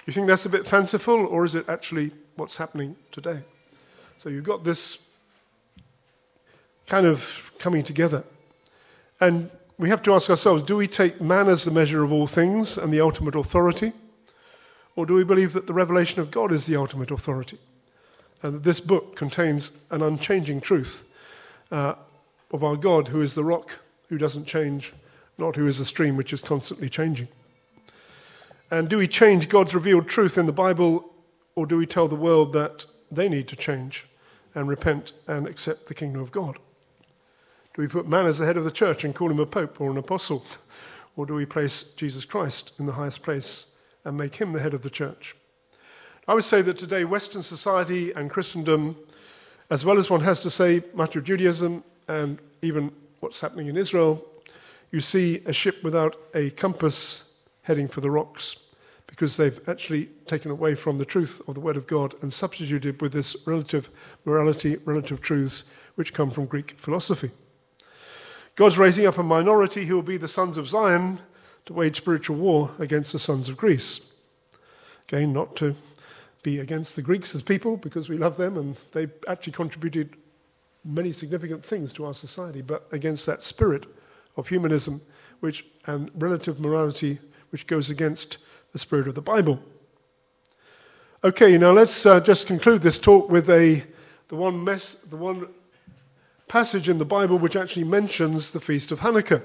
You 0.05 0.13
think 0.13 0.27
that's 0.27 0.45
a 0.45 0.49
bit 0.49 0.65
fanciful, 0.65 1.25
or 1.25 1.45
is 1.45 1.55
it 1.55 1.69
actually 1.69 2.11
what's 2.35 2.57
happening 2.57 2.95
today? 3.11 3.41
So 4.17 4.29
you've 4.29 4.43
got 4.43 4.63
this 4.63 4.97
kind 6.87 7.05
of 7.05 7.51
coming 7.59 7.83
together. 7.83 8.23
And 9.21 9.51
we 9.77 9.89
have 9.89 10.01
to 10.03 10.13
ask 10.13 10.29
ourselves 10.29 10.63
do 10.63 10.75
we 10.75 10.87
take 10.87 11.21
man 11.21 11.47
as 11.47 11.63
the 11.63 11.71
measure 11.71 12.03
of 12.03 12.11
all 12.11 12.27
things 12.27 12.77
and 12.77 12.91
the 12.91 13.01
ultimate 13.01 13.35
authority? 13.35 13.93
Or 14.95 15.05
do 15.05 15.13
we 15.13 15.23
believe 15.23 15.53
that 15.53 15.67
the 15.67 15.73
revelation 15.73 16.19
of 16.19 16.31
God 16.31 16.51
is 16.51 16.65
the 16.65 16.75
ultimate 16.75 17.11
authority? 17.11 17.59
And 18.41 18.55
that 18.55 18.63
this 18.63 18.79
book 18.79 19.15
contains 19.15 19.71
an 19.91 20.01
unchanging 20.01 20.61
truth 20.61 21.05
uh, 21.71 21.95
of 22.51 22.63
our 22.63 22.75
God, 22.75 23.09
who 23.09 23.21
is 23.21 23.35
the 23.35 23.43
rock 23.43 23.79
who 24.09 24.17
doesn't 24.17 24.45
change, 24.45 24.91
not 25.39 25.55
who 25.55 25.65
is 25.67 25.79
a 25.79 25.85
stream 25.85 26.17
which 26.17 26.33
is 26.33 26.41
constantly 26.41 26.89
changing. 26.89 27.29
And 28.69 28.89
do 28.89 28.97
we 28.97 29.07
change 29.07 29.49
God's 29.49 29.73
revealed 29.73 30.07
truth 30.07 30.37
in 30.37 30.45
the 30.45 30.51
Bible, 30.51 31.11
or 31.55 31.65
do 31.65 31.77
we 31.77 31.87
tell 31.87 32.07
the 32.07 32.15
world 32.15 32.51
that 32.51 32.85
they 33.09 33.27
need 33.27 33.47
to 33.47 33.55
change 33.55 34.05
and 34.53 34.67
repent 34.67 35.13
and 35.27 35.47
accept 35.47 35.87
the 35.87 35.95
kingdom 35.95 36.21
of 36.21 36.31
God? 36.31 36.57
Do 37.73 37.81
we 37.81 37.87
put 37.87 38.07
man 38.07 38.25
as 38.25 38.39
the 38.39 38.45
head 38.45 38.57
of 38.57 38.65
the 38.65 38.71
church 38.71 39.03
and 39.03 39.15
call 39.15 39.31
him 39.31 39.39
a 39.39 39.45
pope 39.45 39.79
or 39.81 39.89
an 39.89 39.97
apostle? 39.97 40.45
Or 41.15 41.25
do 41.25 41.33
we 41.33 41.45
place 41.45 41.83
Jesus 41.83 42.25
Christ 42.25 42.73
in 42.77 42.85
the 42.85 42.93
highest 42.93 43.23
place 43.23 43.67
and 44.05 44.17
make 44.17 44.35
him 44.35 44.53
the 44.53 44.59
head 44.59 44.73
of 44.73 44.83
the 44.83 44.89
church? 44.89 45.35
I 46.27 46.33
would 46.33 46.43
say 46.43 46.61
that 46.61 46.77
today, 46.77 47.05
Western 47.05 47.41
society 47.41 48.11
and 48.11 48.29
Christendom, 48.29 48.97
as 49.69 49.83
well 49.83 49.97
as 49.97 50.09
one 50.09 50.21
has 50.21 50.39
to 50.41 50.51
say 50.51 50.83
much 50.93 51.15
of 51.15 51.23
Judaism 51.23 51.83
and 52.07 52.39
even 52.61 52.91
what's 53.19 53.41
happening 53.41 53.67
in 53.67 53.77
Israel, 53.77 54.25
you 54.91 55.01
see 55.01 55.41
a 55.45 55.53
ship 55.53 55.83
without 55.83 56.15
a 56.33 56.49
compass 56.51 57.33
heading 57.63 57.87
for 57.87 58.01
the 58.01 58.11
rocks 58.11 58.55
because 59.05 59.37
they've 59.37 59.59
actually 59.67 60.05
taken 60.27 60.49
away 60.51 60.75
from 60.75 60.97
the 60.97 61.05
truth 61.05 61.41
of 61.47 61.55
the 61.55 61.59
Word 61.59 61.77
of 61.77 61.87
God 61.87 62.15
and 62.21 62.31
substituted 62.31 63.01
with 63.01 63.11
this 63.11 63.35
relative 63.45 63.89
morality, 64.25 64.77
relative 64.85 65.19
truths 65.21 65.65
which 65.95 66.13
come 66.13 66.31
from 66.31 66.45
Greek 66.45 66.75
philosophy. 66.77 67.31
God's 68.55 68.77
raising 68.77 69.05
up 69.05 69.17
a 69.17 69.23
minority 69.23 69.85
who 69.85 69.95
will 69.95 70.03
be 70.03 70.17
the 70.17 70.27
sons 70.27 70.57
of 70.57 70.69
Zion 70.69 71.19
to 71.65 71.73
wage 71.73 71.97
spiritual 71.97 72.37
war 72.37 72.71
against 72.79 73.11
the 73.11 73.19
sons 73.19 73.49
of 73.49 73.57
Greece. 73.57 74.01
Again, 75.07 75.33
not 75.33 75.55
to 75.57 75.75
be 76.43 76.59
against 76.59 76.95
the 76.95 77.01
Greeks 77.01 77.35
as 77.35 77.41
people 77.41 77.77
because 77.77 78.09
we 78.09 78.17
love 78.17 78.37
them 78.37 78.57
and 78.57 78.77
they 78.93 79.07
actually 79.27 79.53
contributed 79.53 80.15
many 80.85 81.11
significant 81.11 81.63
things 81.63 81.91
to 81.93 82.05
our 82.05 82.13
society, 82.13 82.61
but 82.61 82.87
against 82.91 83.25
that 83.25 83.43
spirit 83.43 83.85
of 84.39 84.47
humanism 84.47 85.01
which, 85.39 85.65
and 85.85 86.09
relative 86.15 86.59
morality 86.59 87.19
which 87.51 87.67
goes 87.67 87.89
against 87.89 88.37
the 88.71 88.79
spirit 88.79 89.07
of 89.07 89.15
the 89.15 89.21
Bible. 89.21 89.59
Okay, 91.23 91.57
now 91.57 91.71
let's 91.71 92.05
uh, 92.05 92.19
just 92.19 92.47
conclude 92.47 92.81
this 92.81 92.97
talk 92.97 93.29
with 93.29 93.49
a, 93.49 93.83
the, 94.29 94.35
one 94.35 94.63
mess, 94.63 94.95
the 94.95 95.17
one 95.17 95.47
passage 96.47 96.87
in 96.87 96.97
the 96.97 97.05
Bible 97.05 97.37
which 97.37 97.55
actually 97.55 97.83
mentions 97.83 98.51
the 98.51 98.59
Feast 98.59 98.91
of 98.91 99.01
Hanukkah. 99.01 99.43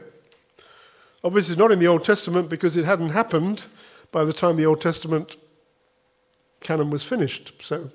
Obviously, 1.22 1.56
not 1.56 1.72
in 1.72 1.78
the 1.78 1.88
Old 1.88 2.04
Testament 2.04 2.48
because 2.48 2.76
it 2.76 2.84
hadn't 2.84 3.10
happened 3.10 3.64
by 4.12 4.24
the 4.24 4.32
time 4.32 4.56
the 4.56 4.66
Old 4.66 4.80
Testament 4.80 5.36
canon 6.60 6.90
was 6.90 7.02
finished. 7.02 7.52
So, 7.62 7.90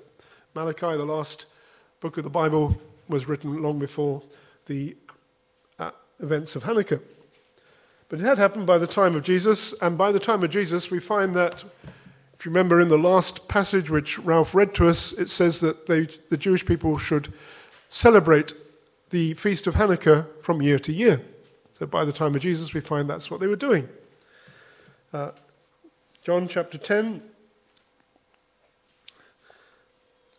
Malachi, 0.54 0.96
the 0.96 1.04
last 1.04 1.46
book 2.00 2.18
of 2.18 2.24
the 2.24 2.30
Bible, 2.30 2.80
was 3.08 3.28
written 3.28 3.62
long 3.62 3.78
before 3.78 4.22
the 4.66 4.96
events 6.22 6.56
of 6.56 6.64
Hanukkah. 6.64 7.00
But 8.08 8.20
it 8.20 8.24
had 8.24 8.38
happened 8.38 8.66
by 8.66 8.78
the 8.78 8.86
time 8.86 9.14
of 9.14 9.22
Jesus, 9.22 9.72
and 9.80 9.96
by 9.96 10.12
the 10.12 10.20
time 10.20 10.42
of 10.42 10.50
Jesus, 10.50 10.90
we 10.90 10.98
find 10.98 11.34
that, 11.34 11.64
if 12.38 12.44
you 12.44 12.50
remember 12.50 12.80
in 12.80 12.88
the 12.88 12.98
last 12.98 13.46
passage 13.46 13.88
which 13.88 14.18
Ralph 14.18 14.54
read 14.54 14.74
to 14.74 14.88
us, 14.88 15.12
it 15.12 15.28
says 15.28 15.60
that 15.60 15.86
they, 15.86 16.08
the 16.28 16.36
Jewish 16.36 16.66
people 16.66 16.98
should 16.98 17.32
celebrate 17.88 18.54
the 19.10 19.34
feast 19.34 19.66
of 19.66 19.74
Hanukkah 19.74 20.26
from 20.42 20.62
year 20.62 20.78
to 20.80 20.92
year. 20.92 21.20
So 21.78 21.86
by 21.86 22.04
the 22.04 22.12
time 22.12 22.34
of 22.34 22.40
Jesus, 22.40 22.74
we 22.74 22.80
find 22.80 23.08
that's 23.08 23.30
what 23.30 23.40
they 23.40 23.46
were 23.46 23.56
doing. 23.56 23.88
Uh, 25.12 25.30
John 26.22 26.48
chapter 26.48 26.78
10 26.78 27.22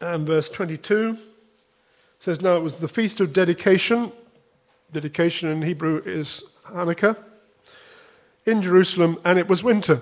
and 0.02 0.28
verse 0.28 0.50
22 0.50 1.18
says, 2.20 2.42
Now 2.42 2.56
it 2.58 2.62
was 2.62 2.76
the 2.76 2.88
feast 2.88 3.20
of 3.20 3.34
dedication. 3.34 4.12
Dedication 4.92 5.50
in 5.50 5.62
Hebrew 5.62 6.02
is 6.06 6.44
Hanukkah. 6.66 7.18
In 8.46 8.62
Jerusalem, 8.62 9.20
and 9.24 9.39
it 9.39 9.48
was 9.48 9.64
winter. 9.64 10.02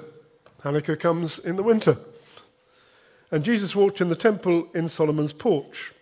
Hanukkah 0.64 1.00
comes 1.00 1.38
in 1.38 1.58
the 1.58 1.64
winter. 1.64 1.98
And 3.32 3.44
Jesus 3.44 3.76
walked 3.76 4.02
in 4.02 4.08
the 4.08 4.16
temple 4.16 4.68
in 4.74 4.90
Solomon's 4.90 5.34
porch. 5.34 5.94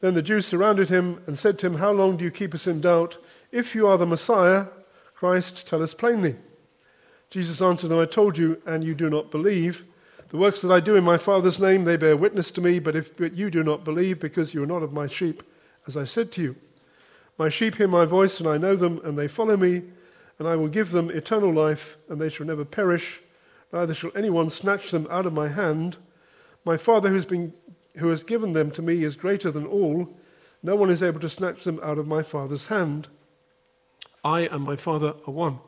Then 0.00 0.14
the 0.14 0.22
Jews 0.22 0.46
surrounded 0.46 0.88
him 0.88 1.22
and 1.26 1.38
said 1.38 1.58
to 1.58 1.66
him, 1.66 1.74
How 1.74 1.92
long 1.92 2.16
do 2.16 2.24
you 2.24 2.30
keep 2.30 2.54
us 2.54 2.66
in 2.66 2.80
doubt? 2.80 3.18
If 3.50 3.74
you 3.74 3.86
are 3.86 3.98
the 3.98 4.06
Messiah, 4.06 4.66
Christ, 5.14 5.66
tell 5.66 5.82
us 5.82 5.92
plainly. 5.92 6.36
Jesus 7.28 7.60
answered 7.60 7.88
them, 7.88 7.98
I 7.98 8.06
told 8.06 8.38
you, 8.38 8.60
and 8.66 8.82
you 8.82 8.94
do 8.94 9.10
not 9.10 9.30
believe. 9.30 9.84
The 10.30 10.38
works 10.38 10.62
that 10.62 10.72
I 10.72 10.80
do 10.80 10.96
in 10.96 11.04
my 11.04 11.18
Father's 11.18 11.60
name, 11.60 11.84
they 11.84 11.98
bear 11.98 12.16
witness 12.16 12.50
to 12.52 12.62
me, 12.62 12.78
but 12.78 12.96
if 12.96 13.14
but 13.16 13.34
you 13.34 13.50
do 13.50 13.62
not 13.62 13.84
believe, 13.84 14.18
because 14.18 14.54
you 14.54 14.62
are 14.62 14.66
not 14.66 14.82
of 14.82 14.92
my 14.92 15.06
sheep, 15.06 15.42
as 15.86 15.96
I 15.96 16.04
said 16.04 16.32
to 16.32 16.42
you. 16.42 16.56
My 17.38 17.48
sheep 17.48 17.76
hear 17.76 17.88
my 17.88 18.04
voice, 18.04 18.40
and 18.40 18.48
I 18.48 18.58
know 18.58 18.76
them, 18.76 19.00
and 19.04 19.18
they 19.18 19.28
follow 19.28 19.56
me, 19.56 19.82
and 20.38 20.46
I 20.46 20.56
will 20.56 20.68
give 20.68 20.90
them 20.90 21.10
eternal 21.10 21.52
life, 21.52 21.96
and 22.08 22.20
they 22.20 22.28
shall 22.28 22.46
never 22.46 22.64
perish, 22.64 23.22
neither 23.72 23.94
shall 23.94 24.12
anyone 24.14 24.50
snatch 24.50 24.90
them 24.90 25.06
out 25.10 25.26
of 25.26 25.32
my 25.32 25.48
hand. 25.48 25.96
My 26.64 26.76
Father 26.76 27.08
who's 27.08 27.24
been, 27.24 27.52
who 27.96 28.08
has 28.08 28.22
given 28.22 28.52
them 28.52 28.70
to 28.72 28.82
me 28.82 29.02
is 29.02 29.16
greater 29.16 29.50
than 29.50 29.66
all. 29.66 30.08
No 30.62 30.76
one 30.76 30.90
is 30.90 31.02
able 31.02 31.20
to 31.20 31.28
snatch 31.28 31.64
them 31.64 31.80
out 31.82 31.98
of 31.98 32.06
my 32.06 32.22
Father's 32.22 32.68
hand. 32.68 33.08
I 34.24 34.40
and 34.42 34.62
my 34.62 34.76
Father 34.76 35.14
are 35.26 35.32
one. 35.32 35.58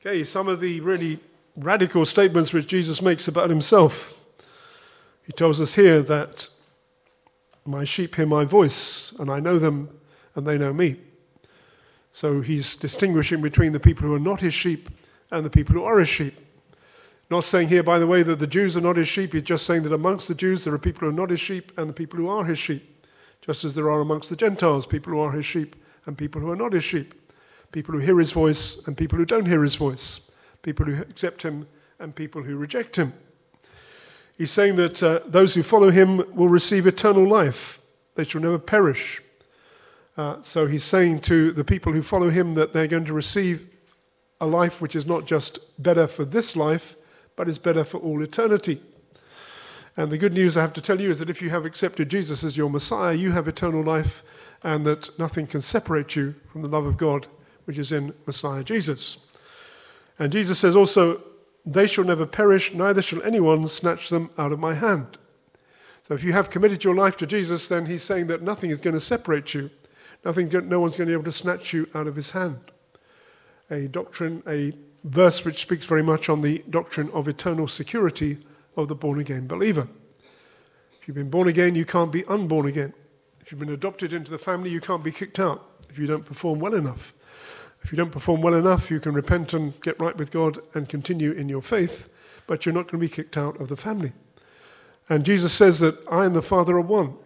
Okay, 0.00 0.24
some 0.24 0.48
of 0.48 0.60
the 0.60 0.80
really 0.80 1.20
radical 1.56 2.04
statements 2.06 2.52
which 2.52 2.66
Jesus 2.66 3.00
makes 3.00 3.28
about 3.28 3.50
himself. 3.50 4.14
He 5.24 5.32
tells 5.32 5.60
us 5.60 5.74
here 5.74 6.02
that 6.02 6.48
my 7.64 7.84
sheep 7.84 8.16
hear 8.16 8.26
my 8.26 8.44
voice, 8.44 9.12
and 9.18 9.30
I 9.30 9.38
know 9.38 9.58
them, 9.58 10.00
and 10.34 10.46
they 10.46 10.58
know 10.58 10.72
me. 10.72 10.96
So 12.12 12.40
he's 12.40 12.76
distinguishing 12.76 13.40
between 13.40 13.72
the 13.72 13.80
people 13.80 14.06
who 14.06 14.14
are 14.14 14.20
not 14.20 14.40
his 14.40 14.54
sheep 14.54 14.90
and 15.30 15.44
the 15.44 15.50
people 15.50 15.74
who 15.74 15.84
are 15.84 15.98
his 15.98 16.08
sheep. 16.08 16.34
Not 17.30 17.44
saying 17.44 17.68
here, 17.68 17.82
by 17.82 17.98
the 17.98 18.06
way, 18.06 18.22
that 18.22 18.38
the 18.38 18.46
Jews 18.46 18.76
are 18.76 18.82
not 18.82 18.96
his 18.96 19.08
sheep. 19.08 19.32
He's 19.32 19.42
just 19.42 19.64
saying 19.64 19.84
that 19.84 19.92
amongst 19.92 20.28
the 20.28 20.34
Jews 20.34 20.64
there 20.64 20.74
are 20.74 20.78
people 20.78 21.00
who 21.00 21.08
are 21.08 21.18
not 21.18 21.30
his 21.30 21.40
sheep 21.40 21.72
and 21.78 21.88
the 21.88 21.94
people 21.94 22.18
who 22.18 22.28
are 22.28 22.44
his 22.44 22.58
sheep. 22.58 22.88
Just 23.40 23.64
as 23.64 23.74
there 23.74 23.90
are 23.90 24.00
amongst 24.00 24.28
the 24.28 24.36
Gentiles 24.36 24.84
people 24.84 25.14
who 25.14 25.18
are 25.20 25.32
his 25.32 25.46
sheep 25.46 25.74
and 26.04 26.18
people 26.18 26.42
who 26.42 26.50
are 26.50 26.56
not 26.56 26.74
his 26.74 26.84
sheep. 26.84 27.14
People 27.72 27.94
who 27.94 28.00
hear 28.00 28.18
his 28.18 28.32
voice 28.32 28.86
and 28.86 28.98
people 28.98 29.18
who 29.18 29.24
don't 29.24 29.46
hear 29.46 29.62
his 29.62 29.76
voice. 29.76 30.30
People 30.60 30.84
who 30.84 31.00
accept 31.00 31.42
him 31.42 31.66
and 31.98 32.14
people 32.14 32.42
who 32.42 32.56
reject 32.56 32.96
him. 32.96 33.14
He's 34.36 34.50
saying 34.50 34.76
that 34.76 35.02
uh, 35.02 35.20
those 35.24 35.54
who 35.54 35.62
follow 35.62 35.90
him 35.90 36.18
will 36.34 36.48
receive 36.48 36.86
eternal 36.86 37.26
life, 37.26 37.80
they 38.14 38.24
shall 38.24 38.42
never 38.42 38.58
perish. 38.58 39.21
Uh, 40.16 40.42
so 40.42 40.66
he's 40.66 40.84
saying 40.84 41.20
to 41.20 41.52
the 41.52 41.64
people 41.64 41.92
who 41.92 42.02
follow 42.02 42.28
him 42.28 42.54
that 42.54 42.72
they're 42.72 42.86
going 42.86 43.04
to 43.06 43.14
receive 43.14 43.68
a 44.40 44.46
life 44.46 44.80
which 44.80 44.96
is 44.96 45.06
not 45.06 45.26
just 45.26 45.82
better 45.82 46.06
for 46.06 46.24
this 46.24 46.56
life, 46.56 46.96
but 47.36 47.48
is 47.48 47.58
better 47.58 47.84
for 47.84 47.98
all 47.98 48.22
eternity. 48.22 48.80
And 49.96 50.10
the 50.10 50.18
good 50.18 50.32
news 50.32 50.56
I 50.56 50.62
have 50.62 50.72
to 50.74 50.80
tell 50.80 51.00
you 51.00 51.10
is 51.10 51.18
that 51.18 51.30
if 51.30 51.40
you 51.40 51.50
have 51.50 51.64
accepted 51.64 52.08
Jesus 52.08 52.42
as 52.44 52.56
your 52.56 52.70
Messiah, 52.70 53.14
you 53.14 53.32
have 53.32 53.46
eternal 53.46 53.82
life, 53.82 54.22
and 54.62 54.86
that 54.86 55.18
nothing 55.18 55.46
can 55.46 55.60
separate 55.60 56.16
you 56.16 56.34
from 56.50 56.62
the 56.62 56.68
love 56.68 56.86
of 56.86 56.96
God 56.96 57.26
which 57.64 57.78
is 57.78 57.92
in 57.92 58.12
Messiah 58.26 58.64
Jesus. 58.64 59.18
And 60.18 60.32
Jesus 60.32 60.58
says 60.58 60.76
also, 60.76 61.22
They 61.64 61.86
shall 61.86 62.04
never 62.04 62.26
perish, 62.26 62.74
neither 62.74 63.02
shall 63.02 63.22
anyone 63.22 63.66
snatch 63.66 64.08
them 64.08 64.30
out 64.36 64.52
of 64.52 64.58
my 64.58 64.74
hand. 64.74 65.18
So 66.02 66.14
if 66.14 66.24
you 66.24 66.32
have 66.32 66.50
committed 66.50 66.82
your 66.84 66.94
life 66.94 67.16
to 67.18 67.26
Jesus, 67.26 67.68
then 67.68 67.86
he's 67.86 68.02
saying 68.02 68.26
that 68.26 68.42
nothing 68.42 68.70
is 68.70 68.80
going 68.80 68.94
to 68.94 69.00
separate 69.00 69.54
you. 69.54 69.70
Nothing, 70.24 70.48
no 70.68 70.80
one's 70.80 70.96
going 70.96 71.08
to 71.08 71.10
be 71.10 71.12
able 71.12 71.24
to 71.24 71.32
snatch 71.32 71.72
you 71.72 71.88
out 71.94 72.06
of 72.06 72.16
his 72.16 72.30
hand. 72.30 72.60
A 73.70 73.88
doctrine, 73.88 74.42
a 74.46 74.72
verse 75.04 75.44
which 75.44 75.62
speaks 75.62 75.84
very 75.84 76.02
much 76.02 76.28
on 76.28 76.42
the 76.42 76.62
doctrine 76.70 77.10
of 77.10 77.26
eternal 77.26 77.66
security 77.66 78.38
of 78.76 78.88
the 78.88 78.94
born 78.94 79.18
again 79.18 79.46
believer. 79.46 79.88
If 81.00 81.08
you've 81.08 81.16
been 81.16 81.30
born 81.30 81.48
again, 81.48 81.74
you 81.74 81.84
can't 81.84 82.12
be 82.12 82.24
unborn 82.26 82.66
again. 82.66 82.94
If 83.40 83.50
you've 83.50 83.58
been 83.58 83.70
adopted 83.70 84.12
into 84.12 84.30
the 84.30 84.38
family, 84.38 84.70
you 84.70 84.80
can't 84.80 85.02
be 85.02 85.10
kicked 85.10 85.40
out 85.40 85.68
if 85.88 85.98
you 85.98 86.06
don't 86.06 86.24
perform 86.24 86.60
well 86.60 86.74
enough. 86.74 87.14
If 87.82 87.90
you 87.90 87.96
don't 87.96 88.12
perform 88.12 88.40
well 88.42 88.54
enough, 88.54 88.90
you 88.90 89.00
can 89.00 89.12
repent 89.12 89.52
and 89.52 89.78
get 89.80 89.98
right 89.98 90.16
with 90.16 90.30
God 90.30 90.60
and 90.74 90.88
continue 90.88 91.32
in 91.32 91.48
your 91.48 91.62
faith, 91.62 92.08
but 92.46 92.64
you're 92.64 92.74
not 92.74 92.86
going 92.86 93.00
to 93.00 93.08
be 93.08 93.12
kicked 93.12 93.36
out 93.36 93.60
of 93.60 93.68
the 93.68 93.76
family. 93.76 94.12
And 95.08 95.24
Jesus 95.24 95.52
says 95.52 95.80
that 95.80 95.98
I 96.08 96.24
and 96.24 96.36
the 96.36 96.42
Father 96.42 96.76
are 96.76 96.80
one. 96.80 97.16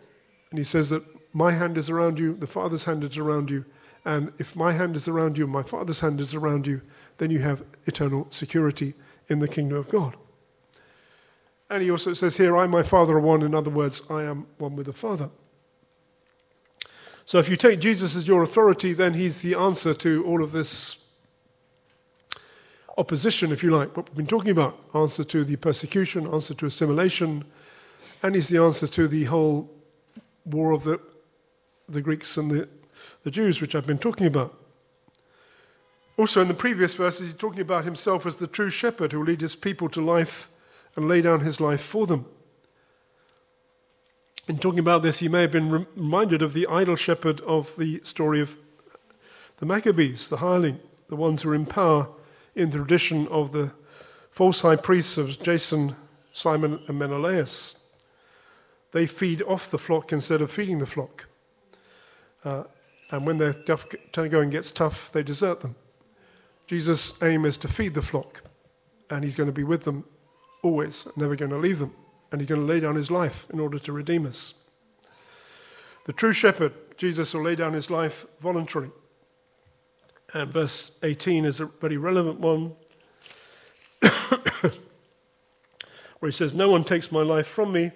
And 0.50 0.58
he 0.58 0.64
says 0.64 0.90
that 0.90 1.02
my 1.36 1.52
hand 1.52 1.76
is 1.76 1.90
around 1.90 2.18
you, 2.18 2.34
the 2.34 2.46
Father's 2.46 2.84
hand 2.84 3.04
is 3.04 3.18
around 3.18 3.50
you. 3.50 3.66
And 4.06 4.32
if 4.38 4.56
my 4.56 4.72
hand 4.72 4.96
is 4.96 5.06
around 5.06 5.36
you 5.36 5.44
and 5.44 5.52
my 5.52 5.62
Father's 5.62 6.00
hand 6.00 6.18
is 6.18 6.32
around 6.32 6.66
you, 6.66 6.80
then 7.18 7.30
you 7.30 7.40
have 7.40 7.62
eternal 7.84 8.26
security 8.30 8.94
in 9.28 9.40
the 9.40 9.46
kingdom 9.46 9.76
of 9.76 9.90
God. 9.90 10.16
And 11.68 11.82
he 11.82 11.90
also 11.90 12.14
says 12.14 12.38
here, 12.38 12.56
I 12.56 12.66
my 12.66 12.82
Father 12.82 13.18
are 13.18 13.20
one. 13.20 13.42
In 13.42 13.54
other 13.54 13.68
words, 13.68 14.00
I 14.08 14.22
am 14.22 14.46
one 14.56 14.76
with 14.76 14.86
the 14.86 14.94
Father. 14.94 15.28
So 17.26 17.38
if 17.38 17.50
you 17.50 17.56
take 17.56 17.80
Jesus 17.80 18.16
as 18.16 18.26
your 18.26 18.42
authority, 18.42 18.94
then 18.94 19.12
he's 19.12 19.42
the 19.42 19.56
answer 19.56 19.92
to 19.92 20.24
all 20.24 20.42
of 20.42 20.52
this 20.52 20.96
opposition, 22.96 23.52
if 23.52 23.62
you 23.62 23.68
like, 23.68 23.94
what 23.94 24.08
we've 24.08 24.16
been 24.16 24.26
talking 24.26 24.52
about. 24.52 24.78
Answer 24.94 25.24
to 25.24 25.44
the 25.44 25.56
persecution, 25.56 26.26
answer 26.32 26.54
to 26.54 26.64
assimilation, 26.64 27.44
and 28.22 28.34
he's 28.34 28.48
the 28.48 28.56
answer 28.56 28.86
to 28.86 29.06
the 29.06 29.24
whole 29.24 29.70
war 30.46 30.72
of 30.72 30.84
the, 30.84 30.98
the 31.88 32.00
Greeks 32.00 32.36
and 32.36 32.50
the, 32.50 32.68
the 33.22 33.30
Jews, 33.30 33.60
which 33.60 33.74
I've 33.74 33.86
been 33.86 33.98
talking 33.98 34.26
about. 34.26 34.58
Also, 36.16 36.40
in 36.40 36.48
the 36.48 36.54
previous 36.54 36.94
verses, 36.94 37.26
he's 37.26 37.34
talking 37.34 37.60
about 37.60 37.84
himself 37.84 38.24
as 38.24 38.36
the 38.36 38.46
true 38.46 38.70
shepherd 38.70 39.12
who 39.12 39.18
will 39.18 39.26
lead 39.26 39.42
his 39.42 39.54
people 39.54 39.88
to 39.90 40.00
life 40.00 40.48
and 40.94 41.08
lay 41.08 41.20
down 41.20 41.40
his 41.40 41.60
life 41.60 41.82
for 41.82 42.06
them. 42.06 42.24
In 44.48 44.58
talking 44.58 44.78
about 44.78 45.02
this, 45.02 45.18
he 45.18 45.28
may 45.28 45.42
have 45.42 45.50
been 45.50 45.70
reminded 45.70 46.40
of 46.40 46.52
the 46.52 46.66
idol 46.68 46.96
shepherd 46.96 47.40
of 47.42 47.74
the 47.76 48.00
story 48.04 48.40
of 48.40 48.56
the 49.58 49.66
Maccabees, 49.66 50.28
the 50.28 50.38
hireling, 50.38 50.80
the 51.08 51.16
ones 51.16 51.42
who 51.42 51.50
were 51.50 51.54
in 51.54 51.66
power 51.66 52.08
in 52.54 52.70
the 52.70 52.78
tradition 52.78 53.26
of 53.28 53.52
the 53.52 53.72
false 54.30 54.62
high 54.62 54.76
priests 54.76 55.18
of 55.18 55.40
Jason, 55.42 55.96
Simon, 56.32 56.80
and 56.86 56.98
Menelaus. 56.98 57.76
They 58.92 59.06
feed 59.06 59.42
off 59.42 59.70
the 59.70 59.78
flock 59.78 60.12
instead 60.12 60.40
of 60.40 60.50
feeding 60.50 60.78
the 60.78 60.86
flock. 60.86 61.26
Uh, 62.46 62.64
and 63.10 63.26
when 63.26 63.36
their 63.36 63.52
going 64.12 64.48
gets 64.48 64.70
tough, 64.70 65.12
they 65.12 65.22
desert 65.22 65.60
them. 65.60 65.76
Jesus' 66.66 67.22
aim 67.22 67.44
is 67.44 67.58
to 67.58 67.68
feed 67.68 67.92
the 67.92 68.02
flock, 68.02 68.42
and 69.10 69.22
he's 69.22 69.36
going 69.36 69.48
to 69.48 69.52
be 69.52 69.64
with 69.64 69.84
them 69.84 70.04
always, 70.62 71.06
never 71.16 71.36
going 71.36 71.50
to 71.50 71.58
leave 71.58 71.78
them 71.78 71.94
and 72.30 72.40
he's 72.40 72.48
going 72.48 72.60
to 72.60 72.66
lay 72.66 72.80
down 72.80 72.96
his 72.96 73.10
life 73.10 73.46
in 73.52 73.60
order 73.60 73.78
to 73.78 73.92
redeem 73.92 74.26
us. 74.26 74.54
The 76.04 76.12
true 76.12 76.32
shepherd, 76.32 76.72
Jesus, 76.96 77.34
will 77.34 77.42
lay 77.42 77.56
down 77.56 77.72
his 77.72 77.90
life 77.90 78.26
voluntarily. 78.40 78.90
And 80.34 80.52
verse 80.52 80.98
18 81.02 81.44
is 81.44 81.60
a 81.60 81.66
very 81.66 81.96
relevant 81.96 82.40
one, 82.40 82.74
where 84.60 84.72
he 86.22 86.30
says, 86.30 86.52
No 86.52 86.70
one 86.70 86.84
takes 86.84 87.12
my 87.12 87.22
life 87.22 87.46
from 87.46 87.72
me. 87.72 87.92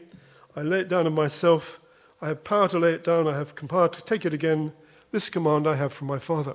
I 0.56 0.62
lay 0.62 0.80
it 0.80 0.88
down 0.88 1.06
of 1.06 1.12
myself. 1.12 1.80
I 2.22 2.28
have 2.28 2.44
power 2.44 2.68
to 2.68 2.78
lay 2.78 2.92
it 2.92 3.04
down. 3.04 3.26
I 3.26 3.36
have 3.36 3.54
power 3.54 3.88
to 3.88 4.04
take 4.04 4.26
it 4.26 4.34
again. 4.34 4.72
This 5.10 5.30
command 5.30 5.66
I 5.66 5.76
have 5.76 5.92
from 5.92 6.06
my 6.06 6.18
Father. 6.18 6.54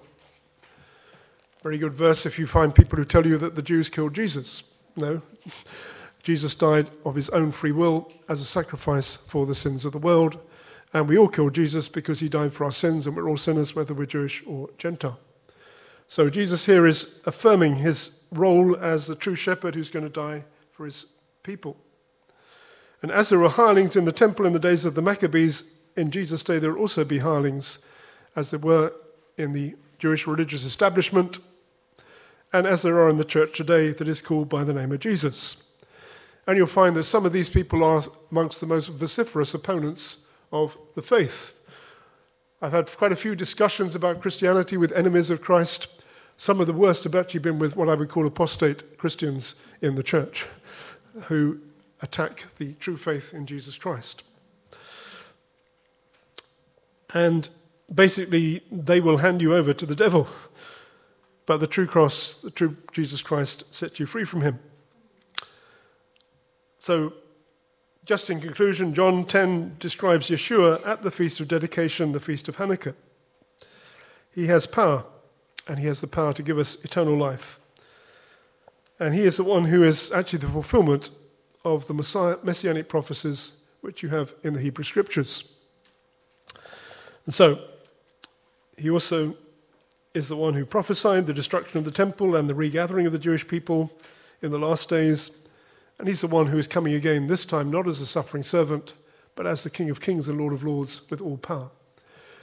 Very 1.64 1.80
good 1.80 1.94
verse 1.94 2.26
if 2.26 2.38
you 2.38 2.46
find 2.46 2.76
people 2.76 2.98
who 2.98 3.06
tell 3.06 3.26
you 3.26 3.38
that 3.40 3.56
the 3.56 3.64
Jews 3.64 3.90
killed 3.90 4.14
Jesus. 4.14 4.64
No. 4.96 5.22
Jesus 6.24 6.56
died 6.56 6.90
of 7.04 7.16
his 7.16 7.30
own 7.30 7.52
free 7.52 7.72
will 7.72 8.12
as 8.30 8.42
a 8.42 8.46
sacrifice 8.46 9.16
for 9.16 9.46
the 9.46 9.56
sins 9.56 9.86
of 9.86 9.92
the 9.92 10.00
world. 10.00 10.38
And 10.94 11.08
we 11.08 11.18
all 11.18 11.28
killed 11.28 11.54
Jesus 11.54 11.88
because 11.88 12.20
he 12.20 12.30
died 12.30 12.54
for 12.54 12.66
our 12.66 12.72
sins, 12.72 13.06
and 13.06 13.16
we're 13.16 13.28
all 13.28 13.38
sinners, 13.38 13.76
whether 13.76 13.94
we're 13.94 14.06
Jewish 14.06 14.44
or 14.48 14.70
Gentile. 14.78 15.20
So 16.08 16.30
Jesus 16.30 16.66
here 16.66 16.86
is 16.86 17.22
affirming 17.26 17.76
his 17.78 18.24
role 18.32 18.78
as 18.78 19.08
the 19.08 19.16
true 19.16 19.36
shepherd 19.36 19.76
who's 19.76 19.92
going 19.92 20.06
to 20.06 20.10
die 20.10 20.46
for 20.72 20.86
his 20.86 21.08
people. 21.44 21.78
And 23.02 23.12
as 23.12 23.30
there 23.30 23.40
were 23.40 23.50
hirelings 23.50 23.96
in 23.96 24.06
the 24.06 24.12
temple 24.12 24.46
in 24.46 24.54
the 24.54 24.60
days 24.60 24.86
of 24.86 24.96
the 24.96 25.02
Maccabees, 25.02 25.72
in 25.96 26.12
Jesus' 26.12 26.44
day 26.44 26.60
there 26.60 26.74
will 26.74 26.82
also 26.82 27.04
be 27.04 27.20
hirelings, 27.20 27.80
as 28.36 28.52
there 28.52 28.60
were 28.60 28.94
in 29.38 29.54
the 29.54 29.76
Jewish 30.00 30.28
religious 30.28 30.66
establishment, 30.66 31.40
and 32.52 32.66
as 32.66 32.82
there 32.82 33.00
are 33.00 33.10
in 33.10 33.18
the 33.18 33.26
church 33.26 33.58
today 33.58 33.92
that 33.92 34.08
is 34.08 34.22
called 34.22 34.50
by 34.50 34.64
the 34.64 34.74
name 34.74 34.92
of 34.92 35.00
Jesus. 35.00 35.58
And 36.48 36.58
you'll 36.58 36.68
find 36.68 36.96
that 36.96 37.04
some 37.04 37.26
of 37.26 37.34
these 37.34 37.50
people 37.50 37.84
are 37.84 38.04
amongst 38.32 38.62
the 38.62 38.68
most 38.68 38.90
vociferous 38.90 39.54
opponents 39.54 40.18
of 40.52 40.78
the 40.96 41.02
faith. 41.02 41.54
I've 42.62 42.72
had 42.72 42.96
quite 42.96 43.12
a 43.12 43.18
few 43.18 43.36
discussions 43.36 43.96
about 43.96 44.22
Christianity 44.22 44.78
with 44.78 44.92
enemies 44.94 45.30
of 45.30 45.42
Christ. 45.42 45.88
Some 46.38 46.60
of 46.62 46.68
the 46.68 46.74
worst 46.74 47.04
have 47.04 47.16
actually 47.16 47.42
been 47.42 47.60
with 47.60 47.76
what 47.76 47.90
I 47.90 47.96
would 47.96 48.10
call 48.10 48.26
apostate 48.26 48.98
Christians 48.98 49.56
in 49.82 49.96
the 49.96 50.04
church 50.04 50.46
who 51.24 51.60
attack 52.06 52.46
the 52.60 52.74
true 52.74 52.98
faith 52.98 53.34
in 53.34 53.46
Jesus 53.46 53.78
Christ. 53.78 54.24
And 57.14 57.50
basically, 57.94 58.62
they 58.72 59.02
will 59.02 59.18
hand 59.18 59.42
you 59.42 59.56
over 59.56 59.74
to 59.74 59.86
the 59.86 59.96
devil. 59.96 60.28
But 61.46 61.58
the 61.60 61.68
true 61.68 61.88
cross, 61.88 62.36
the 62.36 62.52
true 62.52 62.78
Jesus 62.92 63.22
Christ, 63.22 63.74
sets 63.74 64.00
you 64.00 64.06
free 64.06 64.24
from 64.24 64.42
him. 64.42 64.60
So 66.80 67.14
just 68.06 68.30
in 68.30 68.40
conclusion, 68.40 68.94
John 68.94 69.26
10 69.26 69.78
describes 69.80 70.30
Yeshua 70.30 70.86
at 70.86 71.02
the 71.02 71.12
Feast 71.12 71.40
of 71.40 71.48
Dedication, 71.48 72.12
the 72.12 72.20
Feast 72.20 72.48
of 72.48 72.58
Hanukkah. 72.58 72.94
He 74.32 74.48
has 74.48 74.68
power, 74.68 75.06
and 75.68 75.80
he 75.80 75.88
has 75.88 76.02
the 76.02 76.08
power 76.08 76.34
to 76.34 76.44
give 76.44 76.60
us 76.60 76.78
eternal 76.84 77.18
life. 77.18 77.60
And 79.00 79.16
he 79.16 79.24
is 79.24 79.38
the 79.38 79.44
one 79.44 79.66
who 79.66 79.84
is 79.84 80.12
actually 80.12 80.40
the 80.40 80.48
fulfillment 80.48 81.10
of 81.66 81.88
the 81.88 81.94
Messiah, 81.94 82.38
messianic 82.44 82.88
prophecies 82.88 83.54
which 83.82 84.04
you 84.04 84.10
have 84.10 84.36
in 84.44 84.54
the 84.54 84.62
Hebrew 84.62 84.84
Scriptures. 84.84 85.44
And 87.26 87.34
so, 87.34 87.60
he 88.78 88.90
also 88.90 89.36
is 90.14 90.30
the 90.30 90.36
one 90.36 90.54
who 90.54 90.66
prophesied 90.66 91.26
the 91.26 91.34
destruction 91.34 91.80
of 91.80 91.84
the 91.84 91.92
temple 91.92 92.36
and 92.36 92.50
the 92.50 92.56
regathering 92.56 93.08
of 93.08 93.12
the 93.12 93.20
Jewish 93.20 93.48
people 93.48 93.92
in 94.42 94.52
the 94.52 94.60
last 94.60 94.90
days. 94.90 95.32
And 95.98 96.08
he's 96.08 96.22
the 96.22 96.28
one 96.28 96.48
who 96.48 96.58
is 96.58 96.68
coming 96.68 96.94
again, 96.94 97.28
this 97.28 97.46
time 97.46 97.72
not 97.72 97.88
as 97.88 98.00
a 98.00 98.06
suffering 98.06 98.44
servant, 98.44 98.94
but 99.36 99.48
as 99.48 99.64
the 99.64 99.70
King 99.70 99.90
of 99.90 100.00
kings 100.00 100.30
and 100.30 100.40
Lord 100.40 100.54
of 100.54 100.64
lords 100.64 101.02
with 101.10 101.20
all 101.20 101.38
power. 101.38 101.70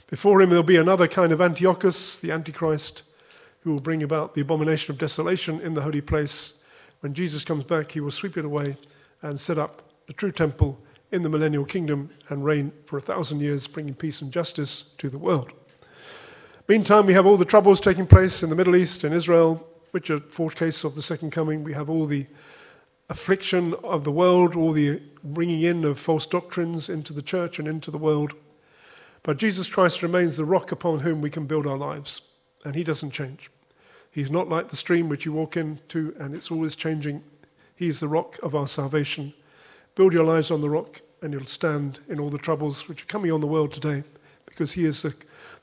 Before 0.07 0.41
him, 0.41 0.49
there'll 0.49 0.63
be 0.63 0.77
another 0.77 1.07
kind 1.07 1.31
of 1.31 1.41
Antiochus, 1.41 2.19
the 2.19 2.31
Antichrist, 2.31 3.03
who 3.61 3.71
will 3.71 3.79
bring 3.79 4.03
about 4.03 4.35
the 4.35 4.41
abomination 4.41 4.91
of 4.91 4.99
desolation 4.99 5.61
in 5.61 5.75
the 5.75 5.81
holy 5.81 6.01
place. 6.01 6.55
When 6.99 7.13
Jesus 7.13 7.45
comes 7.45 7.63
back, 7.63 7.91
he 7.91 7.99
will 7.99 8.11
sweep 8.11 8.37
it 8.37 8.45
away 8.45 8.77
and 9.23 9.41
set 9.41 9.57
up 9.57 9.81
the 10.05 10.13
true 10.13 10.31
temple 10.31 10.79
in 11.11 11.23
the 11.23 11.29
millennial 11.29 11.65
kingdom 11.65 12.09
and 12.29 12.45
reign 12.45 12.71
for 12.85 12.97
a 12.97 13.01
thousand 13.01 13.39
years, 13.39 13.65
bringing 13.65 13.95
peace 13.95 14.21
and 14.21 14.31
justice 14.31 14.83
to 14.99 15.09
the 15.09 15.17
world. 15.17 15.51
Meantime, 16.67 17.05
we 17.05 17.13
have 17.13 17.25
all 17.25 17.37
the 17.37 17.45
troubles 17.45 17.81
taking 17.81 18.05
place 18.05 18.43
in 18.43 18.49
the 18.49 18.55
Middle 18.55 18.75
East 18.75 19.03
and 19.03 19.13
Israel, 19.13 19.67
which 19.91 20.09
are 20.09 20.19
foretaste 20.19 20.83
of 20.83 20.95
the 20.95 21.01
second 21.01 21.31
coming. 21.31 21.63
We 21.63 21.73
have 21.73 21.89
all 21.89 22.05
the 22.05 22.27
affliction 23.09 23.73
of 23.83 24.03
the 24.03 24.11
world, 24.11 24.55
all 24.55 24.71
the 24.71 25.01
bringing 25.23 25.61
in 25.61 25.83
of 25.83 25.99
false 25.99 26.25
doctrines 26.25 26.89
into 26.89 27.13
the 27.13 27.21
church 27.21 27.59
and 27.59 27.67
into 27.67 27.91
the 27.91 27.97
world. 27.97 28.33
But 29.23 29.37
Jesus 29.37 29.69
Christ 29.69 30.03
remains 30.03 30.37
the 30.37 30.45
rock 30.45 30.71
upon 30.71 30.99
whom 30.99 31.21
we 31.21 31.29
can 31.29 31.45
build 31.45 31.67
our 31.67 31.77
lives, 31.77 32.21
and 32.65 32.75
he 32.75 32.83
doesn't 32.83 33.11
change. 33.11 33.49
He's 34.11 34.31
not 34.31 34.47
like 34.47 34.69
the 34.69 34.75
stream 34.75 35.09
which 35.09 35.25
you 35.25 35.33
walk 35.33 35.57
into 35.57 36.15
and 36.19 36.35
it's 36.35 36.51
always 36.51 36.75
changing. 36.75 37.23
He's 37.83 37.99
the 37.99 38.07
rock 38.07 38.39
of 38.41 38.55
our 38.55 38.65
salvation. 38.65 39.33
Build 39.95 40.13
your 40.13 40.23
lives 40.23 40.49
on 40.49 40.61
the 40.61 40.69
rock, 40.69 41.01
and 41.21 41.33
you'll 41.33 41.45
stand 41.45 41.99
in 42.07 42.17
all 42.17 42.29
the 42.29 42.37
troubles 42.37 42.87
which 42.87 43.03
are 43.03 43.07
coming 43.07 43.29
on 43.29 43.41
the 43.41 43.47
world 43.47 43.73
today, 43.73 44.05
because 44.45 44.71
he 44.71 44.85
is 44.85 45.01
the, 45.01 45.13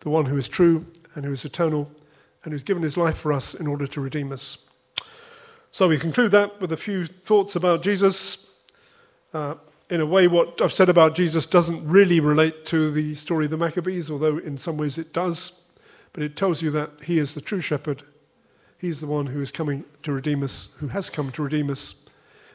the 0.00 0.10
one 0.10 0.26
who 0.26 0.36
is 0.36 0.46
true 0.46 0.84
and 1.14 1.24
who 1.24 1.32
is 1.32 1.46
eternal 1.46 1.90
and 2.44 2.52
who's 2.52 2.62
given 2.62 2.82
his 2.82 2.98
life 2.98 3.16
for 3.16 3.32
us 3.32 3.54
in 3.54 3.66
order 3.66 3.86
to 3.86 4.02
redeem 4.02 4.32
us. 4.32 4.58
So 5.70 5.88
we 5.88 5.96
conclude 5.96 6.30
that 6.32 6.60
with 6.60 6.72
a 6.72 6.76
few 6.76 7.06
thoughts 7.06 7.56
about 7.56 7.82
Jesus. 7.82 8.50
Uh, 9.32 9.54
in 9.88 10.02
a 10.02 10.06
way, 10.06 10.28
what 10.28 10.60
I've 10.60 10.74
said 10.74 10.90
about 10.90 11.14
Jesus 11.14 11.46
doesn't 11.46 11.88
really 11.88 12.20
relate 12.20 12.66
to 12.66 12.90
the 12.90 13.14
story 13.14 13.46
of 13.46 13.50
the 13.50 13.56
Maccabees, 13.56 14.10
although 14.10 14.36
in 14.36 14.58
some 14.58 14.76
ways 14.76 14.98
it 14.98 15.14
does. 15.14 15.52
But 16.12 16.22
it 16.22 16.36
tells 16.36 16.60
you 16.60 16.70
that 16.72 16.90
he 17.02 17.18
is 17.18 17.34
the 17.34 17.40
true 17.40 17.62
shepherd. 17.62 18.02
He's 18.76 19.00
the 19.00 19.06
one 19.06 19.28
who 19.28 19.40
is 19.40 19.52
coming 19.52 19.84
to 20.02 20.12
redeem 20.12 20.42
us, 20.42 20.68
who 20.80 20.88
has 20.88 21.08
come 21.08 21.32
to 21.32 21.42
redeem 21.42 21.70
us, 21.70 21.94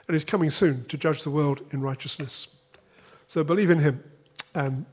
and 0.08 0.16
is 0.16 0.26
coming 0.26 0.50
soon 0.50 0.86
to 0.86 0.98
judge 0.98 1.24
the 1.24 1.32
world 1.32 1.62
in 1.72 1.82
righteousness. 1.82 2.48
So 3.28 3.44
believe 3.44 3.70
in 3.70 3.80
him 3.80 4.04
and 4.54 4.86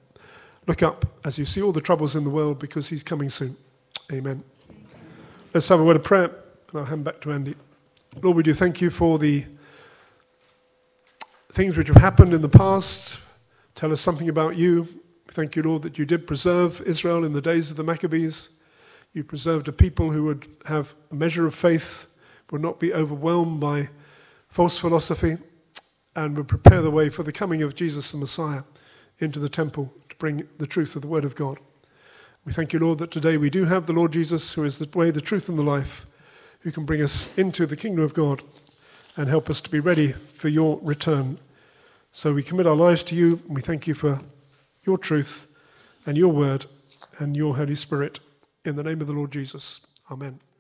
look 0.66 0.82
up 0.82 1.06
as 1.24 1.38
you 1.38 1.44
see 1.44 1.60
all 1.60 1.72
the 1.72 1.80
troubles 1.80 2.16
in 2.16 2.24
the 2.24 2.30
world 2.30 2.58
because 2.58 2.88
he's 2.88 3.02
coming 3.02 3.30
soon. 3.30 3.56
Amen. 4.10 4.42
Let's 5.52 5.68
have 5.68 5.80
a 5.80 5.84
word 5.84 5.96
of 5.96 6.04
prayer, 6.04 6.30
and 6.70 6.80
I'll 6.80 6.84
hand 6.84 7.04
back 7.04 7.20
to 7.22 7.32
Andy. 7.32 7.54
Lord, 8.22 8.36
we 8.36 8.42
do 8.42 8.54
thank 8.54 8.80
you 8.80 8.90
for 8.90 9.18
the 9.18 9.44
things 11.52 11.76
which 11.76 11.88
have 11.88 11.98
happened 11.98 12.32
in 12.32 12.40
the 12.40 12.48
past. 12.48 13.20
Tell 13.74 13.92
us 13.92 14.00
something 14.00 14.28
about 14.28 14.56
you. 14.56 14.88
Thank 15.28 15.56
you, 15.56 15.62
Lord, 15.62 15.82
that 15.82 15.98
you 15.98 16.04
did 16.04 16.26
preserve 16.26 16.80
Israel 16.82 17.24
in 17.24 17.32
the 17.32 17.40
days 17.40 17.70
of 17.70 17.76
the 17.76 17.82
Maccabees. 17.82 18.50
You 19.12 19.24
preserved 19.24 19.68
a 19.68 19.72
people 19.72 20.10
who 20.10 20.24
would 20.24 20.46
have 20.64 20.94
a 21.10 21.14
measure 21.14 21.46
of 21.46 21.54
faith, 21.54 22.06
would 22.50 22.62
not 22.62 22.80
be 22.80 22.92
overwhelmed 22.92 23.60
by 23.60 23.90
false 24.52 24.76
philosophy, 24.76 25.38
and 26.14 26.36
would 26.36 26.46
prepare 26.46 26.82
the 26.82 26.90
way 26.90 27.08
for 27.08 27.22
the 27.22 27.32
coming 27.32 27.62
of 27.62 27.74
Jesus 27.74 28.12
the 28.12 28.18
Messiah 28.18 28.64
into 29.18 29.40
the 29.40 29.48
temple 29.48 29.90
to 30.10 30.16
bring 30.16 30.46
the 30.58 30.66
truth 30.66 30.94
of 30.94 31.00
the 31.00 31.08
Word 31.08 31.24
of 31.24 31.34
God. 31.34 31.58
We 32.44 32.52
thank 32.52 32.74
you, 32.74 32.78
Lord, 32.78 32.98
that 32.98 33.10
today 33.10 33.38
we 33.38 33.48
do 33.48 33.64
have 33.64 33.86
the 33.86 33.94
Lord 33.94 34.12
Jesus, 34.12 34.52
who 34.52 34.64
is 34.64 34.78
the 34.78 34.98
way, 34.98 35.10
the 35.10 35.22
truth, 35.22 35.48
and 35.48 35.58
the 35.58 35.62
life 35.62 36.04
who 36.60 36.70
can 36.70 36.84
bring 36.84 37.00
us 37.00 37.30
into 37.34 37.64
the 37.64 37.78
kingdom 37.78 38.04
of 38.04 38.12
God 38.12 38.42
and 39.16 39.30
help 39.30 39.48
us 39.48 39.62
to 39.62 39.70
be 39.70 39.80
ready 39.80 40.12
for 40.12 40.48
your 40.48 40.78
return. 40.82 41.38
So 42.12 42.34
we 42.34 42.42
commit 42.42 42.66
our 42.66 42.76
lives 42.76 43.02
to 43.04 43.14
you, 43.14 43.40
and 43.46 43.56
we 43.56 43.62
thank 43.62 43.86
you 43.86 43.94
for 43.94 44.20
your 44.84 44.98
truth 44.98 45.46
and 46.04 46.18
your 46.18 46.30
word 46.30 46.66
and 47.18 47.34
your 47.34 47.56
Holy 47.56 47.74
Spirit. 47.74 48.20
In 48.66 48.76
the 48.76 48.82
name 48.82 49.00
of 49.00 49.06
the 49.06 49.14
Lord 49.14 49.32
Jesus. 49.32 49.80
Amen. 50.10 50.51